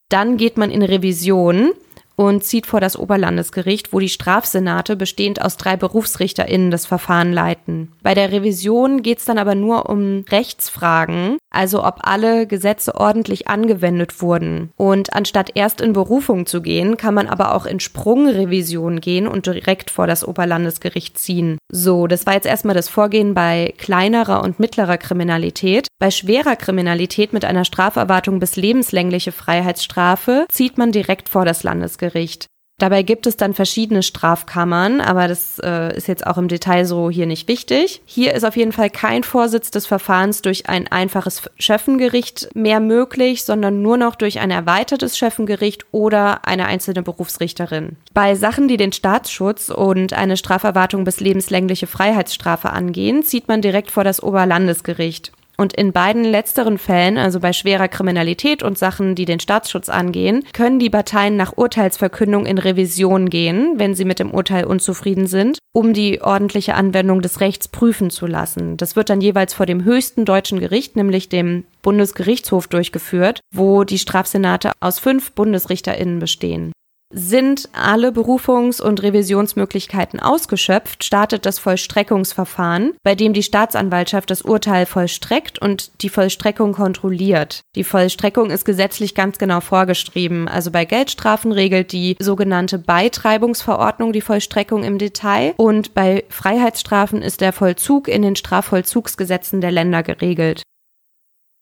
Dann 0.10 0.36
geht 0.36 0.57
man 0.57 0.69
in 0.69 0.81
Revision 0.81 1.71
und 2.17 2.43
zieht 2.43 2.65
vor 2.65 2.82
das 2.82 2.97
Oberlandesgericht, 2.97 3.93
wo 3.93 3.99
die 3.99 4.10
Strafsenate 4.10 4.95
bestehend 4.95 5.41
aus 5.41 5.56
drei 5.56 5.77
BerufsrichterInnen 5.77 6.71
das 6.71 6.88
Verfahren 6.88 7.32
leiten. 7.32 7.91
Bei 8.01 8.15
der 8.15 8.32
Revision 8.32 9.03
geht 9.03 9.19
es 9.19 9.25
dann 9.25 9.38
aber 9.38 9.53
nur 9.53 9.88
um 9.88 10.25
Rechtsfragen, 10.30 11.38
also 11.51 11.86
ob 11.86 11.99
alle 12.01 12.47
Gesetze 12.47 12.95
ordentlich 12.95 13.47
angewendet 13.47 14.19
wurden. 14.21 14.71
Und 14.77 15.13
anstatt 15.13 15.51
erst 15.53 15.80
in 15.80 15.93
Berufung 15.93 16.47
zu 16.47 16.62
gehen, 16.62 16.97
kann 16.97 17.13
man 17.13 17.27
aber 17.27 17.53
auch 17.53 17.67
in 17.67 17.80
Sprungrevision 17.80 18.99
gehen 18.99 19.27
und 19.27 19.45
direkt 19.45 19.91
vor 19.91 20.08
das 20.08 20.27
Oberlandesgericht 20.27 21.19
ziehen. 21.19 21.60
So, 21.71 22.08
das 22.08 22.25
war 22.25 22.34
jetzt 22.34 22.47
erstmal 22.47 22.75
das 22.75 22.89
Vorgehen 22.89 23.36
bei 23.36 23.75
kleinerer 23.77 24.43
und 24.43 24.60
mittlerer 24.60 24.97
Kriminalität. 24.97 25.88
Bei 25.99 26.10
schwerer 26.10 26.56
Kriminalität 26.56 27.32
mit 27.32 27.45
einer 27.45 27.65
Straferwartung 27.65 28.39
bis 28.39 28.56
lebenslängliche 28.56 29.32
Freiheitsstrafe 29.32 30.45
zieht 30.49 30.80
man 30.80 30.91
direkt 30.91 31.30
vor 31.30 31.45
das 31.45 31.62
Landesgericht. 31.62 32.07
Landgericht. 32.08 32.48
Dabei 32.80 33.02
gibt 33.02 33.26
es 33.26 33.38
dann 33.38 33.56
verschiedene 33.56 34.04
Strafkammern, 34.04 35.02
aber 35.02 35.28
das 35.28 35.58
äh, 35.63 35.98
ist 35.98 36.08
jetzt 36.08 36.28
auch 36.28 36.38
im 36.38 36.48
Detail 36.48 36.86
so 36.86 37.10
hier 37.10 37.26
nicht 37.26 37.48
wichtig. 37.48 38.04
Hier 38.06 38.36
ist 38.36 38.43
auf 38.43 38.56
jeden 38.56 38.72
Fall 38.72 38.91
kein 38.91 39.24
Vorsitz 39.24 39.72
des 39.72 39.88
Verfahrens 39.88 40.43
durch 40.43 40.70
ein 40.70 40.88
einfaches 40.88 41.41
Schöffengericht 41.58 42.50
mehr 42.54 42.80
möglich, 42.80 43.43
sondern 43.43 43.82
nur 43.82 43.98
noch 43.98 44.13
durch 44.13 44.39
ein 44.39 44.52
erweitertes 44.52 45.17
Schöffengericht 45.17 45.88
oder 45.91 46.46
eine 46.46 46.67
einzelne 46.67 47.02
Berufsrichterin. 47.02 47.96
Bei 48.13 48.36
Sachen, 48.36 48.67
die 48.67 48.78
den 48.78 48.93
Staatsschutz 48.93 49.70
und 49.70 50.13
eine 50.13 50.38
Straferwartung 50.38 51.04
bis 51.04 51.20
lebenslängliche 51.20 51.88
Freiheitsstrafe 51.88 52.70
angehen, 52.70 53.24
zieht 53.24 53.48
man 53.48 53.63
direkt 53.63 53.89
vor 53.89 54.04
das 54.04 54.22
Oberlandesgericht. 54.22 55.32
Und 55.60 55.74
in 55.74 55.91
beiden 55.91 56.24
letzteren 56.24 56.78
Fällen, 56.78 57.17
also 57.17 57.39
bei 57.39 57.52
schwerer 57.52 57.88
Kriminalität 57.88 58.62
und 58.62 58.78
Sachen, 58.78 59.15
die 59.15 59.26
den 59.26 59.39
Staatsschutz 59.39 59.89
angehen, 59.89 60.43
können 60.54 60.78
die 60.78 60.91
Parteien 60.91 61.36
nach 61.36 61.58
Urteilsverkündung 61.58 62.46
in 62.46 62.60
Revision 62.60 63.28
gehen, 63.30 63.74
wenn 63.78 63.96
sie 63.96 64.06
mit 64.06 64.20
dem 64.20 64.32
Urteil 64.32 64.65
unzufrieden 64.65 65.26
sind, 65.26 65.58
um 65.74 65.93
die 65.93 66.22
ordentliche 66.22 66.76
Anwendung 66.76 67.24
des 67.24 67.41
Rechts 67.41 67.67
prüfen 67.67 68.12
zu 68.12 68.28
lassen. 68.28 68.78
Das 68.78 68.96
wird 68.96 69.10
dann 69.10 69.20
jeweils 69.20 69.56
vor 69.56 69.65
dem 69.65 69.84
höchsten 69.84 70.26
deutschen 70.26 70.60
Gericht, 70.60 70.96
nämlich 70.96 71.28
dem 71.28 71.63
Bundesgerichtshof, 71.82 72.67
durchgeführt, 72.67 73.39
wo 73.52 73.84
die 73.84 73.98
Strafsenate 73.98 74.74
aus 74.80 75.00
fünf 75.00 75.32
BundesrichterInnen 75.32 76.20
bestehen. 76.20 76.72
Sind 77.19 77.67
alle 77.73 78.12
Berufungs- 78.12 78.80
und 78.80 79.01
Revisionsmöglichkeiten 79.01 80.19
ausgeschöpft, 80.19 81.03
startet 81.03 81.47
das 81.47 81.58
Vollstreckungsverfahren, 81.58 82.93
bei 83.01 83.15
dem 83.15 83.34
die 83.34 83.41
Staatsanwaltschaft 83.41 84.30
das 84.30 84.43
Urteil 84.43 84.86
vollstreckt 84.86 85.60
und 85.60 86.03
die 86.03 86.10
Vollstreckung 86.10 86.73
kontrolliert. 86.73 87.62
Die 87.73 87.84
Vollstreckung 87.84 88.51
ist 88.51 88.65
gesetzlich 88.65 89.15
ganz 89.15 89.39
genau 89.39 89.62
vorgeschrieben. 89.62 90.47
Also 90.47 90.69
bei 90.69 90.86
Geldstrafen 90.86 91.51
regelt 91.51 91.91
die 91.91 92.17
sogenannte 92.19 92.77
Beitreibungsverordnung 92.77 94.13
die 94.13 94.21
Vollstreckung 94.21 94.84
im 94.84 94.99
Detail 94.99 95.56
und 95.58 95.95
bei 95.95 96.23
Freiheitsstrafen 96.30 97.23
ist 97.23 97.41
der 97.41 97.51
Vollzug 97.51 98.10
in 98.10 98.21
den 98.21 98.36
Strafvollzugsgesetzen 98.36 99.60
der 99.60 99.71
Länder 99.71 100.03
geregelt. 100.03 100.62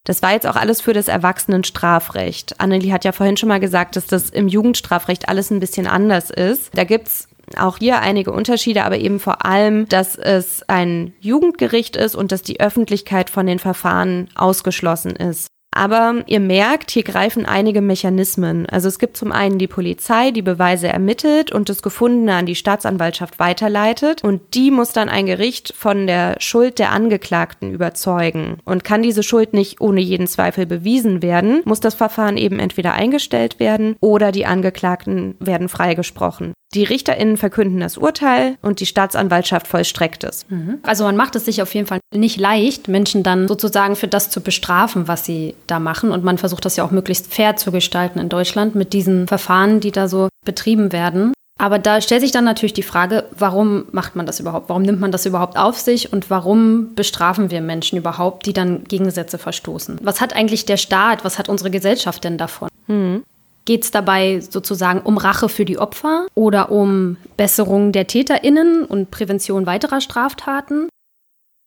Das 0.06 0.22
war 0.22 0.32
jetzt 0.32 0.48
auch 0.48 0.56
alles 0.56 0.82
für 0.82 0.94
das 0.94 1.08
Erwachsenenstrafrecht. 1.08 2.62
Annelie 2.62 2.94
hat 2.94 3.04
ja 3.04 3.12
vorhin 3.12 3.38
schon 3.38 3.50
mal 3.50 3.60
gesagt, 3.60 3.96
dass 3.96 4.06
das 4.06 4.30
im 4.30 4.48
Jugendstrafrecht 4.48 5.28
alles 5.28 5.52
ein 5.52 5.60
bisschen 5.60 5.88
anders 5.88 6.30
ist. 6.30 6.70
Da 6.74 6.84
gibt's 6.84 7.28
auch 7.58 7.78
hier 7.78 8.00
einige 8.00 8.32
Unterschiede, 8.32 8.84
aber 8.84 8.98
eben 8.98 9.20
vor 9.20 9.46
allem, 9.46 9.88
dass 9.90 10.16
es 10.16 10.64
ein 10.68 11.14
Jugendgericht 11.20 11.96
ist 11.96 12.16
und 12.16 12.32
dass 12.32 12.42
die 12.42 12.60
Öffentlichkeit 12.60 13.30
von 13.30 13.46
den 13.46 13.60
Verfahren 13.60 14.30
ausgeschlossen 14.36 15.16
ist. 15.16 15.48
Aber 15.76 16.24
ihr 16.26 16.40
merkt, 16.40 16.90
hier 16.90 17.04
greifen 17.04 17.46
einige 17.46 17.82
Mechanismen. 17.82 18.66
Also 18.66 18.88
es 18.88 18.98
gibt 18.98 19.18
zum 19.18 19.32
einen 19.32 19.60
die 19.60 19.68
Polizei, 19.68 20.32
die 20.32 20.42
Beweise 20.42 20.88
ermittelt 20.88 21.52
und 21.52 21.68
das 21.68 21.84
Gefundene 21.84 22.34
an 22.34 22.46
die 22.46 22.56
Staatsanwaltschaft 22.56 23.40
weiterleitet. 23.40 24.24
Und 24.24 24.42
die 24.54 24.72
muss 24.72 24.94
dann 24.94 25.10
ein 25.10 25.26
Gericht 25.26 25.74
von 25.78 26.08
der 26.08 26.38
Schuld 26.40 26.80
der 26.80 26.92
Angeklagten 26.92 27.74
überzeugen. 27.74 28.58
Und 28.64 28.86
kann 28.86 29.04
diese 29.04 29.22
Schuld 29.22 29.54
nicht 29.54 29.82
ohne 29.82 30.00
jeden 30.00 30.28
Zweifel 30.28 30.66
bewiesen 30.66 31.22
werden, 31.22 31.62
muss 31.66 31.82
das 31.82 31.94
Verfahren 31.94 32.38
eben 32.38 32.58
entweder 32.58 32.94
eingestellt 32.94 33.60
werden 33.60 33.98
oder 34.00 34.32
die 34.32 34.46
Angeklagten 34.46 35.36
werden 35.40 35.68
freigesprochen. 35.68 36.54
Die 36.74 36.84
RichterInnen 36.84 37.38
verkünden 37.38 37.80
das 37.80 37.98
Urteil 37.98 38.58
und 38.62 38.82
die 38.82 38.86
Staatsanwaltschaft 38.86 39.68
vollstreckt 39.68 40.24
es. 40.26 40.46
Mhm. 40.50 40.80
Also 40.84 41.06
man 41.06 41.16
macht 41.16 41.36
es 41.36 41.46
sich 41.46 41.62
auf 41.62 41.74
jeden 41.74 41.88
Fall 41.88 42.00
nicht 42.14 42.38
leicht, 42.38 42.90
Menschen 42.90 43.24
dann 43.24 43.48
sozusagen 43.48 43.96
für 43.96 44.10
das 44.10 44.30
zu 44.30 44.42
bestrafen, 44.42 45.08
was 45.08 45.26
sie 45.26 45.56
da 45.68 45.80
machen. 45.80 46.12
Und 46.12 46.24
man 46.24 46.38
versucht 46.38 46.66
das 46.66 46.76
ja 46.76 46.84
auch 46.84 46.92
möglichst 46.92 47.34
fair 47.34 47.56
zu 47.56 47.72
gestalten 47.72 48.20
in 48.20 48.30
Deutschland 48.30 48.76
mit 48.76 48.94
diesen 48.94 49.28
Verfahren, 49.28 49.80
die 49.80 49.92
da 49.92 50.08
so 50.08 50.30
betrieben 50.46 50.92
werden. 50.92 51.34
Aber 51.58 51.80
da 51.80 52.02
stellt 52.02 52.22
sich 52.22 52.32
dann 52.32 52.44
natürlich 52.44 52.74
die 52.74 52.84
Frage, 52.84 53.26
warum 53.38 53.86
macht 53.92 54.16
man 54.16 54.26
das 54.26 54.42
überhaupt? 54.42 54.68
Warum 54.68 54.82
nimmt 54.82 55.00
man 55.00 55.12
das 55.12 55.26
überhaupt 55.26 55.58
auf 55.58 55.80
sich 55.80 56.12
und 56.12 56.30
warum 56.30 56.94
bestrafen 56.96 57.50
wir 57.50 57.62
Menschen 57.62 57.98
überhaupt, 57.98 58.46
die 58.46 58.52
dann 58.52 58.84
Gegensätze 58.84 59.38
verstoßen? 59.38 60.00
Was 60.04 60.20
hat 60.20 60.36
eigentlich 60.36 60.66
der 60.66 60.78
Staat, 60.78 61.24
was 61.24 61.40
hat 61.40 61.48
unsere 61.48 61.72
Gesellschaft 61.72 62.26
denn 62.26 62.38
davon? 62.38 62.68
Hm. 62.88 63.24
Geht 63.64 63.84
es 63.84 63.92
dabei 63.92 64.42
sozusagen 64.42 65.00
um 65.00 65.18
Rache 65.18 65.50
für 65.50 65.66
die 65.66 65.80
Opfer 65.80 66.28
oder 66.36 66.72
um 66.72 67.18
Besserung 67.38 67.94
der 67.94 68.06
Täterinnen 68.06 68.84
und 68.84 69.10
Prävention 69.10 69.66
weiterer 69.66 70.02
Straftaten? 70.02 70.90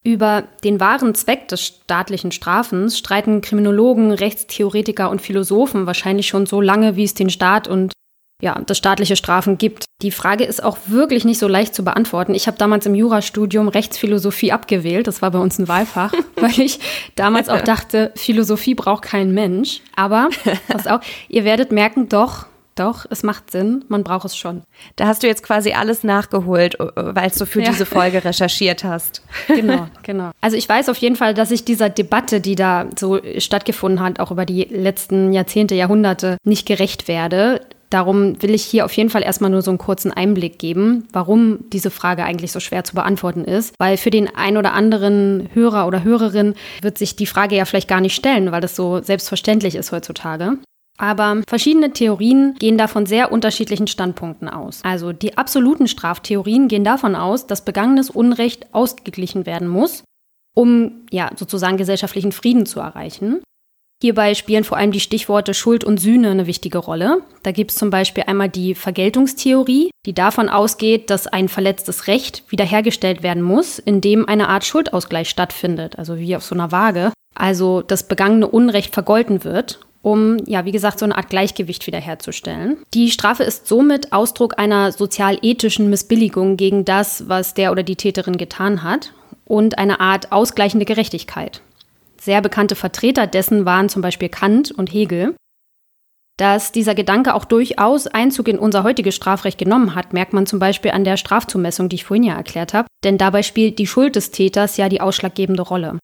Über 0.05 0.45
den 0.65 0.81
wahren 0.81 1.15
Zweck 1.15 1.49
des 1.49 1.65
staatlichen 1.65 2.33
Strafens 2.33 2.99
streiten 2.99 3.41
Kriminologen, 3.41 4.13
Rechtstheoretiker 4.13 5.11
und 5.11 5.21
Philosophen 5.21 5.87
wahrscheinlich 5.87 6.29
schon 6.29 6.47
so 6.47 6.61
lange, 6.61 6.97
wie 6.97 7.05
es 7.05 7.15
den 7.15 7.31
Staat 7.31 7.69
und 7.69 7.93
ja, 8.41 8.61
das 8.65 8.79
staatliche 8.79 9.17
Strafen 9.17 9.59
gibt. 9.59 9.85
Die 10.01 10.13
Frage 10.13 10.45
ist 10.45 10.63
auch 10.63 10.79
wirklich 10.87 11.25
nicht 11.25 11.41
so 11.41 11.49
leicht 11.49 11.75
zu 11.75 11.83
beantworten. 11.83 12.35
Ich 12.35 12.47
habe 12.47 12.57
damals 12.57 12.87
im 12.87 12.95
Jurastudium 12.95 13.67
Rechtsphilosophie 13.67 14.53
abgewählt. 14.53 15.09
Das 15.09 15.23
war 15.23 15.33
bei 15.33 15.41
uns 15.41 15.59
ein 15.59 15.67
Wahlfach, 15.67 16.13
weil 16.37 16.61
ich 16.61 16.79
damals 17.17 17.49
auch 17.49 17.61
dachte, 17.65 18.13
Philosophie 18.15 18.77
braucht 18.77 19.03
kein 19.03 19.33
Mensch. 19.33 19.81
Aber, 19.97 20.31
pass 20.69 20.87
auf, 20.87 21.01
ihr 21.29 21.45
werdet 21.45 21.73
merken, 21.73 22.09
doch, 22.09 22.47
doch, 22.79 23.07
es 23.11 23.23
macht 23.23 23.51
Sinn, 23.51 23.85
man 23.89 24.05
braucht 24.05 24.27
es 24.27 24.37
schon. 24.37 24.63
Da 24.97 25.07
hast 25.07 25.23
du 25.23 25.27
jetzt 25.27 25.43
quasi 25.43 25.73
alles 25.73 26.05
nachgeholt, 26.05 26.79
äh, 26.81 26.87
weil 26.97 27.31
du 27.31 27.47
für 27.47 27.63
ja. 27.63 27.71
diese 27.71 27.87
Folge 27.87 28.25
recherchiert 28.25 28.85
hast. 28.85 29.23
Genau, 29.49 29.89
genau. 30.03 30.31
Also 30.41 30.57
ich 30.57 30.69
weiß 30.69 30.89
auf 30.89 30.99
jeden 30.99 31.17
Fall, 31.17 31.35
dass 31.35 31.51
ich 31.51 31.65
dieser 31.65 31.89
Debatte, 31.91 32.41
die 32.41 32.55
da 32.55 32.87
so 32.97 33.21
stattgefunden 33.39 34.01
hat, 34.01 34.21
auch 34.21 34.31
über 34.31 34.45
die 34.45 34.65
letzten 34.65 35.33
Jahrzehnte, 35.33 35.75
Jahrhunderte, 35.75 36.37
nicht 36.45 36.67
gerecht 36.67 37.09
werde. 37.09 37.63
Darum 37.91 38.41
will 38.43 38.55
ich 38.55 38.65
hier 38.65 38.85
auf 38.85 38.93
jeden 38.93 39.11
Fall 39.11 39.23
erstmal 39.23 39.51
nur 39.51 39.63
so 39.63 39.71
einen 39.71 39.79
kurzen 39.79 40.13
Einblick 40.13 40.59
geben, 40.59 41.09
warum 41.13 41.71
diese 41.73 41.91
Frage 41.91 42.25
eigentlich 42.25 42.53
so 42.53 42.61
schwer 42.61 42.85
zu 42.85 42.95
beantworten 42.95 43.45
ist. 43.45 43.75
Weil 43.79 43.97
für 43.97 44.11
den 44.11 44.35
ein 44.35 44.57
oder 44.57 44.75
anderen 44.75 45.49
Hörer 45.55 45.87
oder 45.87 46.05
Hörerin 46.05 46.55
wird 46.83 46.99
sich 46.99 47.17
die 47.17 47.27
Frage 47.27 47.57
ja 47.57 47.65
vielleicht 47.65 47.89
gar 47.89 48.01
nicht 48.01 48.15
stellen, 48.15 48.53
weil 48.53 48.61
das 48.61 48.77
so 48.77 49.03
selbstverständlich 49.03 49.75
ist 49.75 49.91
heutzutage. 49.91 50.59
Aber 50.99 51.43
verschiedene 51.49 51.93
Theorien 51.93 52.57
gehen 52.59 52.77
da 52.77 52.89
von 52.89 53.07
sehr 53.07 53.31
unterschiedlichen 53.31 53.87
Standpunkten 53.87 54.49
aus. 54.49 54.81
Also 54.83 55.13
die 55.13 55.39
absoluten 55.39 55.87
Straftheorien 55.87 56.67
gehen 56.67 56.85
davon 56.85 57.15
aus, 57.15 57.47
dass 57.47 57.65
begangenes 57.65 58.11
Unrecht 58.11 58.75
ausgeglichen 58.75 59.47
werden 59.47 59.69
muss, 59.69 60.03
um 60.55 61.07
ja 61.11 61.31
sozusagen 61.37 61.77
gesellschaftlichen 61.77 62.33
Frieden 62.33 62.67
zu 62.67 62.81
erreichen. 62.81 63.43
Hierbei 64.01 64.35
spielen 64.35 64.63
vor 64.63 64.77
allem 64.77 64.93
die 64.93 65.01
Stichworte 65.01 65.55
Schuld 65.55 65.83
und 65.83 65.99
Sühne 65.99 66.31
eine 66.31 66.47
wichtige 66.47 66.79
Rolle. 66.79 67.23
Da 67.43 67.51
gibt 67.51 67.73
es 67.73 67.77
zum 67.77 67.91
Beispiel 67.91 68.25
einmal 68.27 68.49
die 68.49 68.77
Vergeltungstheorie, 68.77 69.91
die 70.07 70.15
davon 70.15 70.49
ausgeht, 70.49 71.11
dass 71.11 71.27
ein 71.27 71.49
verletztes 71.49 72.07
Recht 72.07 72.45
wiederhergestellt 72.49 73.25
werden 73.25 73.43
muss, 73.43 73.81
indem 73.81 74.29
eine 74.29 74.49
Art 74.49 74.65
Schuldausgleich 74.65 75.29
stattfindet, 75.29 75.99
also 75.99 76.17
wie 76.19 76.37
auf 76.37 76.45
so 76.45 76.55
einer 76.55 76.71
Waage. 76.71 77.13
Also 77.35 77.83
das 77.83 78.07
begangene 78.07 78.47
Unrecht 78.47 78.95
vergolten 78.95 79.43
wird 79.43 79.81
um, 80.03 80.39
ja, 80.47 80.65
wie 80.65 80.73
gesagt, 80.73 80.99
so 80.99 81.05
eine 81.05 81.17
Art 81.17 81.29
Gleichgewicht 81.29 81.87
wiederherzustellen. 81.87 82.79
Die 82.95 83.11
Strafe 83.11 83.45
ist 83.45 83.67
somit 83.67 84.13
Ausdruck 84.13 84.59
einer 84.59 84.93
sozial-ethischen 84.93 85.91
Missbilligung 85.91 86.57
gegen 86.57 86.85
das, 86.85 87.29
was 87.29 87.55
der 87.55 87.73
oder 87.73 87.83
die 87.83 87.97
Täterin 87.97 88.37
getan 88.37 88.83
hat 88.83 89.13
und 89.45 89.79
eine 89.79 90.01
Art 90.01 90.33
ausgleichende 90.33 90.87
Gerechtigkeit. 90.87 91.63
Sehr 92.21 92.41
bekannte 92.41 92.75
Vertreter 92.75 93.27
dessen 93.27 93.65
waren 93.65 93.89
zum 93.89 94.03
Beispiel 94.03 94.29
Kant 94.29 94.71
und 94.71 94.93
Hegel. 94.93 95.35
Dass 96.37 96.71
dieser 96.71 96.95
Gedanke 96.95 97.35
auch 97.35 97.45
durchaus 97.45 98.07
Einzug 98.07 98.47
in 98.47 98.61
unser 98.61 98.85
heutiges 98.85 99.17
Strafrecht 99.17 99.59
genommen 99.59 99.97
hat, 99.97 100.13
merkt 100.13 100.33
man 100.33 100.47
zum 100.47 100.61
Beispiel 100.61 100.93
an 100.93 101.03
der 101.03 101.17
Strafzumessung, 101.17 101.89
die 101.89 101.97
ich 101.97 102.05
vorhin 102.05 102.23
ja 102.23 102.37
erklärt 102.37 102.75
habe, 102.75 102.87
denn 103.03 103.19
dabei 103.19 103.43
spielt 103.43 103.81
die 103.81 103.89
Schuld 103.89 104.15
des 104.15 104.31
Täters 104.31 104.77
ja 104.77 104.89
die 104.89 105.01
ausschlaggebende 105.01 105.63
Rolle. 105.63 105.99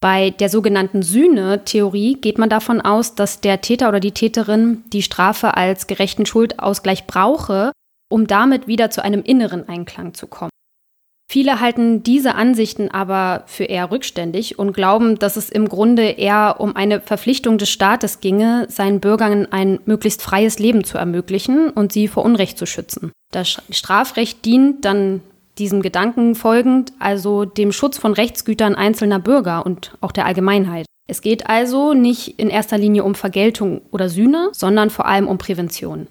Bei 0.00 0.30
der 0.30 0.48
sogenannten 0.48 1.02
Sühne-Theorie 1.02 2.14
geht 2.20 2.38
man 2.38 2.48
davon 2.48 2.80
aus, 2.80 3.16
dass 3.16 3.40
der 3.40 3.60
Täter 3.60 3.88
oder 3.88 3.98
die 3.98 4.12
Täterin 4.12 4.84
die 4.92 5.02
Strafe 5.02 5.56
als 5.56 5.88
gerechten 5.88 6.24
Schuldausgleich 6.24 7.06
brauche, 7.06 7.72
um 8.08 8.28
damit 8.28 8.68
wieder 8.68 8.90
zu 8.90 9.02
einem 9.02 9.22
inneren 9.22 9.68
Einklang 9.68 10.14
zu 10.14 10.28
kommen. 10.28 10.50
Viele 11.30 11.60
halten 11.60 12.02
diese 12.02 12.36
Ansichten 12.36 12.90
aber 12.90 13.42
für 13.46 13.64
eher 13.64 13.90
rückständig 13.90 14.58
und 14.58 14.72
glauben, 14.72 15.18
dass 15.18 15.36
es 15.36 15.50
im 15.50 15.68
Grunde 15.68 16.04
eher 16.04 16.56
um 16.58 16.74
eine 16.74 17.02
Verpflichtung 17.02 17.58
des 17.58 17.68
Staates 17.68 18.20
ginge, 18.20 18.66
seinen 18.70 19.00
Bürgern 19.00 19.46
ein 19.50 19.78
möglichst 19.84 20.22
freies 20.22 20.58
Leben 20.58 20.84
zu 20.84 20.96
ermöglichen 20.96 21.68
und 21.68 21.92
sie 21.92 22.08
vor 22.08 22.24
Unrecht 22.24 22.56
zu 22.56 22.64
schützen. 22.64 23.12
Das 23.30 23.60
Strafrecht 23.70 24.46
dient 24.46 24.86
dann 24.86 25.20
diesem 25.58 25.82
Gedanken 25.82 26.34
folgend 26.34 26.92
also 26.98 27.44
dem 27.44 27.72
Schutz 27.72 27.98
von 27.98 28.12
Rechtsgütern 28.12 28.74
einzelner 28.74 29.18
Bürger 29.18 29.66
und 29.66 29.96
auch 30.00 30.12
der 30.12 30.26
Allgemeinheit. 30.26 30.86
Es 31.06 31.22
geht 31.22 31.48
also 31.48 31.94
nicht 31.94 32.38
in 32.38 32.50
erster 32.50 32.78
Linie 32.78 33.04
um 33.04 33.14
Vergeltung 33.14 33.80
oder 33.90 34.08
Sühne, 34.08 34.50
sondern 34.52 34.90
vor 34.90 35.06
allem 35.06 35.26
um 35.26 35.38
Prävention. 35.38 36.06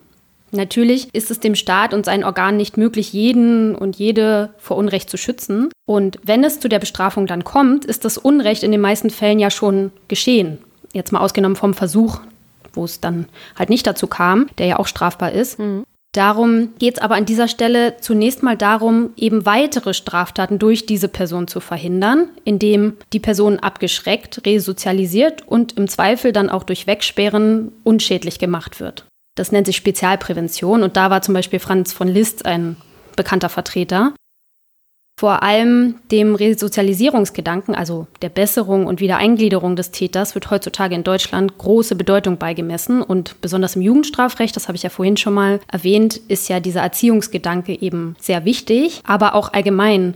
Natürlich 0.52 1.14
ist 1.14 1.30
es 1.30 1.40
dem 1.40 1.56
Staat 1.56 1.94
und 1.94 2.06
seinen 2.06 2.24
Organen 2.24 2.58
nicht 2.58 2.78
möglich, 2.78 3.12
jeden 3.12 3.76
und 3.76 3.98
jede 3.98 4.50
vor 4.58 4.78
Unrecht 4.78 5.10
zu 5.10 5.18
schützen. 5.18 5.70
Und 5.86 6.20
wenn 6.24 6.44
es 6.44 6.60
zu 6.60 6.70
der 6.70 6.80
Bestrafung 6.80 7.28
dann 7.28 7.44
kommt, 7.44 7.86
ist 7.86 8.06
das 8.06 8.18
Unrecht 8.18 8.64
in 8.64 8.72
den 8.72 8.82
meisten 8.82 9.10
Fällen 9.10 9.40
ja 9.40 9.52
schon 9.52 9.92
geschehen. 10.08 10.58
Jetzt 10.94 11.12
mal 11.12 11.20
ausgenommen 11.20 11.58
vom 11.58 11.74
Versuch, 11.74 12.22
wo 12.74 12.86
es 12.86 13.02
dann 13.02 13.26
halt 13.58 13.70
nicht 13.70 13.86
dazu 13.86 14.08
kam, 14.08 14.48
der 14.58 14.68
ja 14.68 14.80
auch 14.80 14.88
strafbar 14.88 15.34
ist. 15.34 15.60
Mhm. 15.60 15.84
Darum 16.18 16.70
geht 16.80 16.96
es 16.96 17.02
aber 17.04 17.14
an 17.14 17.26
dieser 17.26 17.48
Stelle 17.48 17.98
zunächst 18.02 18.42
mal 18.42 18.58
darum, 18.58 19.12
eben 19.18 19.46
weitere 19.46 19.94
Straftaten 19.94 20.58
durch 20.58 20.88
diese 20.88 21.10
Person 21.10 21.48
zu 21.48 21.60
verhindern, 21.60 22.30
indem 22.44 22.98
die 23.14 23.20
Person 23.20 23.60
abgeschreckt, 23.60 24.44
resozialisiert 24.44 25.48
und 25.48 25.78
im 25.78 25.88
Zweifel 25.88 26.32
dann 26.32 26.50
auch 26.50 26.64
durch 26.64 26.88
Wegsperren 26.88 27.72
unschädlich 27.84 28.40
gemacht 28.40 28.80
wird. 28.80 29.06
Das 29.36 29.52
nennt 29.52 29.68
sich 29.68 29.78
Spezialprävention 29.78 30.82
und 30.82 30.98
da 30.98 31.12
war 31.12 31.22
zum 31.22 31.36
Beispiel 31.36 31.60
Franz 31.60 31.94
von 31.94 32.08
Liszt 32.08 32.48
ein 32.48 32.78
bekannter 33.16 33.50
Vertreter. 33.50 34.16
Vor 35.20 35.42
allem 35.42 35.96
dem 36.12 36.36
Resozialisierungsgedanken, 36.36 37.74
also 37.74 38.06
der 38.22 38.30
Besserung 38.30 38.86
und 38.86 39.00
Wiedereingliederung 39.00 39.76
des 39.76 39.90
Täters, 39.90 40.36
wird 40.36 40.52
heutzutage 40.52 40.94
in 40.94 41.04
Deutschland 41.04 41.58
große 41.58 41.96
Bedeutung 41.96 42.38
beigemessen. 42.38 43.02
Und 43.02 43.42
besonders 43.42 43.76
im 43.76 43.82
Jugendstrafrecht, 43.82 44.56
das 44.56 44.68
habe 44.68 44.76
ich 44.76 44.84
ja 44.84 44.92
vorhin 44.92 45.18
schon 45.18 45.34
mal 45.34 45.60
erwähnt, 45.72 46.18
ist 46.28 46.50
ja 46.50 46.60
dieser 46.60 46.82
Erziehungsgedanke 46.82 47.82
eben 47.82 48.16
sehr 48.20 48.46
wichtig, 48.46 49.02
aber 49.06 49.34
auch 49.34 49.54
allgemein. 49.54 50.16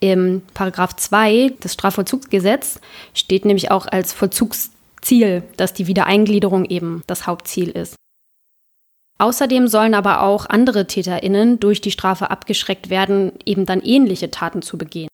Im 0.00 0.42
Paragraph 0.52 0.96
2 0.96 1.54
des 1.64 1.72
Strafvollzugsgesetzes 1.72 2.82
steht 3.14 3.46
nämlich 3.46 3.70
auch 3.70 3.86
als 3.86 4.12
Vollzugsziel, 4.12 5.42
dass 5.56 5.72
die 5.72 5.86
Wiedereingliederung 5.86 6.66
eben 6.66 7.02
das 7.06 7.26
Hauptziel 7.26 7.70
ist. 7.70 7.96
Außerdem 9.18 9.68
sollen 9.68 9.94
aber 9.94 10.22
auch 10.22 10.46
andere 10.46 10.86
TäterInnen 10.86 11.60
durch 11.60 11.80
die 11.80 11.92
Strafe 11.92 12.30
abgeschreckt 12.30 12.90
werden, 12.90 13.32
eben 13.46 13.64
dann 13.64 13.80
ähnliche 13.80 14.30
Taten 14.30 14.62
zu 14.62 14.76
begehen. 14.76 15.08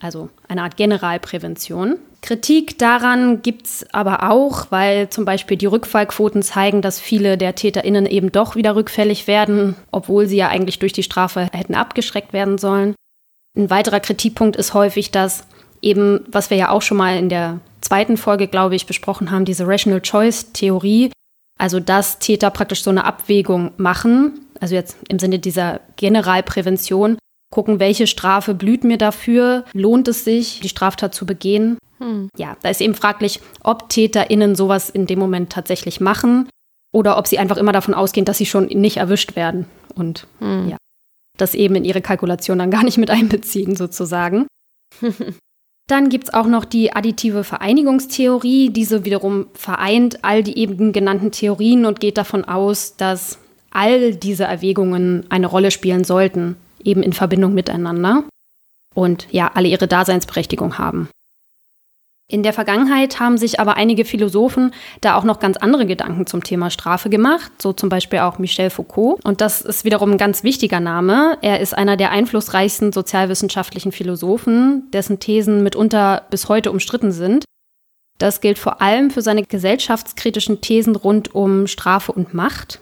Also 0.00 0.30
eine 0.48 0.62
Art 0.62 0.76
Generalprävention. 0.76 1.98
Kritik 2.22 2.78
daran 2.78 3.42
gibt 3.42 3.66
es 3.66 3.86
aber 3.92 4.30
auch, 4.30 4.66
weil 4.70 5.08
zum 5.10 5.24
Beispiel 5.24 5.56
die 5.56 5.66
Rückfallquoten 5.66 6.42
zeigen, 6.42 6.82
dass 6.82 7.00
viele 7.00 7.36
der 7.36 7.54
TäterInnen 7.54 8.06
eben 8.06 8.30
doch 8.30 8.56
wieder 8.56 8.74
rückfällig 8.76 9.26
werden, 9.26 9.76
obwohl 9.90 10.26
sie 10.26 10.36
ja 10.36 10.48
eigentlich 10.48 10.78
durch 10.78 10.92
die 10.92 11.02
Strafe 11.02 11.48
hätten 11.52 11.74
abgeschreckt 11.74 12.32
werden 12.32 12.58
sollen. 12.58 12.94
Ein 13.56 13.70
weiterer 13.70 14.00
Kritikpunkt 14.00 14.56
ist 14.56 14.74
häufig, 14.74 15.10
dass 15.10 15.46
eben, 15.82 16.24
was 16.28 16.50
wir 16.50 16.56
ja 16.56 16.70
auch 16.70 16.82
schon 16.82 16.96
mal 16.96 17.16
in 17.16 17.28
der 17.28 17.60
zweiten 17.80 18.16
Folge, 18.16 18.48
glaube 18.48 18.76
ich, 18.76 18.86
besprochen 18.86 19.30
haben, 19.30 19.44
diese 19.44 19.66
Rational 19.66 20.00
Choice 20.00 20.52
Theorie, 20.52 21.10
also 21.62 21.78
dass 21.78 22.18
Täter 22.18 22.50
praktisch 22.50 22.82
so 22.82 22.90
eine 22.90 23.04
Abwägung 23.04 23.70
machen, 23.76 24.40
also 24.58 24.74
jetzt 24.74 24.96
im 25.08 25.20
Sinne 25.20 25.38
dieser 25.38 25.78
Generalprävention, 25.94 27.18
gucken, 27.52 27.78
welche 27.78 28.08
Strafe 28.08 28.52
blüht 28.52 28.82
mir 28.82 28.98
dafür, 28.98 29.64
lohnt 29.72 30.08
es 30.08 30.24
sich, 30.24 30.58
die 30.58 30.68
Straftat 30.68 31.14
zu 31.14 31.24
begehen. 31.24 31.78
Hm. 31.98 32.30
Ja, 32.36 32.56
da 32.62 32.68
ist 32.68 32.80
eben 32.80 32.96
fraglich, 32.96 33.38
ob 33.62 33.88
TäterInnen 33.90 34.56
sowas 34.56 34.90
in 34.90 35.06
dem 35.06 35.20
Moment 35.20 35.52
tatsächlich 35.52 36.00
machen 36.00 36.48
oder 36.92 37.16
ob 37.16 37.28
sie 37.28 37.38
einfach 37.38 37.58
immer 37.58 37.72
davon 37.72 37.94
ausgehen, 37.94 38.24
dass 38.24 38.38
sie 38.38 38.46
schon 38.46 38.66
nicht 38.66 38.96
erwischt 38.96 39.36
werden 39.36 39.66
und 39.94 40.26
hm. 40.40 40.68
ja, 40.68 40.76
das 41.38 41.54
eben 41.54 41.76
in 41.76 41.84
ihre 41.84 42.02
Kalkulation 42.02 42.58
dann 42.58 42.72
gar 42.72 42.82
nicht 42.82 42.98
mit 42.98 43.10
einbeziehen, 43.10 43.76
sozusagen. 43.76 44.48
Dann 45.88 46.08
gibt 46.08 46.24
es 46.28 46.34
auch 46.34 46.46
noch 46.46 46.64
die 46.64 46.92
additive 46.92 47.44
Vereinigungstheorie. 47.44 48.70
Diese 48.70 49.04
wiederum 49.04 49.46
vereint 49.54 50.24
all 50.24 50.42
die 50.42 50.56
eben 50.58 50.92
genannten 50.92 51.32
Theorien 51.32 51.86
und 51.86 52.00
geht 52.00 52.16
davon 52.18 52.44
aus, 52.44 52.96
dass 52.96 53.38
all 53.70 54.14
diese 54.14 54.44
Erwägungen 54.44 55.24
eine 55.28 55.46
Rolle 55.46 55.70
spielen 55.70 56.04
sollten, 56.04 56.56
eben 56.84 57.02
in 57.02 57.12
Verbindung 57.12 57.54
miteinander 57.54 58.24
und 58.94 59.26
ja, 59.30 59.50
alle 59.54 59.68
ihre 59.68 59.88
Daseinsberechtigung 59.88 60.78
haben. 60.78 61.08
In 62.32 62.42
der 62.42 62.54
Vergangenheit 62.54 63.20
haben 63.20 63.36
sich 63.36 63.60
aber 63.60 63.76
einige 63.76 64.06
Philosophen 64.06 64.72
da 65.02 65.16
auch 65.16 65.24
noch 65.24 65.38
ganz 65.38 65.58
andere 65.58 65.84
Gedanken 65.84 66.26
zum 66.26 66.42
Thema 66.42 66.70
Strafe 66.70 67.10
gemacht, 67.10 67.52
so 67.60 67.74
zum 67.74 67.90
Beispiel 67.90 68.20
auch 68.20 68.38
Michel 68.38 68.70
Foucault. 68.70 69.22
Und 69.22 69.42
das 69.42 69.60
ist 69.60 69.84
wiederum 69.84 70.12
ein 70.12 70.16
ganz 70.16 70.42
wichtiger 70.42 70.80
Name. 70.80 71.36
Er 71.42 71.60
ist 71.60 71.76
einer 71.76 71.98
der 71.98 72.10
einflussreichsten 72.10 72.90
sozialwissenschaftlichen 72.90 73.92
Philosophen, 73.92 74.90
dessen 74.92 75.20
Thesen 75.20 75.62
mitunter 75.62 76.22
bis 76.30 76.48
heute 76.48 76.72
umstritten 76.72 77.12
sind. 77.12 77.44
Das 78.16 78.40
gilt 78.40 78.58
vor 78.58 78.80
allem 78.80 79.10
für 79.10 79.20
seine 79.20 79.42
gesellschaftskritischen 79.42 80.62
Thesen 80.62 80.96
rund 80.96 81.34
um 81.34 81.66
Strafe 81.66 82.12
und 82.12 82.32
Macht. 82.32 82.80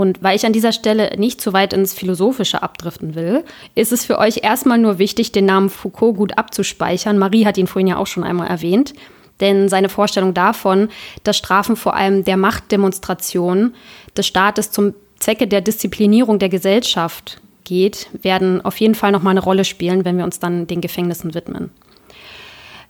Und 0.00 0.22
weil 0.22 0.34
ich 0.34 0.46
an 0.46 0.54
dieser 0.54 0.72
Stelle 0.72 1.14
nicht 1.18 1.42
zu 1.42 1.52
weit 1.52 1.74
ins 1.74 1.92
Philosophische 1.92 2.62
abdriften 2.62 3.14
will, 3.14 3.44
ist 3.74 3.92
es 3.92 4.06
für 4.06 4.16
euch 4.16 4.38
erstmal 4.42 4.78
nur 4.78 4.98
wichtig, 4.98 5.30
den 5.30 5.44
Namen 5.44 5.68
Foucault 5.68 6.16
gut 6.16 6.38
abzuspeichern. 6.38 7.18
Marie 7.18 7.44
hat 7.44 7.58
ihn 7.58 7.66
vorhin 7.66 7.88
ja 7.88 7.98
auch 7.98 8.06
schon 8.06 8.24
einmal 8.24 8.48
erwähnt. 8.48 8.94
Denn 9.40 9.68
seine 9.68 9.90
Vorstellung 9.90 10.32
davon, 10.32 10.88
dass 11.22 11.36
Strafen 11.36 11.76
vor 11.76 11.96
allem 11.96 12.24
der 12.24 12.38
Machtdemonstration 12.38 13.74
des 14.16 14.26
Staates 14.26 14.70
zum 14.70 14.94
Zwecke 15.18 15.46
der 15.46 15.60
Disziplinierung 15.60 16.38
der 16.38 16.48
Gesellschaft 16.48 17.38
geht, 17.64 18.08
werden 18.22 18.64
auf 18.64 18.80
jeden 18.80 18.94
Fall 18.94 19.12
nochmal 19.12 19.32
eine 19.32 19.42
Rolle 19.42 19.66
spielen, 19.66 20.06
wenn 20.06 20.16
wir 20.16 20.24
uns 20.24 20.38
dann 20.38 20.66
den 20.66 20.80
Gefängnissen 20.80 21.34
widmen. 21.34 21.72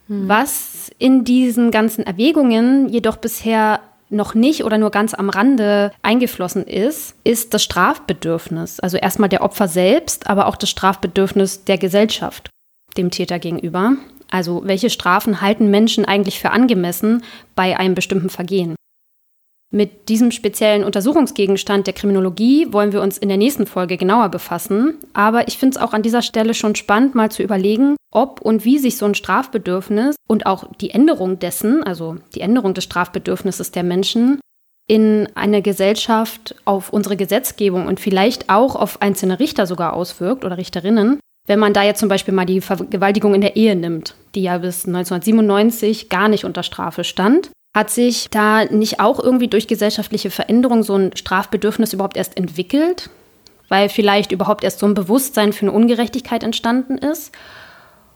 Hm. 0.07 0.29
Was 0.29 0.89
in 0.97 1.25
diesen 1.25 1.71
ganzen 1.71 2.05
Erwägungen 2.05 2.87
jedoch 2.87 3.17
bisher 3.17 3.81
noch 4.11 4.35
nicht 4.35 4.63
oder 4.63 4.77
nur 4.77 4.91
ganz 4.91 5.13
am 5.13 5.29
Rande 5.29 5.91
eingeflossen 6.01 6.65
ist, 6.65 7.15
ist 7.23 7.53
das 7.53 7.63
Strafbedürfnis. 7.63 8.79
Also 8.79 8.97
erstmal 8.97 9.29
der 9.29 9.41
Opfer 9.41 9.67
selbst, 9.67 10.27
aber 10.27 10.47
auch 10.47 10.55
das 10.55 10.69
Strafbedürfnis 10.69 11.63
der 11.63 11.77
Gesellschaft 11.77 12.49
dem 12.97 13.09
Täter 13.09 13.39
gegenüber. 13.39 13.93
Also 14.29 14.61
welche 14.65 14.89
Strafen 14.89 15.41
halten 15.41 15.69
Menschen 15.69 16.05
eigentlich 16.05 16.39
für 16.39 16.51
angemessen 16.51 17.23
bei 17.55 17.77
einem 17.77 17.95
bestimmten 17.95 18.29
Vergehen? 18.29 18.75
Mit 19.73 20.09
diesem 20.09 20.31
speziellen 20.31 20.83
Untersuchungsgegenstand 20.83 21.87
der 21.87 21.93
Kriminologie 21.93 22.67
wollen 22.73 22.91
wir 22.91 23.01
uns 23.01 23.17
in 23.17 23.29
der 23.29 23.37
nächsten 23.37 23.65
Folge 23.65 23.95
genauer 23.95 24.27
befassen. 24.27 24.97
Aber 25.13 25.47
ich 25.47 25.57
finde 25.57 25.77
es 25.77 25.81
auch 25.81 25.93
an 25.93 26.03
dieser 26.03 26.21
Stelle 26.21 26.53
schon 26.53 26.75
spannend, 26.75 27.15
mal 27.15 27.31
zu 27.31 27.41
überlegen, 27.41 27.95
ob 28.11 28.41
und 28.41 28.65
wie 28.65 28.79
sich 28.79 28.97
so 28.97 29.05
ein 29.05 29.15
Strafbedürfnis 29.15 30.17
und 30.27 30.45
auch 30.45 30.65
die 30.81 30.89
Änderung 30.89 31.39
dessen, 31.39 31.83
also 31.83 32.17
die 32.35 32.41
Änderung 32.41 32.73
des 32.73 32.83
Strafbedürfnisses 32.83 33.71
der 33.71 33.83
Menschen, 33.83 34.41
in 34.87 35.29
eine 35.35 35.61
Gesellschaft 35.61 36.53
auf 36.65 36.91
unsere 36.91 37.15
Gesetzgebung 37.15 37.87
und 37.87 38.01
vielleicht 38.01 38.49
auch 38.49 38.75
auf 38.75 39.01
einzelne 39.01 39.39
Richter 39.39 39.67
sogar 39.67 39.93
auswirkt 39.93 40.43
oder 40.43 40.57
Richterinnen. 40.57 41.21
Wenn 41.47 41.59
man 41.59 41.71
da 41.71 41.83
jetzt 41.83 42.01
zum 42.01 42.09
Beispiel 42.09 42.33
mal 42.33 42.45
die 42.45 42.59
Vergewaltigung 42.59 43.33
in 43.33 43.41
der 43.41 43.55
Ehe 43.55 43.77
nimmt, 43.77 44.15
die 44.35 44.43
ja 44.43 44.57
bis 44.57 44.85
1997 44.85 46.09
gar 46.09 46.27
nicht 46.27 46.43
unter 46.43 46.63
Strafe 46.63 47.05
stand 47.05 47.51
hat 47.73 47.89
sich 47.89 48.29
da 48.29 48.65
nicht 48.65 48.99
auch 48.99 49.19
irgendwie 49.19 49.47
durch 49.47 49.67
gesellschaftliche 49.67 50.29
Veränderung 50.29 50.83
so 50.83 50.95
ein 50.95 51.15
Strafbedürfnis 51.15 51.93
überhaupt 51.93 52.17
erst 52.17 52.37
entwickelt? 52.37 53.09
Weil 53.69 53.87
vielleicht 53.87 54.33
überhaupt 54.33 54.63
erst 54.63 54.79
so 54.79 54.85
ein 54.85 54.93
Bewusstsein 54.93 55.53
für 55.53 55.65
eine 55.65 55.71
Ungerechtigkeit 55.71 56.43
entstanden 56.43 56.97
ist? 56.97 57.31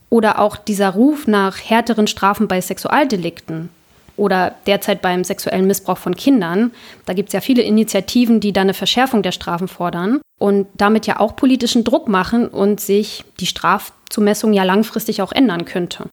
Oder 0.09 0.39
auch 0.39 0.57
dieser 0.57 0.89
Ruf 0.89 1.27
nach 1.27 1.57
härteren 1.57 2.07
Strafen 2.07 2.47
bei 2.47 2.59
Sexualdelikten 2.59 3.69
oder 4.17 4.55
derzeit 4.65 5.01
beim 5.01 5.23
sexuellen 5.23 5.67
Missbrauch 5.67 5.97
von 5.97 6.15
Kindern. 6.15 6.71
Da 7.05 7.13
gibt 7.13 7.29
es 7.29 7.33
ja 7.33 7.41
viele 7.41 7.63
Initiativen, 7.63 8.39
die 8.39 8.53
da 8.53 8.61
eine 8.61 8.73
Verschärfung 8.73 9.23
der 9.23 9.31
Strafen 9.31 9.67
fordern 9.67 10.21
und 10.39 10.67
damit 10.75 11.07
ja 11.07 11.19
auch 11.19 11.35
politischen 11.35 11.83
Druck 11.83 12.07
machen 12.07 12.47
und 12.47 12.79
sich 12.79 13.25
die 13.39 13.45
Strafzumessung 13.45 14.53
ja 14.53 14.63
langfristig 14.63 15.21
auch 15.21 15.31
ändern 15.31 15.65
könnte. 15.65 16.05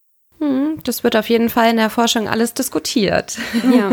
Hm, 0.43 0.79
das 0.83 1.05
wird 1.05 1.15
auf 1.15 1.29
jeden 1.29 1.49
Fall 1.49 1.69
in 1.69 1.77
der 1.77 1.89
Forschung 1.89 2.27
alles 2.27 2.53
diskutiert. 2.53 3.37
Ja. 3.73 3.91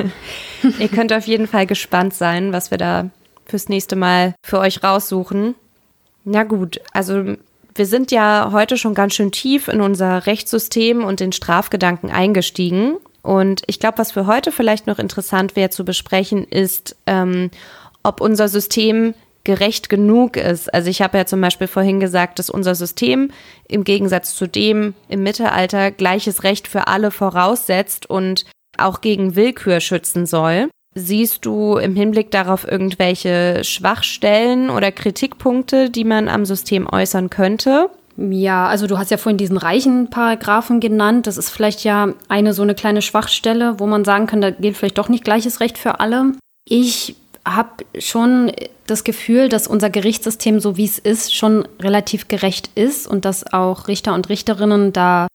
Ihr 0.80 0.88
könnt 0.88 1.12
auf 1.12 1.26
jeden 1.26 1.46
Fall 1.46 1.64
gespannt 1.66 2.12
sein, 2.12 2.52
was 2.52 2.72
wir 2.72 2.78
da 2.78 3.08
fürs 3.46 3.68
nächste 3.68 3.94
Mal 3.94 4.34
für 4.42 4.58
euch 4.58 4.82
raussuchen. 4.82 5.54
Na 6.24 6.42
gut, 6.42 6.80
also 6.92 7.36
wir 7.74 7.86
sind 7.86 8.10
ja 8.10 8.50
heute 8.52 8.76
schon 8.76 8.94
ganz 8.94 9.14
schön 9.14 9.30
tief 9.30 9.68
in 9.68 9.80
unser 9.80 10.26
Rechtssystem 10.26 11.04
und 11.04 11.20
den 11.20 11.30
Strafgedanken 11.30 12.10
eingestiegen. 12.10 12.96
Und 13.22 13.62
ich 13.66 13.78
glaube, 13.78 13.98
was 13.98 14.12
für 14.12 14.26
heute 14.26 14.50
vielleicht 14.50 14.88
noch 14.88 14.98
interessant 14.98 15.54
wäre 15.54 15.70
zu 15.70 15.84
besprechen, 15.84 16.44
ist, 16.44 16.96
ähm, 17.06 17.50
ob 18.02 18.20
unser 18.20 18.48
System 18.48 19.14
gerecht 19.44 19.88
genug 19.88 20.36
ist. 20.36 20.72
Also 20.72 20.90
ich 20.90 21.02
habe 21.02 21.18
ja 21.18 21.26
zum 21.26 21.40
Beispiel 21.40 21.66
vorhin 21.66 22.00
gesagt, 22.00 22.38
dass 22.38 22.50
unser 22.50 22.74
System 22.74 23.30
im 23.68 23.84
Gegensatz 23.84 24.34
zu 24.34 24.46
dem 24.46 24.94
im 25.08 25.22
Mittelalter 25.22 25.90
gleiches 25.90 26.42
Recht 26.44 26.68
für 26.68 26.88
alle 26.88 27.10
voraussetzt 27.10 28.08
und 28.08 28.44
auch 28.78 29.00
gegen 29.00 29.36
Willkür 29.36 29.80
schützen 29.80 30.26
soll. 30.26 30.68
Siehst 30.94 31.46
du 31.46 31.76
im 31.76 31.94
Hinblick 31.94 32.30
darauf 32.32 32.66
irgendwelche 32.66 33.62
Schwachstellen 33.62 34.70
oder 34.70 34.90
Kritikpunkte, 34.90 35.88
die 35.88 36.04
man 36.04 36.28
am 36.28 36.44
System 36.44 36.88
äußern 36.90 37.30
könnte? 37.30 37.90
Ja, 38.16 38.66
also 38.66 38.86
du 38.86 38.98
hast 38.98 39.10
ja 39.10 39.16
vorhin 39.16 39.38
diesen 39.38 39.56
reichen 39.56 40.10
Paragraphen 40.10 40.80
genannt. 40.80 41.26
Das 41.26 41.38
ist 41.38 41.48
vielleicht 41.48 41.84
ja 41.84 42.12
eine 42.28 42.52
so 42.52 42.62
eine 42.62 42.74
kleine 42.74 43.02
Schwachstelle, 43.02 43.78
wo 43.78 43.86
man 43.86 44.04
sagen 44.04 44.26
kann, 44.26 44.40
da 44.40 44.50
gilt 44.50 44.76
vielleicht 44.76 44.98
doch 44.98 45.08
nicht 45.08 45.24
gleiches 45.24 45.60
Recht 45.60 45.78
für 45.78 46.00
alle. 46.00 46.32
Ich 46.68 47.16
habe 47.46 47.84
schon 47.98 48.52
das 48.86 49.04
Gefühl, 49.04 49.48
dass 49.48 49.66
unser 49.66 49.90
Gerichtssystem, 49.90 50.60
so 50.60 50.76
wie 50.76 50.84
es 50.84 50.98
ist, 50.98 51.34
schon 51.34 51.66
relativ 51.80 52.28
gerecht 52.28 52.70
ist 52.74 53.06
und 53.06 53.24
dass 53.24 53.52
auch 53.52 53.88
Richter 53.88 54.14
und 54.14 54.28
Richterinnen 54.28 54.92
da 54.92 55.26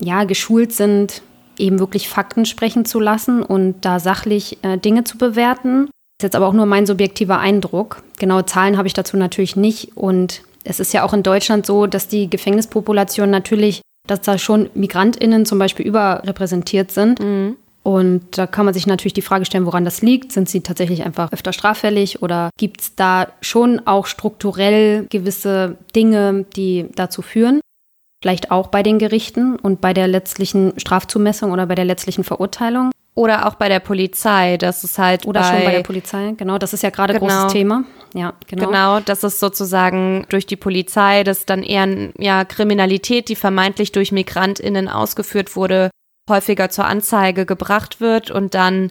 ja 0.00 0.24
geschult 0.24 0.72
sind, 0.72 1.22
eben 1.58 1.78
wirklich 1.78 2.08
Fakten 2.08 2.46
sprechen 2.46 2.84
zu 2.84 3.00
lassen 3.00 3.42
und 3.42 3.84
da 3.84 4.00
sachlich 4.00 4.58
äh, 4.62 4.78
Dinge 4.78 5.04
zu 5.04 5.18
bewerten. 5.18 5.86
Das 5.86 6.24
ist 6.24 6.34
jetzt 6.34 6.36
aber 6.36 6.46
auch 6.46 6.52
nur 6.52 6.66
mein 6.66 6.86
subjektiver 6.86 7.38
Eindruck. 7.38 8.02
Genaue 8.18 8.46
Zahlen 8.46 8.76
habe 8.78 8.88
ich 8.88 8.94
dazu 8.94 9.16
natürlich 9.16 9.56
nicht. 9.56 9.96
Und 9.96 10.42
es 10.64 10.80
ist 10.80 10.92
ja 10.92 11.04
auch 11.04 11.12
in 11.12 11.22
Deutschland 11.22 11.66
so, 11.66 11.86
dass 11.86 12.08
die 12.08 12.30
Gefängnispopulation 12.30 13.30
natürlich, 13.30 13.82
dass 14.06 14.20
da 14.22 14.38
schon 14.38 14.70
MigrantInnen 14.74 15.46
zum 15.46 15.58
Beispiel 15.58 15.86
überrepräsentiert 15.86 16.90
sind. 16.90 17.20
Mhm. 17.20 17.56
Und 17.82 18.38
da 18.38 18.46
kann 18.46 18.64
man 18.64 18.74
sich 18.74 18.86
natürlich 18.86 19.12
die 19.12 19.22
Frage 19.22 19.44
stellen, 19.44 19.66
woran 19.66 19.84
das 19.84 20.02
liegt. 20.02 20.32
Sind 20.32 20.48
sie 20.48 20.60
tatsächlich 20.60 21.04
einfach 21.04 21.32
öfter 21.32 21.52
straffällig 21.52 22.22
oder 22.22 22.50
gibt 22.56 22.80
es 22.80 22.94
da 22.94 23.28
schon 23.40 23.82
auch 23.86 24.06
strukturell 24.06 25.06
gewisse 25.10 25.76
Dinge, 25.94 26.46
die 26.56 26.86
dazu 26.94 27.22
führen? 27.22 27.60
Vielleicht 28.22 28.52
auch 28.52 28.68
bei 28.68 28.84
den 28.84 29.00
Gerichten 29.00 29.56
und 29.56 29.80
bei 29.80 29.92
der 29.92 30.06
letztlichen 30.06 30.74
Strafzumessung 30.76 31.50
oder 31.50 31.66
bei 31.66 31.74
der 31.74 31.84
letztlichen 31.84 32.22
Verurteilung. 32.22 32.92
Oder 33.14 33.46
auch 33.46 33.56
bei 33.56 33.68
der 33.68 33.80
Polizei, 33.80 34.56
das 34.56 34.84
ist 34.84 34.98
halt. 34.98 35.26
Oder 35.26 35.40
bei, 35.40 35.46
schon 35.48 35.64
bei 35.64 35.72
der 35.72 35.82
Polizei, 35.82 36.32
genau, 36.36 36.56
das 36.56 36.72
ist 36.72 36.82
ja 36.82 36.90
gerade 36.90 37.12
genau, 37.12 37.26
großes 37.26 37.52
Thema. 37.52 37.84
Ja, 38.14 38.32
genau. 38.46 38.66
Genau, 38.66 39.00
das 39.00 39.22
ist 39.22 39.38
sozusagen 39.38 40.24
durch 40.30 40.46
die 40.46 40.56
Polizei, 40.56 41.24
dass 41.24 41.44
dann 41.44 41.62
eher 41.62 42.10
ja, 42.18 42.44
Kriminalität, 42.44 43.28
die 43.28 43.36
vermeintlich 43.36 43.92
durch 43.92 44.12
MigrantInnen 44.12 44.88
ausgeführt 44.88 45.56
wurde, 45.56 45.90
häufiger 46.28 46.70
zur 46.70 46.86
Anzeige 46.86 47.46
gebracht 47.46 48.00
wird 48.00 48.30
und 48.30 48.54
dann 48.54 48.90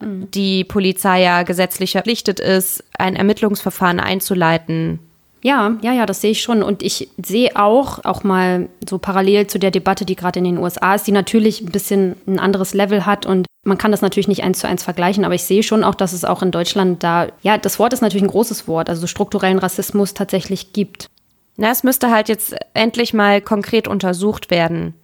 mhm. 0.00 0.30
die 0.30 0.64
Polizei 0.64 1.22
ja 1.22 1.42
gesetzlich 1.42 1.92
verpflichtet 1.92 2.40
ist, 2.40 2.84
ein 2.98 3.16
Ermittlungsverfahren 3.16 4.00
einzuleiten. 4.00 4.98
Ja, 5.42 5.76
ja, 5.82 5.92
ja, 5.92 6.06
das 6.06 6.22
sehe 6.22 6.30
ich 6.30 6.40
schon. 6.40 6.62
Und 6.62 6.82
ich 6.82 7.10
sehe 7.22 7.54
auch, 7.54 8.02
auch 8.04 8.24
mal 8.24 8.70
so 8.88 8.96
parallel 8.96 9.46
zu 9.46 9.58
der 9.58 9.70
Debatte, 9.70 10.06
die 10.06 10.16
gerade 10.16 10.38
in 10.38 10.46
den 10.46 10.58
USA 10.58 10.94
ist, 10.94 11.06
die 11.06 11.12
natürlich 11.12 11.60
ein 11.60 11.70
bisschen 11.70 12.16
ein 12.26 12.38
anderes 12.38 12.72
Level 12.72 13.04
hat 13.04 13.26
und 13.26 13.46
man 13.64 13.78
kann 13.78 13.90
das 13.90 14.02
natürlich 14.02 14.28
nicht 14.28 14.42
eins 14.42 14.58
zu 14.58 14.68
eins 14.68 14.82
vergleichen, 14.82 15.24
aber 15.24 15.34
ich 15.34 15.44
sehe 15.44 15.62
schon 15.62 15.84
auch, 15.84 15.94
dass 15.94 16.12
es 16.12 16.24
auch 16.24 16.42
in 16.42 16.50
Deutschland 16.50 17.02
da, 17.02 17.28
ja, 17.42 17.56
das 17.58 17.78
Wort 17.78 17.92
ist 17.92 18.02
natürlich 18.02 18.22
ein 18.22 18.30
großes 18.30 18.68
Wort, 18.68 18.88
also 18.88 19.06
strukturellen 19.06 19.58
Rassismus 19.58 20.14
tatsächlich 20.14 20.72
gibt. 20.72 21.08
Na, 21.56 21.70
es 21.70 21.82
müsste 21.82 22.10
halt 22.10 22.28
jetzt 22.28 22.54
endlich 22.74 23.14
mal 23.14 23.40
konkret 23.40 23.88
untersucht 23.88 24.50
werden. 24.50 24.94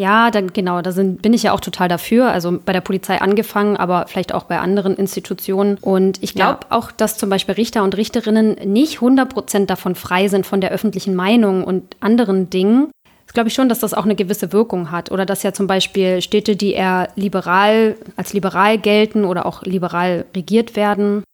Ja, 0.00 0.30
dann 0.30 0.54
genau, 0.54 0.80
da 0.80 0.92
sind, 0.92 1.20
bin 1.20 1.34
ich 1.34 1.42
ja 1.42 1.52
auch 1.52 1.60
total 1.60 1.86
dafür. 1.86 2.32
Also 2.32 2.58
bei 2.64 2.72
der 2.72 2.80
Polizei 2.80 3.20
angefangen, 3.20 3.76
aber 3.76 4.06
vielleicht 4.08 4.32
auch 4.32 4.44
bei 4.44 4.58
anderen 4.58 4.96
Institutionen. 4.96 5.76
Und 5.78 6.22
ich 6.22 6.34
glaube 6.34 6.60
ja. 6.70 6.76
auch, 6.78 6.90
dass 6.90 7.18
zum 7.18 7.28
Beispiel 7.28 7.54
Richter 7.56 7.84
und 7.84 7.94
Richterinnen 7.94 8.54
nicht 8.64 8.94
100 8.94 9.28
Prozent 9.28 9.68
davon 9.68 9.94
frei 9.94 10.28
sind 10.28 10.46
von 10.46 10.62
der 10.62 10.70
öffentlichen 10.70 11.14
Meinung 11.14 11.64
und 11.64 11.98
anderen 12.00 12.48
Dingen. 12.48 12.90
Das 13.26 13.34
glaube 13.34 13.50
ich 13.50 13.54
schon, 13.54 13.68
dass 13.68 13.80
das 13.80 13.92
auch 13.92 14.06
eine 14.06 14.14
gewisse 14.14 14.54
Wirkung 14.54 14.90
hat. 14.90 15.10
Oder 15.10 15.26
dass 15.26 15.42
ja 15.42 15.52
zum 15.52 15.66
Beispiel 15.66 16.22
Städte, 16.22 16.56
die 16.56 16.72
eher 16.72 17.10
liberal, 17.14 17.96
als 18.16 18.32
liberal 18.32 18.78
gelten 18.78 19.26
oder 19.26 19.44
auch 19.44 19.64
liberal 19.64 20.24
regiert 20.34 20.76
werden, 20.76 21.24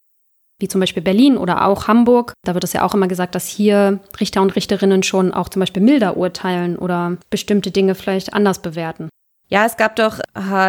wie 0.58 0.68
zum 0.68 0.80
Beispiel 0.80 1.02
Berlin 1.02 1.36
oder 1.36 1.66
auch 1.66 1.88
Hamburg. 1.88 2.32
Da 2.44 2.54
wird 2.54 2.64
es 2.64 2.72
ja 2.72 2.82
auch 2.82 2.94
immer 2.94 3.08
gesagt, 3.08 3.34
dass 3.34 3.46
hier 3.46 4.00
Richter 4.20 4.42
und 4.42 4.56
Richterinnen 4.56 5.02
schon 5.02 5.32
auch 5.32 5.48
zum 5.48 5.60
Beispiel 5.60 5.82
milder 5.82 6.16
urteilen 6.16 6.76
oder 6.76 7.18
bestimmte 7.30 7.70
Dinge 7.70 7.94
vielleicht 7.94 8.32
anders 8.32 8.60
bewerten. 8.60 9.08
Ja, 9.48 9.64
es 9.64 9.76
gab 9.76 9.94
doch 9.96 10.18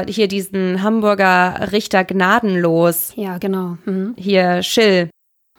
hier 0.08 0.28
diesen 0.28 0.84
Hamburger 0.84 1.72
Richter 1.72 2.04
gnadenlos. 2.04 3.12
Ja, 3.16 3.40
genau. 3.40 3.78
Mhm. 3.86 4.14
Hier 4.18 4.62
Schill. 4.62 5.10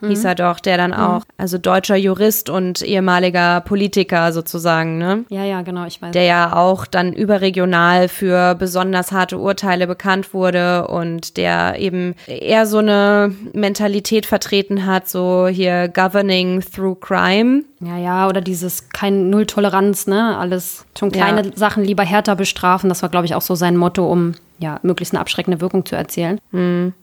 Mhm. 0.01 0.09
hieß 0.09 0.25
er 0.25 0.35
doch, 0.35 0.61
der 0.61 0.77
dann 0.77 0.91
mhm. 0.91 0.97
auch, 0.97 1.23
also 1.37 1.59
deutscher 1.59 1.97
Jurist 1.97 2.51
und 2.51 2.83
ehemaliger 2.83 3.61
Politiker 3.61 4.33
sozusagen, 4.33 4.99
ne? 4.99 5.25
Ja, 5.29 5.45
ja, 5.45 5.63
genau, 5.63 5.87
ich 5.87 6.01
weiß. 6.01 6.13
Der 6.13 6.25
ja 6.25 6.55
auch 6.55 6.87
dann 6.87 7.13
überregional 7.13 8.09
für 8.09 8.55
besonders 8.55 9.13
harte 9.13 9.39
Urteile 9.39 9.87
bekannt 9.87 10.35
wurde 10.35 10.89
und 10.89 11.37
der 11.37 11.79
eben 11.79 12.15
eher 12.27 12.67
so 12.67 12.79
eine 12.79 13.35
Mentalität 13.53 14.27
vertreten 14.27 14.87
hat, 14.87 15.09
so 15.09 15.49
hier 15.49 15.89
governing 15.89 16.61
through 16.61 17.01
crime. 17.01 17.65
Ja, 17.81 17.97
ja, 17.97 18.29
oder 18.29 18.41
dieses 18.41 18.89
kein 18.91 19.31
Null-Toleranz, 19.31 20.07
ne? 20.07 20.37
Alles 20.37 20.85
schon 20.99 21.13
kleine 21.13 21.45
ja. 21.45 21.53
Sachen 21.55 21.85
lieber 21.85 22.05
härter 22.05 22.35
bestrafen. 22.37 22.89
Das 22.89 23.03
war, 23.03 23.09
glaube 23.09 23.27
ich, 23.27 23.35
auch 23.35 23.43
so 23.43 23.55
sein 23.55 23.77
Motto, 23.77 24.11
um 24.11 24.35
ja 24.59 24.81
möglichst 24.83 25.15
eine 25.15 25.21
abschreckende 25.21 25.61
Wirkung 25.61 25.87
zu 25.87 25.95
erzielen. 25.95 26.41
Mhm 26.51 26.95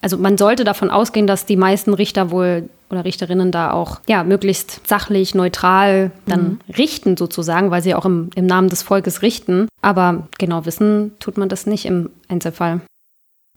also 0.00 0.16
man 0.16 0.38
sollte 0.38 0.64
davon 0.64 0.90
ausgehen, 0.90 1.26
dass 1.26 1.46
die 1.46 1.56
meisten 1.56 1.94
Richter 1.94 2.30
wohl 2.30 2.68
oder 2.90 3.04
Richterinnen 3.04 3.50
da 3.50 3.72
auch 3.72 4.00
ja 4.08 4.24
möglichst 4.24 4.86
sachlich, 4.86 5.34
neutral 5.34 6.10
dann 6.26 6.42
mhm. 6.42 6.74
richten 6.74 7.16
sozusagen, 7.16 7.70
weil 7.70 7.82
sie 7.82 7.94
auch 7.94 8.06
im, 8.06 8.30
im 8.34 8.46
Namen 8.46 8.68
des 8.68 8.82
Volkes 8.82 9.22
richten. 9.22 9.68
Aber 9.82 10.28
genau 10.38 10.64
wissen 10.64 11.12
tut 11.20 11.36
man 11.36 11.48
das 11.48 11.66
nicht 11.66 11.84
im 11.84 12.10
Einzelfall. 12.28 12.80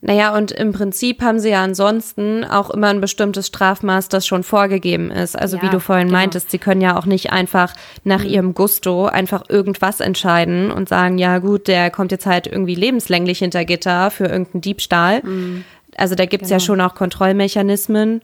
Naja, 0.04 0.36
und 0.36 0.52
im 0.52 0.74
Prinzip 0.74 1.22
haben 1.22 1.40
sie 1.40 1.50
ja 1.50 1.64
ansonsten 1.64 2.44
auch 2.44 2.72
immer 2.72 2.88
ein 2.88 3.02
bestimmtes 3.02 3.48
Strafmaß, 3.48 4.10
das 4.10 4.26
schon 4.26 4.42
vorgegeben 4.42 5.12
ist. 5.12 5.38
Also 5.38 5.58
ja, 5.58 5.64
wie 5.64 5.70
du 5.70 5.80
vorhin 5.80 6.08
genau. 6.08 6.18
meintest, 6.18 6.50
sie 6.50 6.58
können 6.58 6.82
ja 6.82 6.98
auch 6.98 7.06
nicht 7.06 7.32
einfach 7.32 7.76
nach 8.04 8.24
mhm. 8.24 8.30
ihrem 8.30 8.54
Gusto 8.56 9.06
einfach 9.06 9.44
irgendwas 9.48 10.00
entscheiden 10.00 10.72
und 10.72 10.90
sagen, 10.90 11.20
ja 11.20 11.38
gut, 11.38 11.68
der 11.68 11.92
kommt 11.92 12.12
jetzt 12.12 12.26
halt 12.26 12.48
irgendwie 12.48 12.74
lebenslänglich 12.74 13.40
hinter 13.40 13.64
Gitter 13.64 14.10
für 14.10 14.26
irgendeinen 14.26 14.62
Diebstahl. 14.62 15.22
Mhm. 15.24 15.66
Also 15.98 16.16
da 16.16 16.26
gibt 16.26 16.44
es 16.44 16.50
genau. 16.50 16.60
ja 16.60 16.66
schon 16.66 16.82
auch 16.82 16.96
Kontrollmechanismen. 16.96 18.22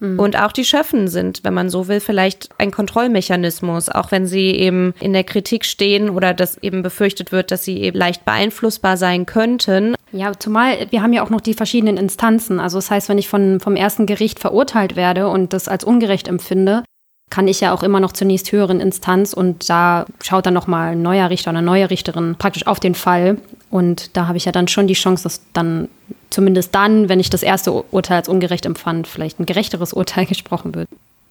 Mhm. 0.00 0.18
Und 0.18 0.40
auch 0.40 0.52
die 0.52 0.64
Schöffen 0.64 1.08
sind, 1.08 1.44
wenn 1.44 1.54
man 1.54 1.68
so 1.68 1.86
will, 1.86 2.00
vielleicht 2.00 2.48
ein 2.58 2.70
Kontrollmechanismus, 2.70 3.90
auch 3.90 4.10
wenn 4.10 4.26
sie 4.26 4.50
eben 4.52 4.94
in 4.98 5.12
der 5.12 5.24
Kritik 5.24 5.64
stehen 5.64 6.10
oder 6.10 6.34
dass 6.34 6.58
eben 6.58 6.82
befürchtet 6.82 7.32
wird, 7.32 7.50
dass 7.50 7.64
sie 7.64 7.80
eben 7.82 7.98
leicht 7.98 8.24
beeinflussbar 8.24 8.96
sein 8.96 9.26
könnten. 9.26 9.94
Ja, 10.12 10.32
zumal 10.38 10.86
wir 10.90 11.02
haben 11.02 11.12
ja 11.12 11.22
auch 11.22 11.30
noch 11.30 11.40
die 11.40 11.54
verschiedenen 11.54 11.96
Instanzen. 11.96 12.58
Also 12.58 12.78
das 12.78 12.90
heißt, 12.90 13.08
wenn 13.08 13.18
ich 13.18 13.28
von, 13.28 13.60
vom 13.60 13.76
ersten 13.76 14.06
Gericht 14.06 14.40
verurteilt 14.40 14.96
werde 14.96 15.28
und 15.28 15.52
das 15.52 15.68
als 15.68 15.84
ungerecht 15.84 16.28
empfinde, 16.28 16.82
kann 17.30 17.46
ich 17.46 17.60
ja 17.60 17.72
auch 17.72 17.82
immer 17.84 18.00
noch 18.00 18.12
zur 18.12 18.26
nächst 18.26 18.50
höheren 18.50 18.80
Instanz 18.80 19.32
und 19.32 19.70
da 19.70 20.04
schaut 20.20 20.46
dann 20.46 20.54
nochmal 20.54 20.92
ein 20.92 21.02
neuer 21.02 21.30
Richter 21.30 21.50
oder 21.50 21.58
eine 21.58 21.66
neue 21.66 21.88
Richterin 21.88 22.34
praktisch 22.36 22.66
auf 22.66 22.80
den 22.80 22.96
Fall. 22.96 23.38
Und 23.70 24.16
da 24.16 24.26
habe 24.26 24.36
ich 24.36 24.44
ja 24.44 24.52
dann 24.52 24.66
schon 24.66 24.88
die 24.88 24.94
Chance, 24.94 25.22
dass 25.22 25.40
dann 25.52 25.88
zumindest 26.28 26.74
dann, 26.74 27.08
wenn 27.08 27.20
ich 27.20 27.30
das 27.30 27.44
erste 27.44 27.72
Urteil 27.72 28.18
als 28.18 28.28
ungerecht 28.28 28.66
empfand, 28.66 29.06
vielleicht 29.06 29.38
ein 29.38 29.46
gerechteres 29.46 29.92
Urteil 29.92 30.26
gesprochen 30.26 30.74
wird. 30.74 30.88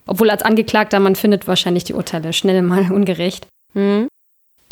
Obwohl 0.08 0.30
als 0.30 0.41
Angeklagter, 0.41 1.00
man 1.00 1.16
findet 1.16 1.47
wahrscheinlich 1.47 1.84
die 1.84 1.93
Urteile 1.93 2.34
schnell 2.34 2.62
mal 2.62 2.91
ungerecht. 2.91 3.47
Hm. 3.74 4.08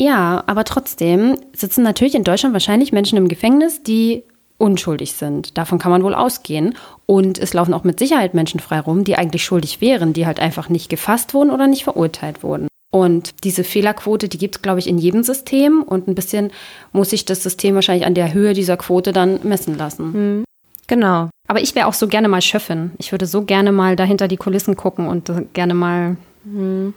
Ja, 0.00 0.44
aber 0.46 0.64
trotzdem 0.64 1.36
sitzen 1.52 1.82
natürlich 1.82 2.14
in 2.14 2.24
Deutschland 2.24 2.52
wahrscheinlich 2.54 2.92
Menschen 2.92 3.18
im 3.18 3.28
Gefängnis, 3.28 3.82
die 3.82 4.22
unschuldig 4.58 5.12
sind. 5.12 5.56
Davon 5.56 5.78
kann 5.78 5.92
man 5.92 6.02
wohl 6.02 6.14
ausgehen. 6.14 6.74
Und 7.06 7.38
es 7.38 7.54
laufen 7.54 7.72
auch 7.72 7.84
mit 7.84 7.98
Sicherheit 7.98 8.34
Menschen 8.34 8.60
frei 8.60 8.80
rum, 8.80 9.04
die 9.04 9.16
eigentlich 9.16 9.44
schuldig 9.44 9.80
wären, 9.80 10.12
die 10.12 10.26
halt 10.26 10.40
einfach 10.40 10.68
nicht 10.68 10.88
gefasst 10.88 11.32
wurden 11.32 11.50
oder 11.50 11.66
nicht 11.66 11.84
verurteilt 11.84 12.42
wurden. 12.42 12.68
Und 12.90 13.44
diese 13.44 13.64
Fehlerquote, 13.64 14.28
die 14.28 14.38
gibt 14.38 14.56
es, 14.56 14.62
glaube 14.62 14.78
ich, 14.78 14.88
in 14.88 14.98
jedem 14.98 15.22
System. 15.22 15.82
Und 15.82 16.08
ein 16.08 16.14
bisschen 16.14 16.50
muss 16.92 17.10
sich 17.10 17.24
das 17.24 17.42
System 17.42 17.74
wahrscheinlich 17.74 18.06
an 18.06 18.14
der 18.14 18.32
Höhe 18.32 18.54
dieser 18.54 18.76
Quote 18.76 19.12
dann 19.12 19.40
messen 19.42 19.76
lassen. 19.78 20.12
Mhm. 20.12 20.44
Genau. 20.86 21.28
Aber 21.46 21.60
ich 21.60 21.74
wäre 21.74 21.86
auch 21.86 21.94
so 21.94 22.08
gerne 22.08 22.28
mal 22.28 22.40
Chefin. 22.40 22.92
Ich 22.98 23.12
würde 23.12 23.26
so 23.26 23.42
gerne 23.42 23.72
mal 23.72 23.94
dahinter 23.94 24.26
die 24.26 24.36
Kulissen 24.36 24.76
gucken 24.76 25.06
und 25.06 25.30
gerne 25.52 25.74
mal. 25.74 26.16
Mhm. 26.44 26.94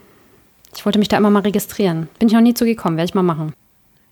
Ich 0.74 0.84
wollte 0.86 0.98
mich 0.98 1.08
da 1.08 1.18
immer 1.18 1.30
mal 1.30 1.42
registrieren. 1.42 2.08
Bin 2.18 2.28
ich 2.28 2.34
noch 2.34 2.40
nie 2.40 2.54
zugekommen, 2.54 2.96
werde 2.96 3.08
ich 3.08 3.14
mal 3.14 3.22
machen. 3.22 3.52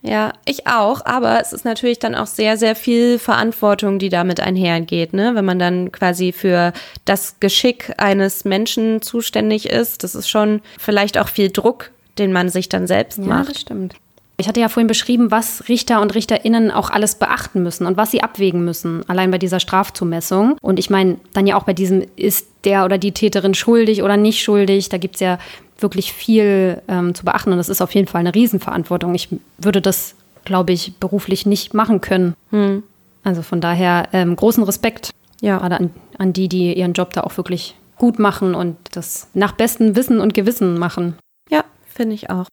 Ja, 0.03 0.33
ich 0.45 0.65
auch, 0.65 1.05
aber 1.05 1.39
es 1.41 1.53
ist 1.53 1.63
natürlich 1.63 1.99
dann 1.99 2.15
auch 2.15 2.25
sehr, 2.25 2.57
sehr 2.57 2.75
viel 2.75 3.19
Verantwortung, 3.19 3.99
die 3.99 4.09
damit 4.09 4.39
einhergeht, 4.39 5.13
ne? 5.13 5.35
Wenn 5.35 5.45
man 5.45 5.59
dann 5.59 5.91
quasi 5.91 6.31
für 6.31 6.73
das 7.05 7.39
Geschick 7.39 7.93
eines 7.97 8.43
Menschen 8.43 9.01
zuständig 9.03 9.69
ist, 9.69 10.03
das 10.03 10.15
ist 10.15 10.27
schon 10.27 10.61
vielleicht 10.79 11.19
auch 11.19 11.27
viel 11.27 11.51
Druck, 11.51 11.91
den 12.17 12.33
man 12.33 12.49
sich 12.49 12.67
dann 12.67 12.87
selbst 12.87 13.19
ja, 13.19 13.25
macht. 13.25 13.49
Das 13.49 13.61
stimmt. 13.61 13.95
Ich 14.37 14.47
hatte 14.47 14.59
ja 14.59 14.69
vorhin 14.69 14.87
beschrieben, 14.87 15.29
was 15.29 15.69
Richter 15.69 16.01
und 16.01 16.15
Richterinnen 16.15 16.71
auch 16.71 16.89
alles 16.89 17.13
beachten 17.13 17.61
müssen 17.61 17.85
und 17.85 17.95
was 17.95 18.09
sie 18.09 18.23
abwägen 18.23 18.65
müssen, 18.65 19.07
allein 19.07 19.29
bei 19.29 19.37
dieser 19.37 19.59
Strafzumessung. 19.59 20.57
Und 20.63 20.79
ich 20.79 20.89
meine, 20.89 21.17
dann 21.33 21.45
ja 21.45 21.55
auch 21.57 21.63
bei 21.63 21.73
diesem, 21.73 22.07
ist 22.15 22.47
der 22.63 22.85
oder 22.85 22.97
die 22.97 23.11
Täterin 23.11 23.53
schuldig 23.53 24.01
oder 24.01 24.17
nicht 24.17 24.41
schuldig? 24.41 24.89
Da 24.89 24.97
gibt 24.97 25.15
es 25.15 25.21
ja 25.21 25.37
wirklich 25.81 26.13
viel 26.13 26.81
ähm, 26.87 27.15
zu 27.15 27.25
beachten 27.25 27.51
und 27.51 27.57
das 27.57 27.69
ist 27.69 27.81
auf 27.81 27.93
jeden 27.93 28.07
Fall 28.07 28.19
eine 28.19 28.35
Riesenverantwortung. 28.35 29.15
Ich 29.15 29.29
würde 29.57 29.81
das, 29.81 30.15
glaube 30.45 30.73
ich, 30.73 30.95
beruflich 30.99 31.45
nicht 31.45 31.73
machen 31.73 32.01
können. 32.01 32.35
Hm. 32.51 32.83
Also 33.23 33.41
von 33.41 33.61
daher 33.61 34.09
ähm, 34.13 34.35
großen 34.35 34.63
Respekt 34.63 35.11
ja. 35.41 35.57
gerade 35.57 35.79
an, 35.79 35.89
an 36.17 36.33
die, 36.33 36.49
die 36.49 36.73
ihren 36.73 36.93
Job 36.93 37.13
da 37.13 37.21
auch 37.21 37.37
wirklich 37.37 37.75
gut 37.97 38.17
machen 38.17 38.55
und 38.55 38.77
das 38.93 39.27
nach 39.33 39.51
bestem 39.51 39.95
Wissen 39.95 40.19
und 40.19 40.33
Gewissen 40.33 40.77
machen. 40.79 41.17
Ja, 41.49 41.63
finde 41.85 42.15
ich 42.15 42.29
auch. 42.29 42.47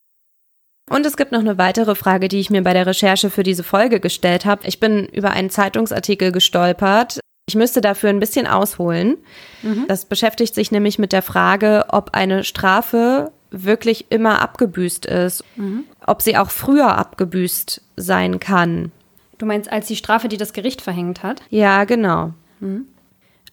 Und 0.90 1.04
es 1.06 1.16
gibt 1.16 1.32
noch 1.32 1.40
eine 1.40 1.58
weitere 1.58 1.94
Frage, 1.94 2.28
die 2.28 2.40
ich 2.40 2.50
mir 2.50 2.62
bei 2.62 2.72
der 2.72 2.86
Recherche 2.86 3.30
für 3.30 3.42
diese 3.42 3.62
Folge 3.62 4.00
gestellt 4.00 4.44
habe. 4.46 4.66
Ich 4.66 4.80
bin 4.80 5.06
über 5.06 5.30
einen 5.30 5.50
Zeitungsartikel 5.50 6.32
gestolpert, 6.32 7.20
ich 7.48 7.54
müsste 7.54 7.80
dafür 7.80 8.10
ein 8.10 8.20
bisschen 8.20 8.46
ausholen. 8.46 9.16
Mhm. 9.62 9.86
Das 9.88 10.04
beschäftigt 10.04 10.54
sich 10.54 10.70
nämlich 10.70 10.98
mit 10.98 11.12
der 11.12 11.22
Frage, 11.22 11.86
ob 11.88 12.10
eine 12.12 12.44
Strafe 12.44 13.32
wirklich 13.50 14.06
immer 14.10 14.42
abgebüßt 14.42 15.06
ist, 15.06 15.42
mhm. 15.56 15.84
ob 16.06 16.20
sie 16.20 16.36
auch 16.36 16.50
früher 16.50 16.96
abgebüßt 16.98 17.80
sein 17.96 18.38
kann. 18.38 18.92
Du 19.38 19.46
meinst 19.46 19.72
als 19.72 19.86
die 19.86 19.96
Strafe, 19.96 20.28
die 20.28 20.36
das 20.36 20.52
Gericht 20.52 20.82
verhängt 20.82 21.22
hat? 21.22 21.40
Ja, 21.48 21.84
genau. 21.84 22.34
Mhm. 22.60 22.86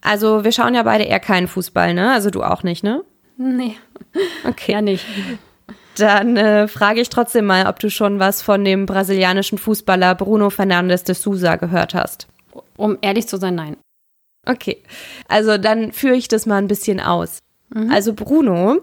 Also 0.02 0.44
wir 0.44 0.52
schauen 0.52 0.76
ja 0.76 0.84
beide 0.84 1.06
eher 1.06 1.22
keinen 1.22 1.48
Fußball, 1.48 1.94
ne? 1.94 2.12
Also 2.12 2.30
du 2.30 2.44
auch 2.44 2.64
nicht, 2.64 2.84
ne? 2.84 3.02
Nee. 3.38 3.78
Okay. 4.48 4.74
Ja, 4.74 4.82
nicht. 4.82 5.06
Dann 5.98 6.36
äh, 6.36 6.68
frage 6.68 7.00
ich 7.00 7.10
trotzdem 7.10 7.46
mal, 7.46 7.68
ob 7.68 7.80
du 7.80 7.90
schon 7.90 8.20
was 8.20 8.42
von 8.42 8.66
dem 8.66 8.86
brasilianischen 8.86 9.58
Fußballer 9.58 10.16
Bruno 10.16 10.50
Fernandes 10.50 11.06
de 11.06 11.16
Souza 11.16 11.56
gehört 11.56 11.94
hast. 11.94 12.28
Um 12.78 12.98
ehrlich 13.02 13.28
zu 13.28 13.38
sein, 13.38 13.56
nein. 13.56 13.78
Okay, 14.46 14.82
also 15.28 15.58
dann 15.58 15.92
führe 15.92 16.16
ich 16.16 16.28
das 16.28 16.46
mal 16.46 16.58
ein 16.58 16.68
bisschen 16.68 17.00
aus. 17.00 17.40
Mhm. 17.70 17.92
Also 17.92 18.14
Bruno 18.14 18.82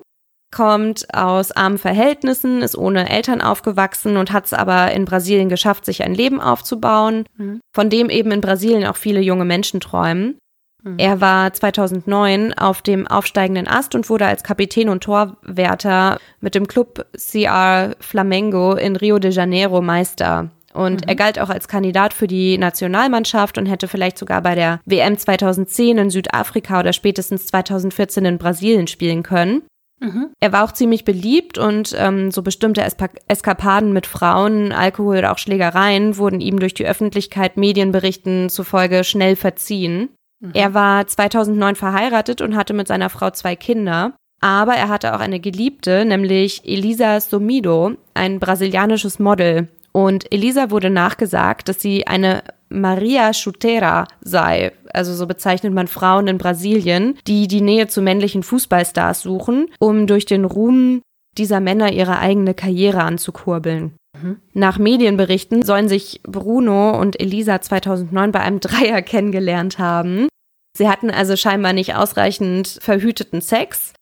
kommt 0.53 1.13
aus 1.15 1.51
armen 1.51 1.79
Verhältnissen, 1.79 2.63
ist 2.63 2.77
ohne 2.77 3.09
Eltern 3.09 3.41
aufgewachsen 3.41 4.17
und 4.17 4.33
hat 4.33 4.47
es 4.47 4.53
aber 4.53 4.93
in 4.93 5.07
Brasilien 5.07 5.49
geschafft, 5.49 5.85
sich 5.85 6.05
ein 6.05 6.15
Leben 6.15 6.41
aufzubauen, 6.41 7.25
mhm. 7.37 7.61
von 7.75 7.91
dem 7.91 8.11
eben 8.11 8.31
in 8.31 8.41
Brasilien 8.41 8.87
auch 8.87 8.97
viele 8.97 9.21
junge 9.21 9.47
Menschen 9.47 9.81
träumen. 9.81 10.39
Mhm. 10.83 10.99
Er 10.99 11.21
war 11.21 11.53
2009 11.53 12.55
auf 12.55 12.83
dem 12.83 13.07
aufsteigenden 13.07 13.67
Ast 13.67 13.95
und 13.95 14.09
wurde 14.11 14.27
als 14.27 14.43
Kapitän 14.43 14.89
und 14.89 15.03
Torwärter 15.03 16.19
mit 16.41 16.55
dem 16.55 16.69
Club 16.69 17.07
CR 17.17 17.97
Flamengo 18.01 18.75
in 18.75 18.97
Rio 18.97 19.19
de 19.19 19.31
Janeiro 19.31 19.81
Meister. 19.81 20.51
Und 20.73 21.03
mhm. 21.03 21.09
er 21.09 21.15
galt 21.15 21.39
auch 21.39 21.51
als 21.51 21.69
Kandidat 21.69 22.15
für 22.15 22.27
die 22.27 22.59
Nationalmannschaft 22.59 23.59
und 23.59 23.67
hätte 23.67 23.89
vielleicht 23.89 24.19
sogar 24.19 24.43
bei 24.43 24.55
der 24.55 24.81
WM 24.85 25.19
2010 25.19 25.99
in 25.99 26.11
Südafrika 26.11 26.81
oder 26.81 26.93
spätestens 26.93 27.47
2014 27.47 28.25
in 28.25 28.39
Brasilien 28.39 28.87
spielen 28.87 29.23
können. 29.23 29.63
Mhm. 30.03 30.31
Er 30.41 30.53
war 30.53 30.65
auch 30.65 30.73
ziemlich 30.73 31.05
beliebt 31.05 31.59
und 31.59 31.95
ähm, 31.97 32.33
so 32.33 32.43
bestimmte 32.43 32.83
Espa 32.83 33.09
Eskapaden 33.29 33.93
mit 33.93 34.07
Frauen, 34.07 34.73
Alkohol 34.73 35.19
oder 35.19 35.33
auch 35.33 35.39
Schlägereien 35.39 36.17
wurden 36.17 36.41
ihm 36.41 36.59
durch 36.59 36.75
die 36.75 36.87
Öffentlichkeit 36.87 37.57
Medienberichten 37.57 38.49
zufolge 38.49 39.05
schnell 39.05 39.37
verziehen. 39.37 40.09
Mhm. 40.41 40.51
Er 40.55 40.75
war 40.75 41.07
2009 41.07 41.77
verheiratet 41.77 42.41
und 42.41 42.57
hatte 42.57 42.75
mit 42.75 42.89
seiner 42.89 43.11
Frau 43.11 43.31
zwei 43.31 43.55
Kinder. 43.55 44.15
Aber 44.41 44.75
er 44.75 44.89
hatte 44.89 45.15
auch 45.15 45.21
eine 45.21 45.39
Geliebte, 45.39 46.05
nämlich 46.05 46.63
Elisa 46.65 47.21
Somido, 47.21 47.93
ein 48.13 48.41
brasilianisches 48.41 49.21
Model. 49.21 49.69
Und 49.93 50.33
Elisa 50.33 50.71
wurde 50.71 50.91
nachgesagt, 50.91 51.69
dass 51.69 51.81
sie 51.81 52.07
eine 52.07 52.43
Maria 52.71 53.33
Chuteira 53.33 54.09
sei. 54.23 54.73
Also 54.93 55.15
so 55.15 55.27
bezeichnet 55.27 55.75
man 55.75 55.87
Frauen 55.87 56.27
in 56.27 56.39
Brasilien, 56.39 57.19
die 57.27 57.47
die 57.47 57.61
Nähe 57.61 57.87
zu 57.87 58.01
männlichen 58.01 58.43
Fußballstars 58.43 59.23
suchen, 59.23 59.69
um 59.79 60.07
durch 60.07 60.25
den 60.25 60.45
Ruhm 60.45 61.03
dieser 61.37 61.61
Männer 61.61 61.93
ihre 61.93 62.19
eigene 62.19 62.55
Karriere 62.55 63.03
anzukurbeln. 63.03 63.95
Mhm. 64.21 64.37
Nach 64.55 64.79
Medienberichten 64.79 65.63
sollen 65.63 65.89
sich 65.89 66.21
Bruno 66.25 66.99
und 66.99 67.21
Elisa 67.21 67.61
2009 67.61 68.33
bei 68.33 68.41
einem 68.41 68.61
Dreier 68.61 69.03
kennengelernt 69.03 69.79
haben. 69.79 70.29
Sie 70.77 70.89
hatten 70.89 71.11
also 71.11 71.37
scheinbar 71.37 71.75
nicht 71.75 71.95
ausreichend 71.95 72.79
verhüteten 72.81 73.43
Sex 73.43 73.93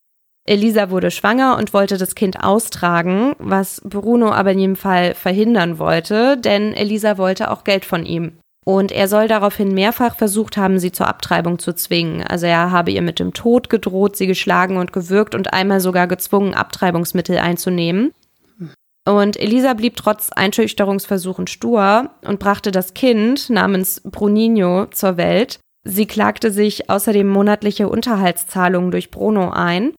Elisa 0.51 0.91
wurde 0.91 1.13
schwanger 1.13 1.57
und 1.59 1.73
wollte 1.73 1.97
das 1.97 2.17
Kind 2.17 2.43
austragen, 2.43 3.35
was 3.39 3.81
Bruno 3.85 4.33
aber 4.33 4.51
in 4.51 4.59
jedem 4.59 4.77
Fall 4.77 5.15
verhindern 5.15 5.79
wollte, 5.79 6.37
denn 6.37 6.75
Elisa 6.75 7.19
wollte 7.19 7.53
auch 7.53 7.63
Geld 7.63 7.85
von 7.85 8.05
ihm. 8.05 8.33
Und 8.65 8.91
er 8.91 9.07
soll 9.07 9.29
daraufhin 9.29 9.73
mehrfach 9.73 10.17
versucht 10.17 10.57
haben, 10.57 10.81
sie 10.81 10.91
zur 10.91 11.07
Abtreibung 11.07 11.61
zu 11.61 11.73
zwingen. 11.73 12.25
Also 12.25 12.47
er 12.47 12.73
habe 12.73 12.91
ihr 12.91 13.01
mit 13.01 13.21
dem 13.21 13.33
Tod 13.33 13.71
gedroht, 13.71 14.17
sie 14.17 14.27
geschlagen 14.27 14.77
und 14.77 14.93
gewürgt 14.93 15.37
und 15.37 15.53
einmal 15.53 15.79
sogar 15.79 16.09
gezwungen, 16.09 16.55
Abtreibungsmittel 16.55 17.39
einzunehmen. 17.39 18.11
Und 19.09 19.39
Elisa 19.39 19.75
blieb 19.75 19.95
trotz 19.95 20.33
Einschüchterungsversuchen 20.33 21.47
stur 21.47 22.11
und 22.27 22.41
brachte 22.41 22.73
das 22.73 22.95
Kind 22.95 23.51
namens 23.51 24.01
Bruninho 24.05 24.87
zur 24.87 25.17
Welt. 25.17 25.61
Sie 25.85 26.07
klagte 26.07 26.51
sich 26.51 26.91
außerdem 26.91 27.29
monatliche 27.29 27.89
Unterhaltszahlungen 27.89 28.91
durch 28.91 29.13
Bruno 29.13 29.51
ein. 29.51 29.93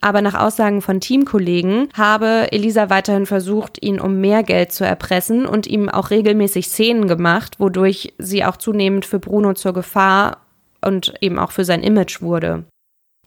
Aber 0.00 0.22
nach 0.22 0.34
Aussagen 0.34 0.82
von 0.82 1.00
Teamkollegen 1.00 1.88
habe 1.94 2.52
Elisa 2.52 2.90
weiterhin 2.90 3.26
versucht, 3.26 3.82
ihn 3.82 4.00
um 4.00 4.20
mehr 4.20 4.42
Geld 4.42 4.72
zu 4.72 4.84
erpressen 4.84 5.46
und 5.46 5.66
ihm 5.66 5.88
auch 5.88 6.10
regelmäßig 6.10 6.68
Szenen 6.68 7.08
gemacht, 7.08 7.58
wodurch 7.58 8.14
sie 8.18 8.44
auch 8.44 8.56
zunehmend 8.56 9.06
für 9.06 9.18
Bruno 9.18 9.54
zur 9.54 9.72
Gefahr 9.72 10.38
und 10.80 11.14
eben 11.20 11.38
auch 11.38 11.50
für 11.50 11.64
sein 11.64 11.82
Image 11.82 12.20
wurde. 12.20 12.64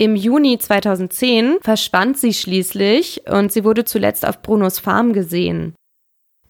Im 0.02 0.16
Juni 0.16 0.58
2010 0.58 1.58
verschwand 1.62 2.18
sie 2.18 2.34
schließlich 2.34 3.24
und 3.30 3.52
sie 3.52 3.66
wurde 3.66 3.84
zuletzt 3.84 4.26
auf 4.26 4.42
Brunos 4.42 4.80
Farm 4.80 5.12
gesehen. 5.12 5.76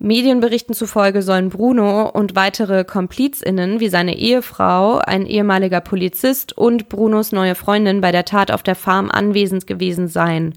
Medienberichten 0.02 0.74
zufolge 0.74 1.22
sollen 1.22 1.50
Bruno 1.50 2.10
und 2.10 2.34
weitere 2.34 2.86
KomplizInnen 2.86 3.82
wie 3.82 3.89
seine 3.89 4.18
Ehefrau, 4.18 5.00
ein 5.00 5.26
ehemaliger 5.26 5.82
Polizist 5.82 6.58
und 6.58 6.88
Brunos 6.88 7.34
neue 7.34 7.54
Freundin 7.54 8.00
bei 8.00 8.14
der 8.14 8.24
Tat 8.24 8.50
auf 8.50 8.64
der 8.64 8.76
Farm 8.76 9.12
anwesend 9.12 9.68
gewesen 9.68 10.08
sein. 10.08 10.56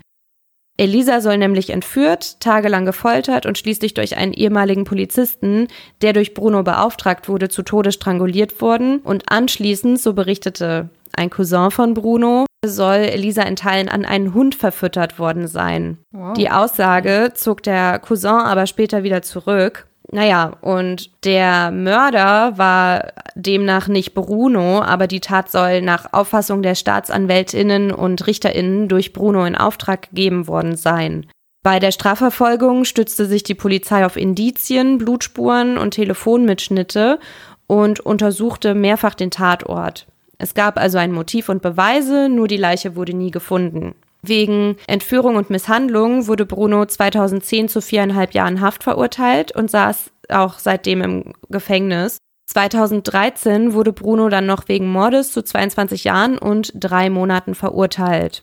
Elisa 0.78 1.20
soll 1.20 1.38
nämlich 1.38 1.70
entführt, 1.70 2.40
tagelang 2.40 2.86
gefoltert 2.86 3.44
und 3.44 3.58
schließlich 3.58 3.94
durch 3.94 4.16
einen 4.16 4.32
ehemaligen 4.32 4.84
Polizisten, 4.84 5.66
der 6.02 6.12
durch 6.12 6.34
Bruno 6.34 6.62
beauftragt 6.62 7.28
wurde, 7.28 7.48
zu 7.48 7.62
Tode 7.62 7.90
stranguliert 7.90 8.60
worden 8.60 9.00
und 9.00 9.24
anschließend, 9.30 10.00
so 10.00 10.12
berichtete 10.12 10.88
ein 11.12 11.30
Cousin 11.30 11.72
von 11.72 11.94
Bruno, 11.94 12.46
soll 12.64 12.98
Elisa 12.98 13.42
in 13.42 13.56
Teilen 13.56 13.88
an 13.88 14.04
einen 14.04 14.34
Hund 14.34 14.54
verfüttert 14.54 15.18
worden 15.18 15.48
sein. 15.48 15.98
Wow. 16.12 16.34
Die 16.34 16.50
Aussage 16.50 17.32
zog 17.34 17.62
der 17.62 17.98
Cousin 17.98 18.30
aber 18.30 18.66
später 18.66 19.02
wieder 19.02 19.22
zurück. 19.22 19.88
Naja, 20.12 20.52
und 20.60 21.10
der 21.24 21.70
Mörder 21.70 22.58
war 22.58 23.12
demnach 23.34 23.88
nicht 23.88 24.14
Bruno, 24.14 24.82
aber 24.82 25.06
die 25.06 25.20
Tat 25.20 25.50
soll 25.50 25.80
nach 25.80 26.12
Auffassung 26.12 26.62
der 26.62 26.74
Staatsanwältinnen 26.74 27.90
und 27.90 28.26
Richterinnen 28.26 28.88
durch 28.88 29.12
Bruno 29.12 29.44
in 29.44 29.56
Auftrag 29.56 30.10
gegeben 30.10 30.46
worden 30.46 30.76
sein. 30.76 31.26
Bei 31.64 31.78
der 31.78 31.92
Strafverfolgung 31.92 32.84
stützte 32.84 33.26
sich 33.26 33.42
die 33.42 33.54
Polizei 33.54 34.04
auf 34.04 34.16
Indizien, 34.16 34.98
Blutspuren 34.98 35.78
und 35.78 35.92
Telefonmitschnitte 35.92 37.18
und 37.66 38.00
untersuchte 38.00 38.74
mehrfach 38.74 39.14
den 39.14 39.30
Tatort. 39.30 40.06
Es 40.42 40.54
gab 40.54 40.76
also 40.76 40.98
ein 40.98 41.12
Motiv 41.12 41.48
und 41.48 41.62
Beweise, 41.62 42.28
nur 42.28 42.48
die 42.48 42.56
Leiche 42.56 42.96
wurde 42.96 43.14
nie 43.14 43.30
gefunden. 43.30 43.94
Wegen 44.22 44.76
Entführung 44.88 45.36
und 45.36 45.50
Misshandlung 45.50 46.26
wurde 46.26 46.46
Bruno 46.46 46.84
2010 46.84 47.68
zu 47.68 47.80
viereinhalb 47.80 48.34
Jahren 48.34 48.60
Haft 48.60 48.82
verurteilt 48.82 49.54
und 49.54 49.70
saß 49.70 50.10
auch 50.30 50.58
seitdem 50.58 51.00
im 51.00 51.32
Gefängnis. 51.48 52.18
2013 52.46 53.72
wurde 53.72 53.92
Bruno 53.92 54.28
dann 54.30 54.46
noch 54.46 54.66
wegen 54.66 54.90
Mordes 54.90 55.30
zu 55.30 55.44
22 55.44 56.02
Jahren 56.02 56.38
und 56.38 56.72
drei 56.74 57.08
Monaten 57.08 57.54
verurteilt. 57.54 58.42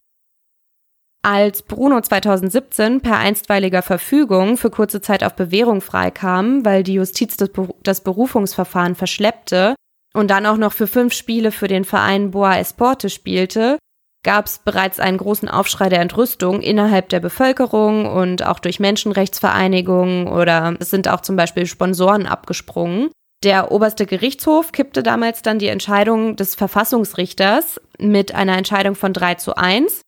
Als 1.22 1.64
Bruno 1.64 2.00
2017 2.00 3.02
per 3.02 3.18
einstweiliger 3.18 3.82
Verfügung 3.82 4.56
für 4.56 4.70
kurze 4.70 5.02
Zeit 5.02 5.22
auf 5.22 5.36
Bewährung 5.36 5.82
freikam, 5.82 6.64
weil 6.64 6.84
die 6.84 6.94
Justiz 6.94 7.36
das 7.84 8.02
Berufungsverfahren 8.02 8.96
verschleppte, 8.96 9.76
und 10.20 10.30
dann 10.30 10.46
auch 10.46 10.58
noch 10.58 10.74
für 10.74 10.88
fünf 10.88 11.14
Spiele 11.14 11.52
für 11.52 11.68
den 11.68 11.86
Verein 11.86 12.32
Boa 12.32 12.58
Esporte 12.58 13.10
spielte, 13.10 13.78
gab 14.24 14.46
es 14.46 14.60
bereits 14.60 15.00
einen 15.00 15.18
großen 15.18 15.48
Aufschrei 15.48 15.90
der 15.90 16.02
Entrüstung 16.02 16.62
innerhalb 16.62 17.10
der 17.10 17.22
Bevölkerung 17.22 18.06
und 18.06 18.46
auch 18.46 18.60
durch 18.60 18.80
Menschenrechtsvereinigungen 18.80 20.28
oder 20.28 20.76
es 20.80 20.90
sind 20.90 21.08
auch 21.08 21.22
zum 21.22 21.36
Beispiel 21.36 21.66
Sponsoren 21.66 22.26
abgesprungen. 22.26 23.10
Der 23.44 23.72
oberste 23.72 24.06
Gerichtshof 24.06 24.74
kippte 24.74 25.02
damals 25.02 25.42
dann 25.42 25.60
die 25.60 25.68
Entscheidung 25.68 26.36
des 26.36 26.56
Verfassungsrichters 26.56 27.80
mit 27.98 28.36
einer 28.36 28.58
Entscheidung 28.58 28.96
von 28.96 29.14
3 29.14 29.36
zu 29.36 29.56
1, 29.56 30.02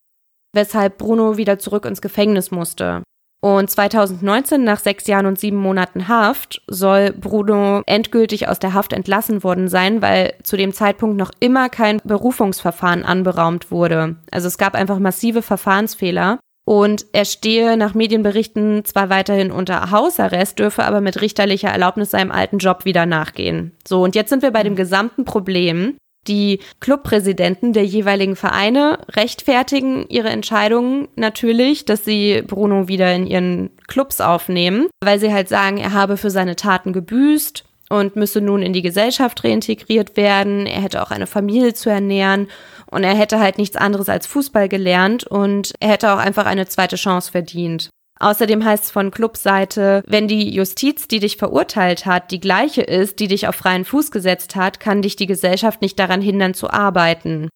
weshalb 0.54 0.98
Bruno 0.98 1.38
wieder 1.38 1.58
zurück 1.58 1.86
ins 1.86 2.02
Gefängnis 2.02 2.52
musste. 2.52 3.04
Und 3.44 3.72
2019, 3.72 4.64
nach 4.64 4.80
sechs 4.80 5.08
Jahren 5.08 5.26
und 5.26 5.40
sieben 5.40 5.58
Monaten 5.58 6.08
Haft, 6.08 6.62
soll 6.68 7.12
Bruno 7.12 7.82
endgültig 7.88 8.48
aus 8.48 8.60
der 8.60 8.76
Haft 8.76 8.94
entlassen 8.94 9.44
worden 9.44 9.68
sein, 9.68 10.04
weil 10.04 10.36
zu 10.44 10.58
dem 10.58 10.74
Zeitpunkt 10.74 11.18
noch 11.18 11.32
immer 11.40 11.68
kein 11.70 12.00
Berufungsverfahren 12.04 13.04
anberaumt 13.04 13.72
wurde. 13.72 14.18
Also 14.30 14.48
es 14.48 14.60
gab 14.60 14.76
einfach 14.76 15.00
massive 15.00 15.42
Verfahrensfehler. 15.42 16.40
Und 16.64 17.08
er 17.12 17.26
stehe 17.26 17.76
nach 17.76 17.96
Medienberichten 17.96 18.86
zwar 18.86 19.10
weiterhin 19.10 19.52
unter 19.52 19.90
Hausarrest, 19.90 20.60
dürfe 20.60 20.84
aber 20.84 21.02
mit 21.02 21.20
richterlicher 21.20 21.70
Erlaubnis 21.70 22.12
seinem 22.12 22.32
alten 22.32 22.60
Job 22.60 22.86
wieder 22.86 23.08
nachgehen. 23.08 23.76
So, 23.86 24.04
und 24.04 24.14
jetzt 24.14 24.30
sind 24.30 24.44
wir 24.44 24.52
bei 24.52 24.62
dem 24.62 24.76
gesamten 24.76 25.26
Problem. 25.26 25.98
Die 26.28 26.60
Clubpräsidenten 26.80 27.74
der 27.74 27.86
jeweiligen 27.86 28.36
Vereine 28.36 29.00
rechtfertigen 29.10 30.06
ihre 30.08 30.30
Entscheidungen 30.30 31.08
natürlich, 31.16 31.86
dass 31.86 32.06
sie 32.06 32.44
Bruno 32.46 32.88
wieder 32.88 33.14
in 33.14 33.26
ihren 33.26 33.72
Clubs 33.88 34.22
aufnehmen, 34.22 34.88
weil 35.04 35.20
sie 35.20 35.34
halt 35.34 35.50
sagen, 35.50 35.78
er 35.78 35.94
habe 35.94 36.18
für 36.18 36.30
seine 36.30 36.56
Taten 36.56 36.94
gebüßt 36.94 37.66
und 37.90 38.16
müsse 38.16 38.40
nun 38.40 38.62
in 38.62 38.72
die 38.72 38.84
Gesellschaft 38.84 39.44
reintegriert 39.44 40.16
werden. 40.16 40.68
Er 40.68 40.82
hätte 40.82 41.02
auch 41.02 41.12
eine 41.12 41.28
Familie 41.28 41.74
zu 41.74 41.90
ernähren 41.90 42.48
und 42.86 43.04
er 43.04 43.16
hätte 43.16 43.40
halt 43.40 43.58
nichts 43.58 43.76
anderes 43.76 44.08
als 44.08 44.28
Fußball 44.28 44.70
gelernt 44.70 45.26
und 45.26 45.74
er 45.80 45.90
hätte 45.90 46.14
auch 46.14 46.20
einfach 46.20 46.46
eine 46.46 46.68
zweite 46.68 46.98
Chance 46.98 47.32
verdient. 47.32 47.90
Außerdem 48.22 48.64
heißt 48.64 48.86
es 48.86 48.92
von 48.92 49.10
Clubseite, 49.10 50.04
wenn 50.06 50.28
die 50.28 50.54
Justiz, 50.54 51.08
die 51.08 51.20
dich 51.20 51.38
verurteilt 51.38 52.06
hat, 52.06 52.30
die 52.30 52.40
gleiche 52.40 52.84
ist, 52.84 53.20
die 53.20 53.28
dich 53.28 53.48
auf 53.48 53.56
freien 53.56 53.84
Fuß 53.84 54.12
gesetzt 54.12 54.56
hat, 54.56 54.80
kann 54.80 55.02
dich 55.02 55.16
die 55.16 55.26
Gesellschaft 55.26 55.82
nicht 55.82 55.98
daran 55.98 56.22
hindern 56.22 56.54
zu 56.54 56.70
arbeiten. 56.70 57.50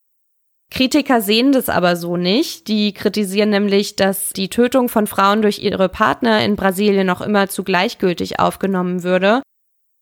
Kritiker 0.71 1.21
sehen 1.21 1.51
das 1.51 1.69
aber 1.69 1.95
so 1.95 2.17
nicht. 2.17 2.67
Die 2.67 2.93
kritisieren 2.93 3.51
nämlich, 3.51 3.95
dass 3.95 4.33
die 4.33 4.49
Tötung 4.49 4.89
von 4.89 5.05
Frauen 5.05 5.43
durch 5.43 5.59
ihre 5.59 5.87
Partner 5.87 6.43
in 6.43 6.55
Brasilien 6.55 7.05
noch 7.05 7.21
immer 7.21 7.47
zu 7.47 7.63
gleichgültig 7.63 8.39
aufgenommen 8.39 9.03
würde. 9.03 9.43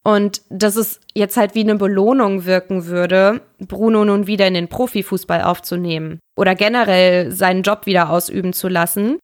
Und 0.06 0.42
dass 0.50 0.78
es 0.78 1.02
jetzt 1.14 1.36
halt 1.36 1.56
wie 1.56 1.62
eine 1.62 1.76
Belohnung 1.76 2.46
wirken 2.46 2.86
würde, 2.86 3.42
Bruno 3.60 4.06
nun 4.06 4.28
wieder 4.28 4.48
in 4.48 4.54
den 4.54 4.70
Profifußball 4.70 5.44
aufzunehmen 5.44 6.20
oder 6.38 6.56
generell 6.56 7.32
seinen 7.32 7.64
Job 7.64 7.86
wieder 7.86 8.10
ausüben 8.10 8.54
zu 8.54 8.70
lassen. 8.70 9.20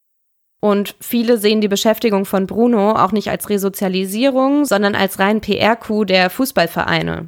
Und 0.62 0.96
viele 1.00 1.38
sehen 1.38 1.62
die 1.62 1.68
Beschäftigung 1.68 2.26
von 2.26 2.46
Bruno 2.46 2.92
auch 2.92 3.12
nicht 3.12 3.30
als 3.30 3.50
Resozialisierung, 3.50 4.66
sondern 4.66 4.96
als 4.96 5.20
rein 5.20 5.42
PR-Coup 5.42 6.06
der 6.06 6.30
Fußballvereine. 6.30 7.28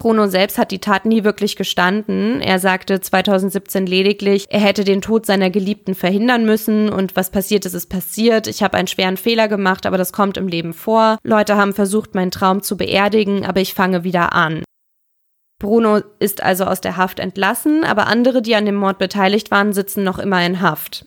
Bruno 0.00 0.28
selbst 0.28 0.58
hat 0.58 0.70
die 0.70 0.78
Tat 0.78 1.06
nie 1.06 1.24
wirklich 1.24 1.56
gestanden. 1.56 2.40
Er 2.40 2.60
sagte 2.60 3.00
2017 3.00 3.84
lediglich, 3.84 4.46
er 4.48 4.60
hätte 4.60 4.84
den 4.84 5.02
Tod 5.02 5.26
seiner 5.26 5.50
Geliebten 5.50 5.96
verhindern 5.96 6.44
müssen 6.44 6.88
und 6.88 7.16
was 7.16 7.30
passiert 7.30 7.66
ist, 7.66 7.74
ist 7.74 7.88
passiert. 7.88 8.46
Ich 8.46 8.62
habe 8.62 8.76
einen 8.76 8.86
schweren 8.86 9.16
Fehler 9.16 9.48
gemacht, 9.48 9.86
aber 9.86 9.98
das 9.98 10.12
kommt 10.12 10.36
im 10.36 10.46
Leben 10.46 10.72
vor. 10.72 11.18
Leute 11.24 11.56
haben 11.56 11.72
versucht, 11.72 12.14
meinen 12.14 12.30
Traum 12.30 12.62
zu 12.62 12.76
beerdigen, 12.76 13.44
aber 13.44 13.60
ich 13.60 13.74
fange 13.74 14.04
wieder 14.04 14.32
an. 14.34 14.62
Bruno 15.60 16.00
ist 16.20 16.44
also 16.44 16.64
aus 16.64 16.80
der 16.80 16.96
Haft 16.96 17.18
entlassen, 17.18 17.82
aber 17.82 18.06
andere, 18.06 18.40
die 18.40 18.54
an 18.54 18.66
dem 18.66 18.76
Mord 18.76 18.98
beteiligt 18.98 19.50
waren, 19.50 19.72
sitzen 19.72 20.04
noch 20.04 20.20
immer 20.20 20.46
in 20.46 20.60
Haft. 20.60 21.06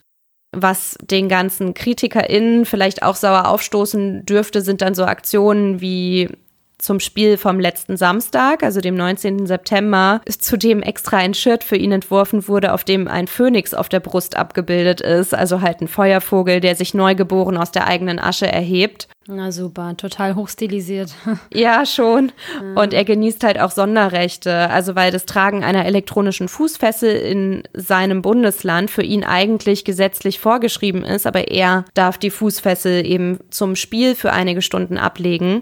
Was 0.53 0.97
den 1.01 1.29
ganzen 1.29 1.73
KritikerInnen 1.73 2.65
vielleicht 2.65 3.03
auch 3.03 3.15
sauer 3.15 3.47
aufstoßen 3.47 4.25
dürfte, 4.25 4.61
sind 4.61 4.81
dann 4.81 4.95
so 4.95 5.05
Aktionen 5.05 5.79
wie 5.79 6.29
zum 6.81 6.99
Spiel 6.99 7.37
vom 7.37 7.59
letzten 7.59 7.97
Samstag, 7.97 8.63
also 8.63 8.81
dem 8.81 8.95
19. 8.95 9.45
September, 9.45 10.21
zudem 10.27 10.81
extra 10.81 11.17
ein 11.17 11.33
Shirt 11.33 11.63
für 11.63 11.77
ihn 11.77 11.91
entworfen 11.91 12.47
wurde, 12.47 12.73
auf 12.73 12.83
dem 12.83 13.07
ein 13.07 13.27
Phönix 13.27 13.73
auf 13.73 13.89
der 13.89 13.99
Brust 13.99 14.35
abgebildet 14.35 15.01
ist, 15.01 15.33
also 15.33 15.61
halt 15.61 15.81
ein 15.81 15.87
Feuervogel, 15.87 16.59
der 16.59 16.75
sich 16.75 16.93
neugeboren 16.93 17.57
aus 17.57 17.71
der 17.71 17.87
eigenen 17.87 18.19
Asche 18.19 18.51
erhebt. 18.51 19.07
Na 19.27 19.51
super, 19.51 19.95
total 19.97 20.35
hochstilisiert. 20.35 21.13
Ja, 21.53 21.85
schon. 21.85 22.31
Und 22.75 22.93
er 22.93 23.03
genießt 23.03 23.43
halt 23.43 23.59
auch 23.59 23.71
Sonderrechte, 23.71 24.69
also 24.69 24.95
weil 24.95 25.11
das 25.11 25.25
Tragen 25.25 25.63
einer 25.63 25.85
elektronischen 25.85 26.47
Fußfessel 26.47 27.15
in 27.15 27.63
seinem 27.73 28.21
Bundesland 28.21 28.89
für 28.89 29.03
ihn 29.03 29.23
eigentlich 29.23 29.85
gesetzlich 29.85 30.39
vorgeschrieben 30.39 31.03
ist, 31.03 31.27
aber 31.27 31.49
er 31.49 31.85
darf 31.93 32.17
die 32.17 32.29
Fußfessel 32.29 33.05
eben 33.05 33.39
zum 33.49 33.75
Spiel 33.75 34.15
für 34.15 34.31
einige 34.31 34.61
Stunden 34.61 34.97
ablegen. 34.97 35.61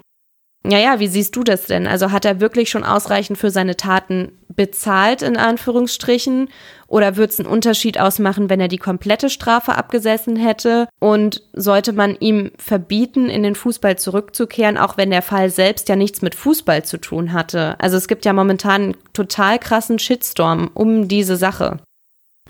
Ja, 0.65 0.77
ja, 0.77 0.99
wie 0.99 1.07
siehst 1.07 1.35
du 1.37 1.43
das 1.43 1.65
denn? 1.65 1.87
Also 1.87 2.11
hat 2.11 2.25
er 2.25 2.41
wirklich 2.41 2.69
schon 2.69 2.83
ausreichend 2.83 3.37
für 3.37 3.49
seine 3.49 3.77
Taten 3.77 4.33
bezahlt, 4.49 5.21
in 5.21 5.37
Anführungsstrichen? 5.37 6.49
Oder 6.87 7.15
würde 7.15 7.31
es 7.31 7.39
einen 7.39 7.47
Unterschied 7.47 7.97
ausmachen, 7.97 8.49
wenn 8.49 8.59
er 8.59 8.67
die 8.67 8.77
komplette 8.77 9.29
Strafe 9.29 9.75
abgesessen 9.75 10.35
hätte? 10.35 10.89
Und 10.99 11.43
sollte 11.53 11.93
man 11.93 12.17
ihm 12.19 12.51
verbieten, 12.57 13.29
in 13.29 13.43
den 13.43 13.55
Fußball 13.55 13.97
zurückzukehren, 13.97 14.77
auch 14.77 14.97
wenn 14.97 15.11
der 15.11 15.21
Fall 15.21 15.49
selbst 15.49 15.87
ja 15.87 15.95
nichts 15.95 16.21
mit 16.21 16.35
Fußball 16.35 16.83
zu 16.83 16.97
tun 16.97 17.31
hatte? 17.31 17.79
Also 17.79 17.95
es 17.95 18.09
gibt 18.09 18.25
ja 18.25 18.33
momentan 18.33 18.81
einen 18.81 18.97
total 19.13 19.59
krassen 19.59 19.97
Shitstorm 19.97 20.71
um 20.73 21.07
diese 21.07 21.37
Sache. 21.37 21.79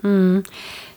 Hm. 0.02 0.44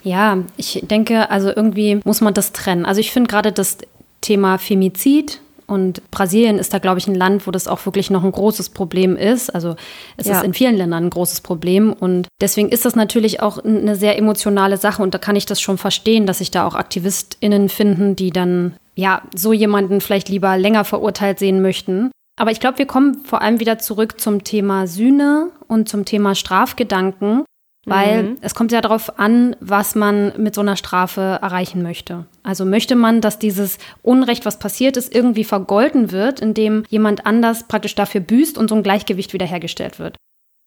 Ja, 0.02 0.38
ich 0.56 0.80
denke, 0.82 1.30
also 1.30 1.54
irgendwie 1.54 2.00
muss 2.04 2.22
man 2.22 2.32
das 2.32 2.52
trennen. 2.52 2.86
Also 2.86 3.00
ich 3.00 3.12
finde 3.12 3.28
gerade 3.28 3.52
das 3.52 3.78
Thema 4.22 4.56
Femizid 4.56 5.40
und 5.72 6.10
Brasilien 6.10 6.58
ist 6.58 6.74
da, 6.74 6.78
glaube 6.78 6.98
ich, 6.98 7.08
ein 7.08 7.14
Land, 7.14 7.46
wo 7.46 7.50
das 7.50 7.66
auch 7.66 7.86
wirklich 7.86 8.10
noch 8.10 8.24
ein 8.24 8.32
großes 8.32 8.68
Problem 8.68 9.16
ist. 9.16 9.48
Also 9.48 9.74
es 10.18 10.26
ja. 10.26 10.36
ist 10.36 10.44
in 10.44 10.52
vielen 10.52 10.76
Ländern 10.76 11.04
ein 11.04 11.10
großes 11.10 11.40
Problem. 11.40 11.94
Und 11.94 12.28
deswegen 12.42 12.68
ist 12.68 12.84
das 12.84 12.94
natürlich 12.94 13.40
auch 13.40 13.56
eine 13.64 13.96
sehr 13.96 14.18
emotionale 14.18 14.76
Sache. 14.76 15.02
Und 15.02 15.14
da 15.14 15.18
kann 15.18 15.34
ich 15.34 15.46
das 15.46 15.62
schon 15.62 15.78
verstehen, 15.78 16.26
dass 16.26 16.38
sich 16.38 16.50
da 16.50 16.66
auch 16.66 16.74
AktivistInnen 16.74 17.70
finden, 17.70 18.16
die 18.16 18.32
dann 18.32 18.74
ja 18.96 19.22
so 19.34 19.54
jemanden 19.54 20.02
vielleicht 20.02 20.28
lieber 20.28 20.58
länger 20.58 20.84
verurteilt 20.84 21.38
sehen 21.38 21.62
möchten. 21.62 22.10
Aber 22.38 22.50
ich 22.50 22.60
glaube, 22.60 22.76
wir 22.76 22.86
kommen 22.86 23.24
vor 23.24 23.40
allem 23.40 23.58
wieder 23.58 23.78
zurück 23.78 24.20
zum 24.20 24.44
Thema 24.44 24.86
Sühne 24.86 25.52
und 25.68 25.88
zum 25.88 26.04
Thema 26.04 26.34
Strafgedanken. 26.34 27.44
Weil 27.84 28.22
mhm. 28.22 28.36
es 28.42 28.54
kommt 28.54 28.70
ja 28.70 28.80
darauf 28.80 29.18
an, 29.18 29.56
was 29.58 29.96
man 29.96 30.32
mit 30.36 30.54
so 30.54 30.60
einer 30.60 30.76
Strafe 30.76 31.38
erreichen 31.42 31.82
möchte. 31.82 32.26
Also 32.44 32.64
möchte 32.64 32.94
man, 32.94 33.20
dass 33.20 33.40
dieses 33.40 33.78
Unrecht, 34.02 34.46
was 34.46 34.60
passiert 34.60 34.96
ist, 34.96 35.12
irgendwie 35.12 35.44
vergolten 35.44 36.12
wird, 36.12 36.38
indem 36.38 36.84
jemand 36.88 37.26
anders 37.26 37.66
praktisch 37.66 37.96
dafür 37.96 38.20
büßt 38.20 38.56
und 38.56 38.68
so 38.68 38.76
ein 38.76 38.84
Gleichgewicht 38.84 39.32
wiederhergestellt 39.32 39.98
wird. 39.98 40.16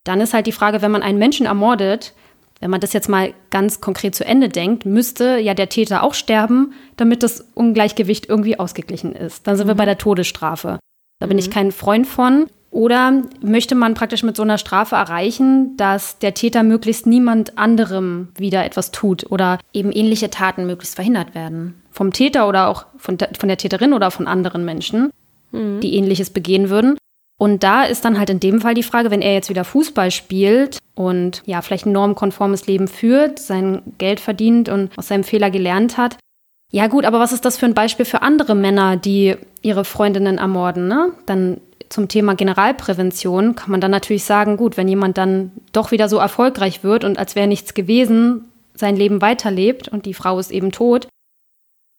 Dann 0.04 0.20
ist 0.20 0.34
halt 0.34 0.46
die 0.46 0.52
Frage, 0.52 0.82
wenn 0.82 0.92
man 0.92 1.04
einen 1.04 1.18
Menschen 1.18 1.46
ermordet, 1.46 2.14
wenn 2.60 2.70
man 2.70 2.82
das 2.82 2.94
jetzt 2.94 3.10
mal 3.10 3.34
ganz 3.50 3.82
konkret 3.82 4.16
zu 4.16 4.26
Ende 4.26 4.50
denkt, 4.50 4.86
müsste 4.86 5.38
ja 5.38 5.54
der 5.54 5.70
Täter 5.70 6.04
auch 6.04 6.14
sterben, 6.14 6.74
damit 6.98 7.24
das 7.24 7.46
Ungleichgewicht 7.54 8.28
irgendwie 8.28 8.60
ausgeglichen 8.60 9.14
ist. 9.14 9.48
Dann 9.48 9.58
sind 9.58 9.68
mhm. 9.68 9.72
wir 9.72 9.76
bei 9.76 9.86
der 9.86 9.98
Todesstrafe. 9.98 10.80
Da 11.20 11.28
bin 11.28 11.38
ich 11.38 11.48
mhm. 11.48 11.54
kein 11.54 11.72
Freund 11.72 12.08
von. 12.08 12.48
Oder 12.76 13.22
möchte 13.40 13.74
man 13.74 13.94
praktisch 13.94 14.22
mit 14.22 14.36
so 14.36 14.44
einer 14.44 14.58
Strafe 14.58 14.98
erreichen, 14.98 15.78
dass 15.78 16.20
der 16.20 16.34
Täter 16.34 16.62
möglichst 16.62 17.08
niemand 17.08 17.58
anderem 17.58 18.28
wieder 18.38 18.66
etwas 18.66 18.92
tut 18.92 19.32
oder 19.32 19.60
eben 19.72 19.94
ähnliche 19.94 20.30
Taten 20.30 20.66
möglichst 20.66 20.96
verhindert 20.96 21.34
werden? 21.34 21.82
Vom 21.90 22.12
Täter 22.12 22.50
oder 22.50 22.68
auch 22.68 22.86
von, 22.98 23.18
von 23.18 23.48
der 23.48 23.58
Täterin 23.58 23.94
oder 23.94 24.12
von 24.12 24.28
anderen 24.28 24.66
Menschen, 24.66 25.12
mhm. 25.54 25.80
die 25.80 25.96
ähnliches 25.96 26.32
begehen 26.32 26.70
würden. 26.70 26.98
Und 27.38 27.64
da 27.64 27.86
ist 27.86 28.04
dann 28.04 28.20
halt 28.20 28.30
in 28.30 28.42
dem 28.42 28.60
Fall 28.60 28.74
die 28.74 28.84
Frage, 28.84 29.10
wenn 29.10 29.22
er 29.22 29.34
jetzt 29.34 29.50
wieder 29.50 29.64
Fußball 29.64 30.12
spielt 30.12 30.80
und 30.96 31.44
ja, 31.46 31.62
vielleicht 31.62 31.86
ein 31.86 31.94
normkonformes 31.94 32.68
Leben 32.68 32.90
führt, 32.90 33.40
sein 33.40 33.84
Geld 34.00 34.20
verdient 34.20 34.68
und 34.68 34.92
aus 34.98 35.08
seinem 35.08 35.24
Fehler 35.24 35.50
gelernt 35.50 35.96
hat. 35.96 36.18
Ja, 36.74 36.88
gut, 36.88 37.06
aber 37.06 37.22
was 37.22 37.32
ist 37.32 37.46
das 37.46 37.56
für 37.56 37.68
ein 37.68 37.74
Beispiel 37.74 38.06
für 38.06 38.22
andere 38.22 38.54
Männer, 38.54 38.98
die 38.98 39.38
ihre 39.62 39.86
Freundinnen 39.86 40.40
ermorden, 40.40 40.90
ne? 40.90 41.12
Dann 41.26 41.62
zum 41.96 42.10
Thema 42.10 42.36
Generalprävention 42.36 43.56
kann 43.56 43.72
man 43.72 43.80
dann 43.80 43.90
natürlich 43.90 44.26
sagen, 44.26 44.58
gut, 44.58 44.76
wenn 44.76 44.90
jemand 44.90 45.18
dann 45.18 45.54
doch 45.72 45.92
wieder 45.92 46.10
so 46.10 46.18
erfolgreich 46.18 46.84
wird 46.84 47.06
und 47.06 47.18
als 47.18 47.36
wäre 47.36 47.48
nichts 47.48 47.74
gewesen, 47.74 48.52
sein 48.74 48.98
Leben 48.98 49.22
weiterlebt 49.22 49.88
und 49.88 50.06
die 50.06 50.14
Frau 50.14 50.38
ist 50.38 50.52
eben 50.52 50.74
tot, 50.74 51.08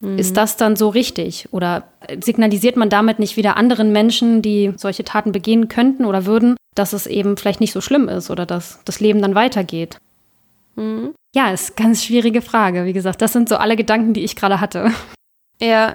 mhm. 0.00 0.18
ist 0.18 0.36
das 0.36 0.58
dann 0.58 0.76
so 0.76 0.90
richtig? 0.90 1.48
Oder 1.50 1.84
signalisiert 2.22 2.76
man 2.76 2.90
damit 2.90 3.18
nicht 3.18 3.38
wieder 3.38 3.56
anderen 3.56 3.90
Menschen, 3.90 4.42
die 4.42 4.74
solche 4.76 5.02
Taten 5.02 5.32
begehen 5.32 5.68
könnten 5.68 6.04
oder 6.04 6.26
würden, 6.26 6.56
dass 6.74 6.92
es 6.92 7.06
eben 7.06 7.38
vielleicht 7.38 7.62
nicht 7.62 7.72
so 7.72 7.80
schlimm 7.80 8.06
ist 8.10 8.28
oder 8.28 8.44
dass 8.44 8.80
das 8.84 9.00
Leben 9.00 9.22
dann 9.22 9.34
weitergeht? 9.34 9.96
Mhm. 10.74 11.14
Ja, 11.34 11.52
ist 11.52 11.78
eine 11.78 11.86
ganz 11.86 12.04
schwierige 12.04 12.42
Frage. 12.42 12.84
Wie 12.84 12.92
gesagt, 12.92 13.22
das 13.22 13.32
sind 13.32 13.48
so 13.48 13.56
alle 13.56 13.76
Gedanken, 13.76 14.12
die 14.12 14.24
ich 14.24 14.36
gerade 14.36 14.60
hatte. 14.60 14.90
Ja, 15.58 15.94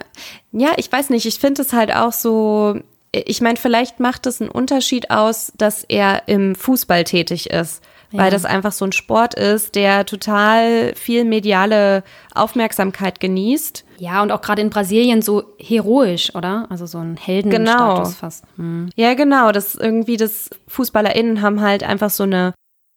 ja, 0.52 0.72
ich 0.78 0.92
weiß 0.92 1.12
nicht. 1.12 1.28
Ich 1.28 1.38
finde 1.38 1.62
es 1.62 1.72
halt 1.72 1.94
auch 1.94 2.14
so 2.14 2.80
ich 3.14 3.42
meine, 3.42 3.58
vielleicht 3.58 4.00
macht 4.00 4.26
es 4.26 4.42
einen 4.42 4.50
Unterschied 4.50 5.12
aus, 5.12 5.52
dass 5.58 5.84
er 5.84 6.28
im 6.28 6.56
Fußball 6.56 7.04
tätig 7.04 7.50
ist, 7.50 7.84
ja. 8.12 8.20
weil 8.20 8.32
das 8.32 8.46
einfach 8.46 8.72
so 8.72 8.86
ein 8.86 8.94
Sport 8.94 9.34
ist, 9.34 9.76
der 9.76 10.06
total 10.06 10.96
viel 10.96 11.26
mediale 11.26 12.04
Aufmerksamkeit 12.34 13.20
genießt. 13.20 13.86
Ja, 13.98 14.22
und 14.22 14.32
auch 14.32 14.42
gerade 14.42 14.62
in 14.62 14.70
Brasilien 14.70 15.22
so 15.22 15.44
heroisch, 15.60 16.34
oder? 16.36 16.68
Also 16.70 16.86
so 16.86 17.00
ein 17.00 17.18
Heldenstatus 17.18 18.10
genau. 18.10 18.18
fast. 18.18 18.46
Hm. 18.56 18.90
Ja, 18.96 19.14
genau. 19.14 19.52
Das 19.52 19.76
irgendwie, 19.76 20.18
das 20.18 20.50
FußballerInnen 20.68 21.42
haben 21.42 21.62
halt 21.62 21.84
einfach 21.84 22.10
so 22.10 22.24
eine 22.24 22.54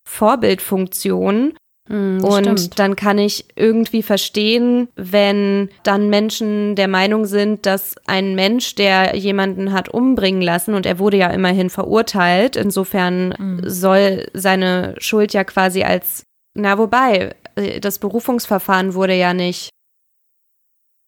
Vorbildfunktion 0.08 1.54
Mm, 1.88 2.24
und 2.24 2.60
stimmt. 2.60 2.78
dann 2.78 2.96
kann 2.96 3.18
ich 3.18 3.44
irgendwie 3.56 4.02
verstehen, 4.02 4.88
wenn 4.96 5.68
dann 5.82 6.08
Menschen 6.08 6.76
der 6.76 6.88
Meinung 6.88 7.26
sind, 7.26 7.66
dass 7.66 7.96
ein 8.06 8.34
Mensch, 8.34 8.74
der 8.74 9.16
jemanden 9.16 9.72
hat 9.72 9.90
umbringen 9.90 10.40
lassen, 10.40 10.74
und 10.74 10.86
er 10.86 10.98
wurde 10.98 11.18
ja 11.18 11.28
immerhin 11.28 11.68
verurteilt, 11.68 12.56
insofern 12.56 13.28
mm. 13.30 13.60
soll 13.68 14.26
seine 14.32 14.94
Schuld 14.98 15.34
ja 15.34 15.44
quasi 15.44 15.82
als, 15.82 16.24
na 16.54 16.78
wobei, 16.78 17.34
äh, 17.56 17.80
das 17.80 17.98
Berufungsverfahren 17.98 18.94
wurde 18.94 19.14
ja 19.14 19.34
nicht. 19.34 19.68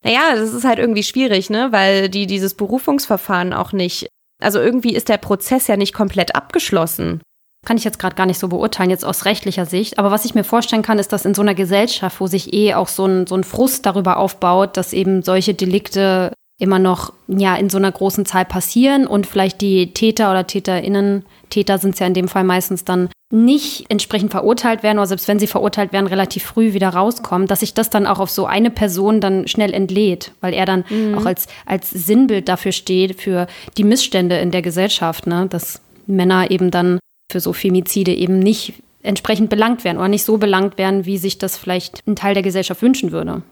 Naja, 0.04 0.34
das 0.34 0.52
ist 0.52 0.64
halt 0.64 0.78
irgendwie 0.78 1.02
schwierig, 1.02 1.48
ne? 1.48 1.68
Weil 1.72 2.10
die 2.10 2.26
dieses 2.26 2.52
Berufungsverfahren 2.54 3.54
auch 3.54 3.72
nicht, 3.72 4.08
also 4.42 4.60
irgendwie 4.60 4.94
ist 4.94 5.08
der 5.08 5.16
Prozess 5.16 5.68
ja 5.68 5.78
nicht 5.78 5.94
komplett 5.94 6.36
abgeschlossen 6.36 7.22
kann 7.66 7.76
ich 7.76 7.84
jetzt 7.84 7.98
gerade 7.98 8.14
gar 8.14 8.26
nicht 8.26 8.38
so 8.38 8.48
beurteilen, 8.48 8.88
jetzt 8.88 9.04
aus 9.04 9.26
rechtlicher 9.26 9.66
Sicht. 9.66 9.98
Aber 9.98 10.10
was 10.10 10.24
ich 10.24 10.34
mir 10.34 10.44
vorstellen 10.44 10.82
kann, 10.82 10.98
ist, 10.98 11.12
dass 11.12 11.26
in 11.26 11.34
so 11.34 11.42
einer 11.42 11.54
Gesellschaft, 11.54 12.20
wo 12.20 12.26
sich 12.26 12.54
eh 12.54 12.74
auch 12.74 12.88
so 12.88 13.04
ein, 13.04 13.26
so 13.26 13.34
ein 13.34 13.44
Frust 13.44 13.84
darüber 13.84 14.16
aufbaut, 14.16 14.76
dass 14.76 14.92
eben 14.92 15.22
solche 15.22 15.52
Delikte 15.52 16.32
immer 16.58 16.78
noch 16.78 17.12
ja 17.28 17.54
in 17.56 17.68
so 17.68 17.76
einer 17.76 17.92
großen 17.92 18.24
Zahl 18.24 18.46
passieren 18.46 19.06
und 19.06 19.26
vielleicht 19.26 19.60
die 19.60 19.92
Täter 19.92 20.30
oder 20.30 20.46
TäterInnen, 20.46 21.26
Täter 21.50 21.78
sind 21.78 21.94
es 21.94 22.00
ja 22.00 22.06
in 22.06 22.14
dem 22.14 22.28
Fall 22.28 22.44
meistens 22.44 22.84
dann 22.84 23.10
nicht 23.30 23.86
entsprechend 23.90 24.30
verurteilt 24.30 24.82
werden 24.82 24.98
oder 24.98 25.08
selbst 25.08 25.28
wenn 25.28 25.38
sie 25.38 25.48
verurteilt 25.48 25.92
werden, 25.92 26.06
relativ 26.06 26.44
früh 26.44 26.72
wieder 26.72 26.90
rauskommen, 26.90 27.48
dass 27.48 27.60
sich 27.60 27.74
das 27.74 27.90
dann 27.90 28.06
auch 28.06 28.20
auf 28.20 28.30
so 28.30 28.46
eine 28.46 28.70
Person 28.70 29.20
dann 29.20 29.48
schnell 29.48 29.74
entlädt, 29.74 30.32
weil 30.40 30.54
er 30.54 30.64
dann 30.64 30.84
mhm. 30.88 31.18
auch 31.18 31.26
als, 31.26 31.46
als 31.66 31.90
Sinnbild 31.90 32.48
dafür 32.48 32.72
steht, 32.72 33.20
für 33.20 33.48
die 33.76 33.84
Missstände 33.84 34.38
in 34.38 34.52
der 34.52 34.62
Gesellschaft, 34.62 35.26
ne? 35.26 35.46
dass 35.50 35.82
Männer 36.06 36.50
eben 36.50 36.70
dann 36.70 37.00
für 37.30 37.40
so 37.40 37.52
Femizide 37.52 38.14
eben 38.14 38.38
nicht 38.38 38.74
entsprechend 39.02 39.50
belangt 39.50 39.84
werden 39.84 39.98
oder 39.98 40.08
nicht 40.08 40.24
so 40.24 40.36
belangt 40.38 40.78
werden, 40.78 41.06
wie 41.06 41.18
sich 41.18 41.38
das 41.38 41.56
vielleicht 41.56 42.06
ein 42.06 42.16
Teil 42.16 42.34
der 42.34 42.42
Gesellschaft 42.42 42.82
wünschen 42.82 43.12
würde. 43.12 43.42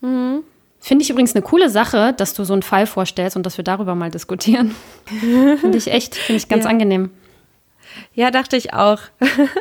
Mhm. 0.00 0.42
Finde 0.80 1.04
ich 1.04 1.10
übrigens 1.10 1.34
eine 1.34 1.42
coole 1.42 1.70
Sache, 1.70 2.12
dass 2.16 2.34
du 2.34 2.44
so 2.44 2.52
einen 2.52 2.62
Fall 2.62 2.86
vorstellst 2.86 3.36
und 3.36 3.46
dass 3.46 3.56
wir 3.56 3.64
darüber 3.64 3.94
mal 3.94 4.10
diskutieren. 4.10 4.74
finde 5.60 5.78
ich 5.78 5.86
echt, 5.86 6.16
finde 6.16 6.38
ich 6.38 6.48
ganz 6.48 6.64
ja. 6.64 6.70
angenehm. 6.70 7.10
Ja, 8.14 8.30
dachte 8.30 8.56
ich 8.56 8.74
auch. 8.74 9.00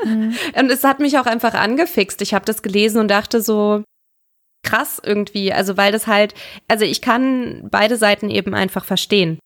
Mhm. 0.05 0.35
Und 0.57 0.71
es 0.71 0.83
hat 0.85 0.99
mich 0.99 1.19
auch 1.19 1.25
einfach 1.25 1.53
angefixt. 1.53 2.21
Ich 2.21 2.33
habe 2.33 2.45
das 2.45 2.61
gelesen 2.61 2.99
und 3.01 3.09
dachte 3.09 3.41
so, 3.41 3.83
krass 4.63 5.01
irgendwie. 5.03 5.51
Also, 5.51 5.75
weil 5.75 5.91
das 5.91 6.07
halt, 6.07 6.33
also 6.67 6.85
ich 6.85 7.01
kann 7.01 7.67
beide 7.69 7.97
Seiten 7.97 8.29
eben 8.29 8.53
einfach 8.53 8.85
verstehen. 8.85 9.39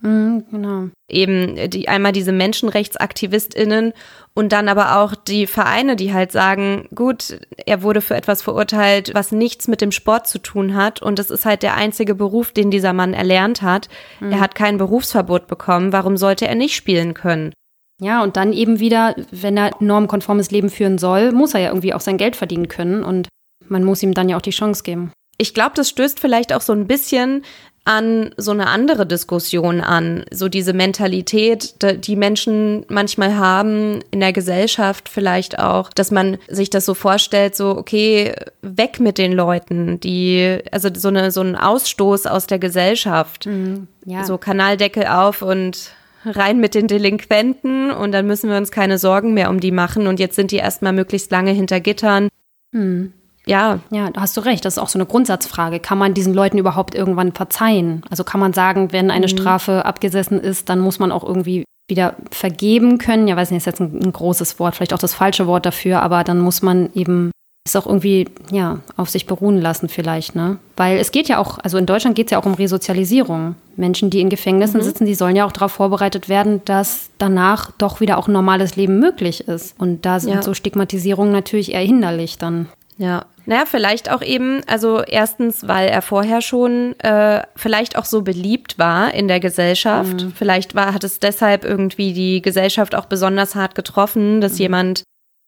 Mhm, 0.00 0.44
genau. 0.50 0.88
Eben 1.08 1.70
die, 1.70 1.88
einmal 1.88 2.12
diese 2.12 2.32
MenschenrechtsaktivistInnen 2.32 3.92
und 4.34 4.52
dann 4.52 4.68
aber 4.68 4.98
auch 4.98 5.14
die 5.14 5.46
Vereine, 5.46 5.96
die 5.96 6.12
halt 6.12 6.30
sagen, 6.30 6.88
gut, 6.94 7.40
er 7.66 7.82
wurde 7.82 8.00
für 8.00 8.14
etwas 8.14 8.42
verurteilt, 8.42 9.10
was 9.14 9.32
nichts 9.32 9.66
mit 9.66 9.80
dem 9.80 9.90
Sport 9.90 10.28
zu 10.28 10.38
tun 10.38 10.74
hat 10.74 11.02
und 11.02 11.18
es 11.18 11.30
ist 11.30 11.44
halt 11.44 11.62
der 11.62 11.74
einzige 11.74 12.14
Beruf, 12.14 12.52
den 12.52 12.70
dieser 12.70 12.92
Mann 12.92 13.14
erlernt 13.14 13.62
hat. 13.62 13.88
Mhm. 14.20 14.32
Er 14.32 14.40
hat 14.40 14.54
kein 14.54 14.78
Berufsverbot 14.78 15.48
bekommen, 15.48 15.92
warum 15.92 16.16
sollte 16.16 16.46
er 16.46 16.54
nicht 16.54 16.76
spielen 16.76 17.14
können? 17.14 17.52
Ja, 18.00 18.22
und 18.22 18.36
dann 18.36 18.52
eben 18.52 18.78
wieder, 18.78 19.16
wenn 19.32 19.56
er 19.56 19.72
normkonformes 19.80 20.52
Leben 20.52 20.70
führen 20.70 20.98
soll, 20.98 21.32
muss 21.32 21.54
er 21.54 21.60
ja 21.60 21.68
irgendwie 21.68 21.94
auch 21.94 22.00
sein 22.00 22.16
Geld 22.16 22.36
verdienen 22.36 22.68
können 22.68 23.02
und 23.02 23.28
man 23.66 23.82
muss 23.82 24.02
ihm 24.02 24.14
dann 24.14 24.28
ja 24.28 24.36
auch 24.36 24.42
die 24.42 24.50
Chance 24.50 24.84
geben. 24.84 25.12
Ich 25.40 25.54
glaube, 25.54 25.72
das 25.76 25.88
stößt 25.88 26.18
vielleicht 26.18 26.52
auch 26.52 26.60
so 26.60 26.72
ein 26.72 26.86
bisschen 26.88 27.44
an 27.88 28.34
so 28.36 28.50
eine 28.50 28.66
andere 28.66 29.06
Diskussion 29.06 29.80
an, 29.80 30.26
so 30.30 30.50
diese 30.50 30.74
Mentalität, 30.74 31.74
die 32.06 32.16
Menschen 32.16 32.84
manchmal 32.88 33.38
haben 33.38 34.00
in 34.10 34.20
der 34.20 34.34
Gesellschaft 34.34 35.08
vielleicht 35.08 35.58
auch, 35.58 35.90
dass 35.94 36.10
man 36.10 36.36
sich 36.48 36.68
das 36.68 36.84
so 36.84 36.92
vorstellt, 36.92 37.56
so 37.56 37.70
okay, 37.70 38.34
weg 38.60 39.00
mit 39.00 39.16
den 39.16 39.32
Leuten, 39.32 40.00
die 40.00 40.58
also 40.70 40.90
so 40.94 41.08
eine 41.08 41.30
so 41.30 41.40
ein 41.40 41.56
Ausstoß 41.56 42.26
aus 42.26 42.46
der 42.46 42.58
Gesellschaft. 42.58 43.46
Mhm, 43.46 43.88
ja. 44.04 44.22
So 44.24 44.36
Kanaldeckel 44.36 45.06
auf 45.06 45.40
und 45.40 45.92
rein 46.26 46.60
mit 46.60 46.74
den 46.74 46.88
Delinquenten 46.88 47.90
und 47.90 48.12
dann 48.12 48.26
müssen 48.26 48.50
wir 48.50 48.58
uns 48.58 48.70
keine 48.70 48.98
Sorgen 48.98 49.32
mehr 49.32 49.48
um 49.48 49.60
die 49.60 49.72
machen 49.72 50.06
und 50.06 50.20
jetzt 50.20 50.36
sind 50.36 50.50
die 50.50 50.56
erstmal 50.56 50.92
möglichst 50.92 51.30
lange 51.30 51.52
hinter 51.52 51.80
Gittern. 51.80 52.28
Mhm. 52.72 53.14
Ja. 53.48 53.80
Ja, 53.90 54.10
da 54.10 54.20
hast 54.20 54.36
du 54.36 54.40
recht. 54.42 54.64
Das 54.64 54.74
ist 54.74 54.78
auch 54.78 54.88
so 54.88 54.98
eine 54.98 55.06
Grundsatzfrage. 55.06 55.80
Kann 55.80 55.98
man 55.98 56.14
diesen 56.14 56.34
Leuten 56.34 56.58
überhaupt 56.58 56.94
irgendwann 56.94 57.32
verzeihen? 57.32 58.02
Also 58.10 58.24
kann 58.24 58.40
man 58.40 58.52
sagen, 58.52 58.92
wenn 58.92 59.10
eine 59.10 59.26
mhm. 59.26 59.30
Strafe 59.30 59.84
abgesessen 59.84 60.38
ist, 60.40 60.68
dann 60.68 60.80
muss 60.80 60.98
man 60.98 61.12
auch 61.12 61.24
irgendwie 61.24 61.64
wieder 61.88 62.14
vergeben 62.30 62.98
können. 62.98 63.26
Ja, 63.28 63.36
weiß 63.36 63.50
nicht, 63.50 63.58
ist 63.58 63.66
jetzt 63.66 63.80
ein, 63.80 64.00
ein 64.02 64.12
großes 64.12 64.58
Wort, 64.60 64.76
vielleicht 64.76 64.92
auch 64.92 64.98
das 64.98 65.14
falsche 65.14 65.46
Wort 65.46 65.64
dafür, 65.66 66.02
aber 66.02 66.22
dann 66.24 66.38
muss 66.38 66.62
man 66.62 66.90
eben 66.94 67.30
es 67.68 67.76
auch 67.76 67.86
irgendwie, 67.86 68.26
ja, 68.50 68.78
auf 68.96 69.10
sich 69.10 69.26
beruhen 69.26 69.60
lassen 69.60 69.88
vielleicht, 69.88 70.34
ne? 70.34 70.58
Weil 70.76 70.98
es 70.98 71.10
geht 71.10 71.28
ja 71.28 71.38
auch, 71.38 71.58
also 71.58 71.76
in 71.78 71.86
Deutschland 71.86 72.16
geht 72.16 72.26
es 72.26 72.30
ja 72.30 72.38
auch 72.38 72.46
um 72.46 72.54
Resozialisierung. 72.54 73.56
Menschen, 73.76 74.10
die 74.10 74.20
in 74.20 74.30
Gefängnissen 74.30 74.80
mhm. 74.80 74.84
sitzen, 74.84 75.04
die 75.06 75.14
sollen 75.14 75.36
ja 75.36 75.44
auch 75.44 75.52
darauf 75.52 75.72
vorbereitet 75.72 76.28
werden, 76.28 76.62
dass 76.64 77.10
danach 77.18 77.70
doch 77.72 78.00
wieder 78.00 78.18
auch 78.18 78.28
ein 78.28 78.32
normales 78.32 78.76
Leben 78.76 78.98
möglich 78.98 79.48
ist. 79.48 79.78
Und 79.78 80.06
da 80.06 80.20
sind 80.20 80.34
ja. 80.34 80.42
so 80.42 80.54
Stigmatisierungen 80.54 81.32
natürlich 81.32 81.72
eher 81.72 81.80
hinderlich 81.80 82.38
dann. 82.38 82.68
Ja, 82.96 83.26
naja, 83.48 83.64
vielleicht 83.64 84.10
auch 84.10 84.20
eben, 84.20 84.60
also 84.66 85.02
erstens, 85.02 85.66
weil 85.66 85.88
er 85.88 86.02
vorher 86.02 86.42
schon 86.42 87.00
äh, 87.00 87.42
vielleicht 87.56 87.96
auch 87.96 88.04
so 88.04 88.20
beliebt 88.20 88.78
war 88.78 89.14
in 89.14 89.26
der 89.26 89.40
Gesellschaft. 89.40 90.22
Mhm. 90.22 90.32
Vielleicht 90.32 90.74
war, 90.74 90.92
hat 90.92 91.02
es 91.02 91.18
deshalb 91.18 91.64
irgendwie 91.64 92.12
die 92.12 92.42
Gesellschaft 92.42 92.94
auch 92.94 93.06
besonders 93.06 93.54
hart 93.54 93.74
getroffen, 93.74 94.42
dass 94.42 94.52
mhm. 94.52 94.58
jemand, 94.58 95.02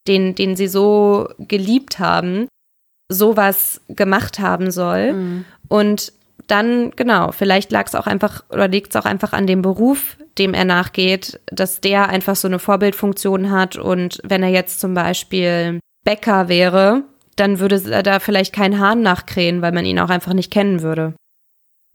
den, 0.09 0.35
den 0.35 0.57
sie 0.57 0.67
so 0.67 1.29
geliebt 1.39 1.99
haben, 1.99 2.49
sowas 3.11 3.83
gemacht 3.91 4.39
haben 4.39 4.71
soll. 4.71 5.13
Mhm. 5.13 5.45
Und 5.69 6.15
dann, 6.47 6.93
genau, 6.93 7.33
vielleicht 7.33 7.71
lag 7.71 7.87
es 7.87 7.95
auch 7.95 8.07
einfach 8.07 8.45
oder 8.49 8.67
liegt 8.67 8.95
es 8.95 8.97
auch 8.97 9.05
einfach 9.05 9.35
an 9.35 9.47
dem 9.47 9.61
Beruf, 9.61 10.17
dem 10.39 10.55
er 10.55 10.65
nachgeht, 10.65 11.39
dass 11.53 11.83
der 11.83 12.09
einfach 12.09 12.35
so 12.35 12.49
eine 12.49 12.61
Vorbildfunktion 12.61 13.51
hat. 13.51 13.77
Und 13.77 14.23
wenn 14.25 14.43
er 14.43 14.49
jetzt 14.49 14.81
zum 14.81 14.95
Beispiel 14.95 15.81
Bäcker 16.03 16.49
wäre, 16.49 17.05
dann 17.37 17.59
würde 17.59 17.83
er 17.91 18.03
da 18.03 18.19
vielleicht 18.21 18.55
keinen 18.55 18.79
Hahn 18.79 19.03
nachkrähen, 19.03 19.63
weil 19.63 19.73
man 19.73 19.85
ihn 19.85 19.99
auch 19.99 20.11
einfach 20.11 20.33
nicht 20.33 20.51
kennen 20.51 20.83
würde. 20.83 21.15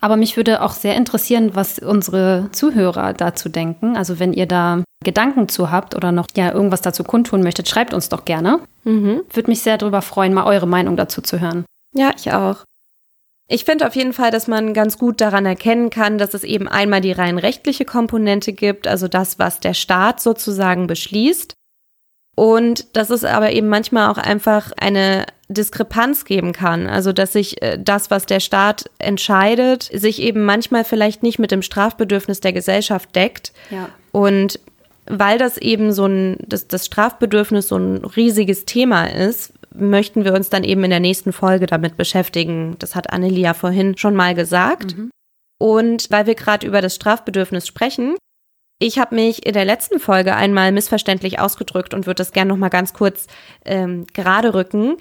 Aber 0.02 0.18
mich 0.18 0.38
würde 0.38 0.62
auch 0.62 0.74
sehr 0.74 0.96
interessieren, 0.96 1.56
was 1.56 1.80
unsere 1.80 2.50
Zuhörer 2.52 3.14
dazu 3.14 3.50
denken. 3.50 3.96
Also 3.96 4.20
wenn 4.20 4.34
ihr 4.34 4.46
da 4.46 4.84
Gedanken 5.04 5.48
zu 5.48 5.72
habt 5.72 5.96
oder 5.96 6.12
noch 6.12 6.28
ja 6.36 6.52
irgendwas 6.52 6.82
dazu 6.82 7.04
kundtun 7.04 7.42
möchtet, 7.42 7.70
schreibt 7.70 7.94
uns 7.94 8.10
doch 8.10 8.26
gerne. 8.26 8.60
Mhm. 8.84 9.22
Würde 9.32 9.50
mich 9.50 9.62
sehr 9.62 9.78
darüber 9.78 10.02
freuen, 10.02 10.34
mal 10.34 10.46
eure 10.46 10.68
Meinung 10.68 10.98
dazu 10.98 11.22
zu 11.22 11.40
hören. 11.40 11.66
Ja, 11.94 12.12
ich 12.18 12.32
auch. 12.34 12.66
Ich 13.48 13.64
finde 13.64 13.86
auf 13.86 13.96
jeden 13.96 14.14
Fall, 14.14 14.32
dass 14.32 14.48
man 14.48 14.74
ganz 14.74 14.98
gut 14.98 15.22
daran 15.22 15.46
erkennen 15.46 15.92
kann, 15.92 16.18
dass 16.18 16.34
es 16.34 16.44
eben 16.44 16.68
einmal 16.68 17.02
die 17.02 17.12
rein 17.12 17.38
rechtliche 17.38 17.86
Komponente 17.86 18.54
gibt, 18.54 18.88
also 18.88 19.08
das, 19.08 19.38
was 19.38 19.60
der 19.60 19.76
Staat 19.76 20.20
sozusagen 20.20 20.88
beschließt. 20.88 21.54
Und 22.36 22.98
dass 22.98 23.10
es 23.10 23.24
aber 23.24 23.54
eben 23.54 23.70
manchmal 23.70 24.12
auch 24.12 24.18
einfach 24.18 24.74
eine 24.78 25.26
Diskrepanz 25.48 26.26
geben 26.26 26.52
kann. 26.54 26.88
Also 26.88 27.14
dass 27.14 27.34
sich 27.34 27.62
äh, 27.62 27.78
das, 27.80 28.12
was 28.12 28.26
der 28.26 28.40
Staat 28.40 28.90
entscheidet, 29.00 29.84
sich 29.84 30.22
eben 30.22 30.44
manchmal 30.44 30.84
vielleicht 30.84 31.24
nicht 31.24 31.40
mit 31.40 31.52
dem 31.52 31.62
Strafbedürfnis 31.62 32.42
der 32.42 32.52
Gesellschaft 32.52 33.16
deckt. 33.16 33.54
Ja. 33.70 33.90
Und 34.12 34.60
weil 35.08 35.38
das 35.38 35.58
eben 35.58 35.94
so 35.94 36.08
ein, 36.08 36.38
das, 36.46 36.68
das 36.68 36.88
Strafbedürfnis 36.88 37.68
so 37.68 37.78
ein 37.78 38.04
riesiges 38.04 38.66
Thema 38.66 39.06
ist, 39.06 39.54
möchten 39.74 40.24
wir 40.24 40.34
uns 40.34 40.50
dann 40.50 40.64
eben 40.64 40.84
in 40.84 40.90
der 40.90 41.00
nächsten 41.00 41.32
Folge 41.32 41.68
damit 41.68 41.98
beschäftigen. 41.98 42.76
Das 42.80 42.96
hat 42.96 43.12
Annelia 43.12 43.54
vorhin 43.54 43.98
schon 43.98 44.16
mal 44.16 44.34
gesagt. 44.34 44.98
Mhm. 44.98 45.12
Und 45.58 46.08
weil 46.10 46.26
wir 46.26 46.36
gerade 46.36 46.66
über 46.66 46.82
das 46.82 46.96
Strafbedürfnis 46.96 47.68
sprechen, 47.68 48.16
ich 48.80 49.00
habe 49.00 49.16
mich 49.16 49.46
in 49.46 49.54
der 49.54 49.66
letzten 49.66 50.00
Folge 50.00 50.36
einmal 50.36 50.72
missverständlich 50.72 51.40
ausgedrückt 51.40 51.94
und 51.94 52.06
würde 52.06 52.16
das 52.16 52.34
gerne 52.34 52.50
noch 52.50 52.58
mal 52.58 52.70
ganz 52.70 52.94
kurz 52.94 53.28
ähm, 53.64 54.06
gerade 54.14 54.54
rücken. 54.54 54.98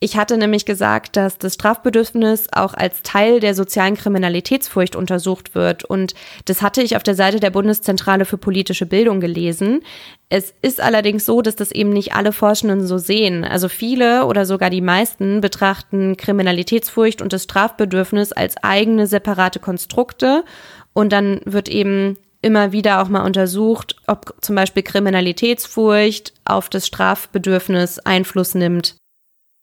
Ich 0.00 0.16
hatte 0.16 0.38
nämlich 0.38 0.64
gesagt, 0.64 1.16
dass 1.16 1.38
das 1.38 1.54
Strafbedürfnis 1.54 2.46
auch 2.52 2.74
als 2.74 3.02
Teil 3.02 3.40
der 3.40 3.56
sozialen 3.56 3.96
Kriminalitätsfurcht 3.96 4.94
untersucht 4.94 5.56
wird. 5.56 5.84
Und 5.84 6.14
das 6.44 6.62
hatte 6.62 6.82
ich 6.82 6.94
auf 6.94 7.02
der 7.02 7.16
Seite 7.16 7.40
der 7.40 7.50
Bundeszentrale 7.50 8.24
für 8.24 8.38
politische 8.38 8.86
Bildung 8.86 9.18
gelesen. 9.18 9.80
Es 10.28 10.54
ist 10.62 10.80
allerdings 10.80 11.26
so, 11.26 11.42
dass 11.42 11.56
das 11.56 11.72
eben 11.72 11.90
nicht 11.90 12.14
alle 12.14 12.30
Forschenden 12.30 12.86
so 12.86 12.98
sehen. 12.98 13.44
Also 13.44 13.68
viele 13.68 14.26
oder 14.26 14.46
sogar 14.46 14.70
die 14.70 14.80
meisten 14.80 15.40
betrachten 15.40 16.16
Kriminalitätsfurcht 16.16 17.20
und 17.20 17.32
das 17.32 17.42
Strafbedürfnis 17.42 18.30
als 18.30 18.56
eigene 18.62 19.08
separate 19.08 19.58
Konstrukte. 19.58 20.44
Und 20.92 21.12
dann 21.12 21.40
wird 21.44 21.68
eben 21.68 22.16
immer 22.40 22.72
wieder 22.72 23.02
auch 23.02 23.08
mal 23.08 23.24
untersucht, 23.24 23.96
ob 24.06 24.34
zum 24.40 24.54
Beispiel 24.54 24.82
Kriminalitätsfurcht 24.82 26.32
auf 26.44 26.68
das 26.68 26.86
Strafbedürfnis 26.86 27.98
Einfluss 27.98 28.54
nimmt. 28.54 28.96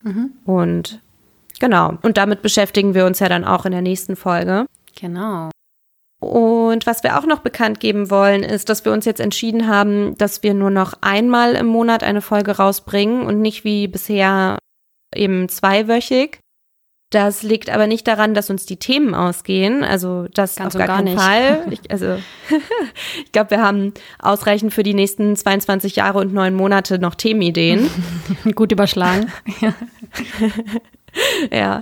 Mhm. 0.04 0.34
Und 0.46 1.00
genau, 1.60 1.98
und 2.02 2.18
damit 2.18 2.42
beschäftigen 2.42 2.94
wir 2.94 3.06
uns 3.06 3.20
ja 3.20 3.30
dann 3.30 3.46
auch 3.46 3.66
in 3.66 3.72
der 3.72 3.82
nächsten 3.82 4.16
Folge. 4.16 4.66
Genau. 5.00 5.50
Und 6.20 6.88
was 6.88 7.04
wir 7.04 7.20
auch 7.20 7.26
noch 7.26 7.40
bekannt 7.40 7.80
geben 7.80 8.10
wollen, 8.10 8.44
ist, 8.44 8.70
dass 8.70 8.86
wir 8.86 8.92
uns 8.92 9.06
jetzt 9.06 9.20
entschieden 9.20 9.68
haben, 9.68 10.18
dass 10.18 10.44
wir 10.44 10.54
nur 10.54 10.72
noch 10.72 10.94
einmal 11.02 11.56
im 11.56 11.68
Monat 11.68 12.04
eine 12.04 12.22
Folge 12.22 12.58
rausbringen 12.58 13.26
und 13.26 13.42
nicht 13.42 13.64
wie 13.64 13.88
bisher 13.88 14.58
eben 15.14 15.50
zweiwöchig. 15.50 16.40
Das 17.16 17.44
liegt 17.44 17.70
aber 17.70 17.88
nicht 17.88 18.06
daran, 18.10 18.34
dass 18.34 18.50
uns 18.50 18.66
die 18.66 18.76
Themen 18.76 19.16
ausgehen. 19.16 19.86
Also 19.86 20.28
das 20.34 20.58
Ganz 20.58 20.76
auf 20.76 20.80
gar, 20.80 20.88
gar 20.88 20.98
keinen 20.98 21.06
nicht. 21.06 21.22
Fall. 21.22 21.66
Ich, 21.72 21.90
also 21.90 22.18
ich 23.24 23.32
glaube, 23.32 23.52
wir 23.52 23.62
haben 23.62 23.94
ausreichend 24.20 24.74
für 24.74 24.84
die 24.84 24.94
nächsten 24.94 25.34
22 25.34 25.96
Jahre 25.96 26.20
und 26.20 26.34
neun 26.34 26.54
Monate 26.54 27.00
noch 27.00 27.16
Themenideen. 27.16 27.90
Gut 28.56 28.74
überschlagen. 28.74 29.32
ja, 31.54 31.80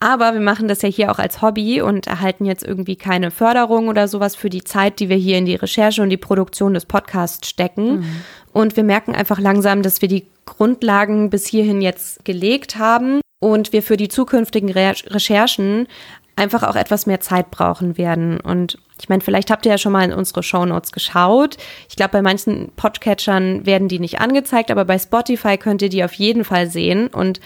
aber 0.00 0.34
wir 0.34 0.42
machen 0.42 0.68
das 0.68 0.82
ja 0.82 0.90
hier 0.90 1.10
auch 1.10 1.18
als 1.18 1.40
Hobby 1.40 1.80
und 1.80 2.06
erhalten 2.06 2.44
jetzt 2.44 2.62
irgendwie 2.62 2.96
keine 2.96 3.30
Förderung 3.30 3.88
oder 3.88 4.06
sowas 4.06 4.36
für 4.36 4.50
die 4.50 4.64
Zeit, 4.64 5.00
die 5.00 5.08
wir 5.08 5.16
hier 5.16 5.38
in 5.38 5.46
die 5.46 5.54
Recherche 5.54 6.02
und 6.02 6.10
die 6.10 6.18
Produktion 6.18 6.74
des 6.74 6.84
Podcasts 6.84 7.48
stecken. 7.48 8.00
Mhm. 8.00 8.16
Und 8.52 8.76
wir 8.76 8.84
merken 8.84 9.14
einfach 9.14 9.38
langsam, 9.38 9.80
dass 9.80 10.02
wir 10.02 10.08
die 10.08 10.26
Grundlagen 10.44 11.30
bis 11.30 11.46
hierhin 11.46 11.80
jetzt 11.80 12.22
gelegt 12.26 12.76
haben 12.76 13.22
und 13.44 13.74
wir 13.74 13.82
für 13.82 13.98
die 13.98 14.08
zukünftigen 14.08 14.70
Re 14.70 14.94
Recherchen 15.06 15.86
einfach 16.34 16.62
auch 16.62 16.76
etwas 16.76 17.04
mehr 17.04 17.20
Zeit 17.20 17.50
brauchen 17.50 17.98
werden. 17.98 18.40
Und 18.40 18.78
ich 19.00 19.10
meine, 19.10 19.22
vielleicht 19.22 19.50
habt 19.50 19.66
ihr 19.66 19.72
ja 19.72 19.78
schon 19.78 19.92
mal 19.92 20.02
in 20.02 20.14
unsere 20.14 20.42
Shownotes 20.42 20.92
geschaut. 20.92 21.58
Ich 21.90 21.94
glaube, 21.94 22.12
bei 22.12 22.22
manchen 22.22 22.72
Podcatchern 22.74 23.66
werden 23.66 23.88
die 23.88 23.98
nicht 23.98 24.20
angezeigt, 24.20 24.70
aber 24.70 24.86
bei 24.86 24.98
Spotify 24.98 25.58
könnt 25.58 25.82
ihr 25.82 25.90
die 25.90 26.02
auf 26.02 26.14
jeden 26.14 26.42
Fall 26.42 26.70
sehen. 26.70 27.08
Und 27.08 27.38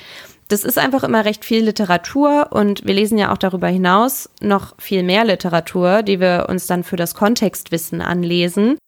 das 0.46 0.62
ist 0.62 0.78
einfach 0.78 1.02
immer 1.02 1.24
recht 1.24 1.44
viel 1.44 1.64
Literatur 1.64 2.46
und 2.50 2.86
wir 2.86 2.94
lesen 2.94 3.18
ja 3.18 3.32
auch 3.32 3.38
darüber 3.38 3.66
hinaus 3.66 4.30
noch 4.40 4.74
viel 4.78 5.02
mehr 5.02 5.24
Literatur, 5.24 6.02
die 6.04 6.20
wir 6.20 6.46
uns 6.48 6.66
dann 6.66 6.84
für 6.84 6.96
das 6.96 7.14
Kontextwissen 7.14 8.00
anlesen. 8.00 8.78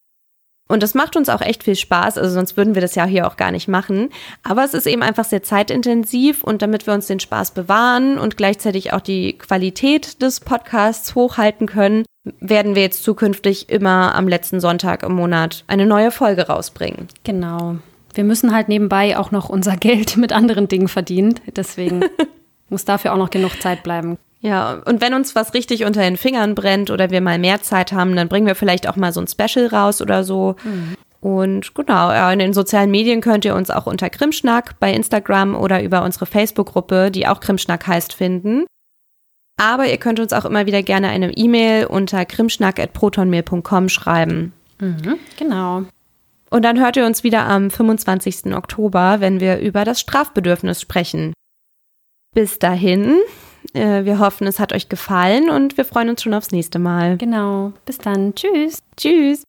Und 0.70 0.84
das 0.84 0.94
macht 0.94 1.16
uns 1.16 1.28
auch 1.28 1.40
echt 1.40 1.64
viel 1.64 1.74
Spaß, 1.74 2.16
also 2.16 2.32
sonst 2.32 2.56
würden 2.56 2.76
wir 2.76 2.80
das 2.80 2.94
ja 2.94 3.04
hier 3.04 3.26
auch 3.26 3.36
gar 3.36 3.50
nicht 3.50 3.66
machen. 3.66 4.10
Aber 4.44 4.64
es 4.64 4.72
ist 4.72 4.86
eben 4.86 5.02
einfach 5.02 5.24
sehr 5.24 5.42
zeitintensiv 5.42 6.44
und 6.44 6.62
damit 6.62 6.86
wir 6.86 6.94
uns 6.94 7.08
den 7.08 7.18
Spaß 7.18 7.50
bewahren 7.50 8.18
und 8.18 8.36
gleichzeitig 8.36 8.92
auch 8.92 9.00
die 9.00 9.36
Qualität 9.36 10.22
des 10.22 10.38
Podcasts 10.38 11.16
hochhalten 11.16 11.66
können, 11.66 12.04
werden 12.38 12.76
wir 12.76 12.82
jetzt 12.82 13.02
zukünftig 13.02 13.68
immer 13.68 14.14
am 14.14 14.28
letzten 14.28 14.60
Sonntag 14.60 15.02
im 15.02 15.12
Monat 15.12 15.64
eine 15.66 15.86
neue 15.86 16.12
Folge 16.12 16.46
rausbringen. 16.46 17.08
Genau. 17.24 17.78
Wir 18.14 18.22
müssen 18.22 18.54
halt 18.54 18.68
nebenbei 18.68 19.18
auch 19.18 19.32
noch 19.32 19.48
unser 19.48 19.76
Geld 19.76 20.16
mit 20.18 20.32
anderen 20.32 20.68
Dingen 20.68 20.86
verdienen. 20.86 21.34
Deswegen 21.56 22.04
muss 22.68 22.84
dafür 22.84 23.12
auch 23.12 23.18
noch 23.18 23.30
genug 23.30 23.60
Zeit 23.60 23.82
bleiben. 23.82 24.18
Ja, 24.40 24.80
und 24.86 25.02
wenn 25.02 25.12
uns 25.12 25.34
was 25.34 25.52
richtig 25.52 25.84
unter 25.84 26.00
den 26.00 26.16
Fingern 26.16 26.54
brennt 26.54 26.90
oder 26.90 27.10
wir 27.10 27.20
mal 27.20 27.38
mehr 27.38 27.60
Zeit 27.60 27.92
haben, 27.92 28.16
dann 28.16 28.28
bringen 28.28 28.46
wir 28.46 28.54
vielleicht 28.54 28.88
auch 28.88 28.96
mal 28.96 29.12
so 29.12 29.20
ein 29.20 29.28
Special 29.28 29.66
raus 29.66 30.00
oder 30.00 30.24
so. 30.24 30.56
Mhm. 30.64 30.96
Und 31.20 31.74
genau, 31.74 32.10
ja, 32.10 32.32
in 32.32 32.38
den 32.38 32.54
sozialen 32.54 32.90
Medien 32.90 33.20
könnt 33.20 33.44
ihr 33.44 33.54
uns 33.54 33.70
auch 33.70 33.86
unter 33.86 34.08
Krimschnack 34.08 34.80
bei 34.80 34.92
Instagram 34.94 35.54
oder 35.54 35.82
über 35.82 36.02
unsere 36.02 36.24
Facebook-Gruppe, 36.24 37.10
die 37.10 37.26
auch 37.26 37.40
Krimschnack 37.40 37.86
heißt, 37.86 38.14
finden. 38.14 38.64
Aber 39.58 39.86
ihr 39.86 39.98
könnt 39.98 40.18
uns 40.18 40.32
auch 40.32 40.46
immer 40.46 40.64
wieder 40.64 40.82
gerne 40.82 41.10
eine 41.10 41.36
E-Mail 41.36 41.84
unter 41.84 42.24
krimschnack.protonmail.com 42.24 43.90
schreiben. 43.90 44.54
Mhm, 44.80 45.18
genau. 45.38 45.82
Und 46.48 46.64
dann 46.64 46.80
hört 46.80 46.96
ihr 46.96 47.04
uns 47.04 47.22
wieder 47.22 47.46
am 47.46 47.70
25. 47.70 48.54
Oktober, 48.54 49.16
wenn 49.20 49.40
wir 49.40 49.58
über 49.58 49.84
das 49.84 50.00
Strafbedürfnis 50.00 50.80
sprechen. 50.80 51.34
Bis 52.34 52.58
dahin, 52.58 53.18
äh, 53.74 54.04
wir 54.04 54.18
hoffen, 54.18 54.46
es 54.46 54.58
hat 54.58 54.72
euch 54.72 54.88
gefallen 54.88 55.50
und 55.50 55.76
wir 55.76 55.84
freuen 55.84 56.08
uns 56.08 56.22
schon 56.22 56.34
aufs 56.34 56.50
nächste 56.50 56.78
Mal. 56.78 57.16
Genau. 57.16 57.72
Bis 57.86 57.98
dann. 57.98 58.34
Tschüss. 58.34 58.82
Tschüss. 58.96 59.44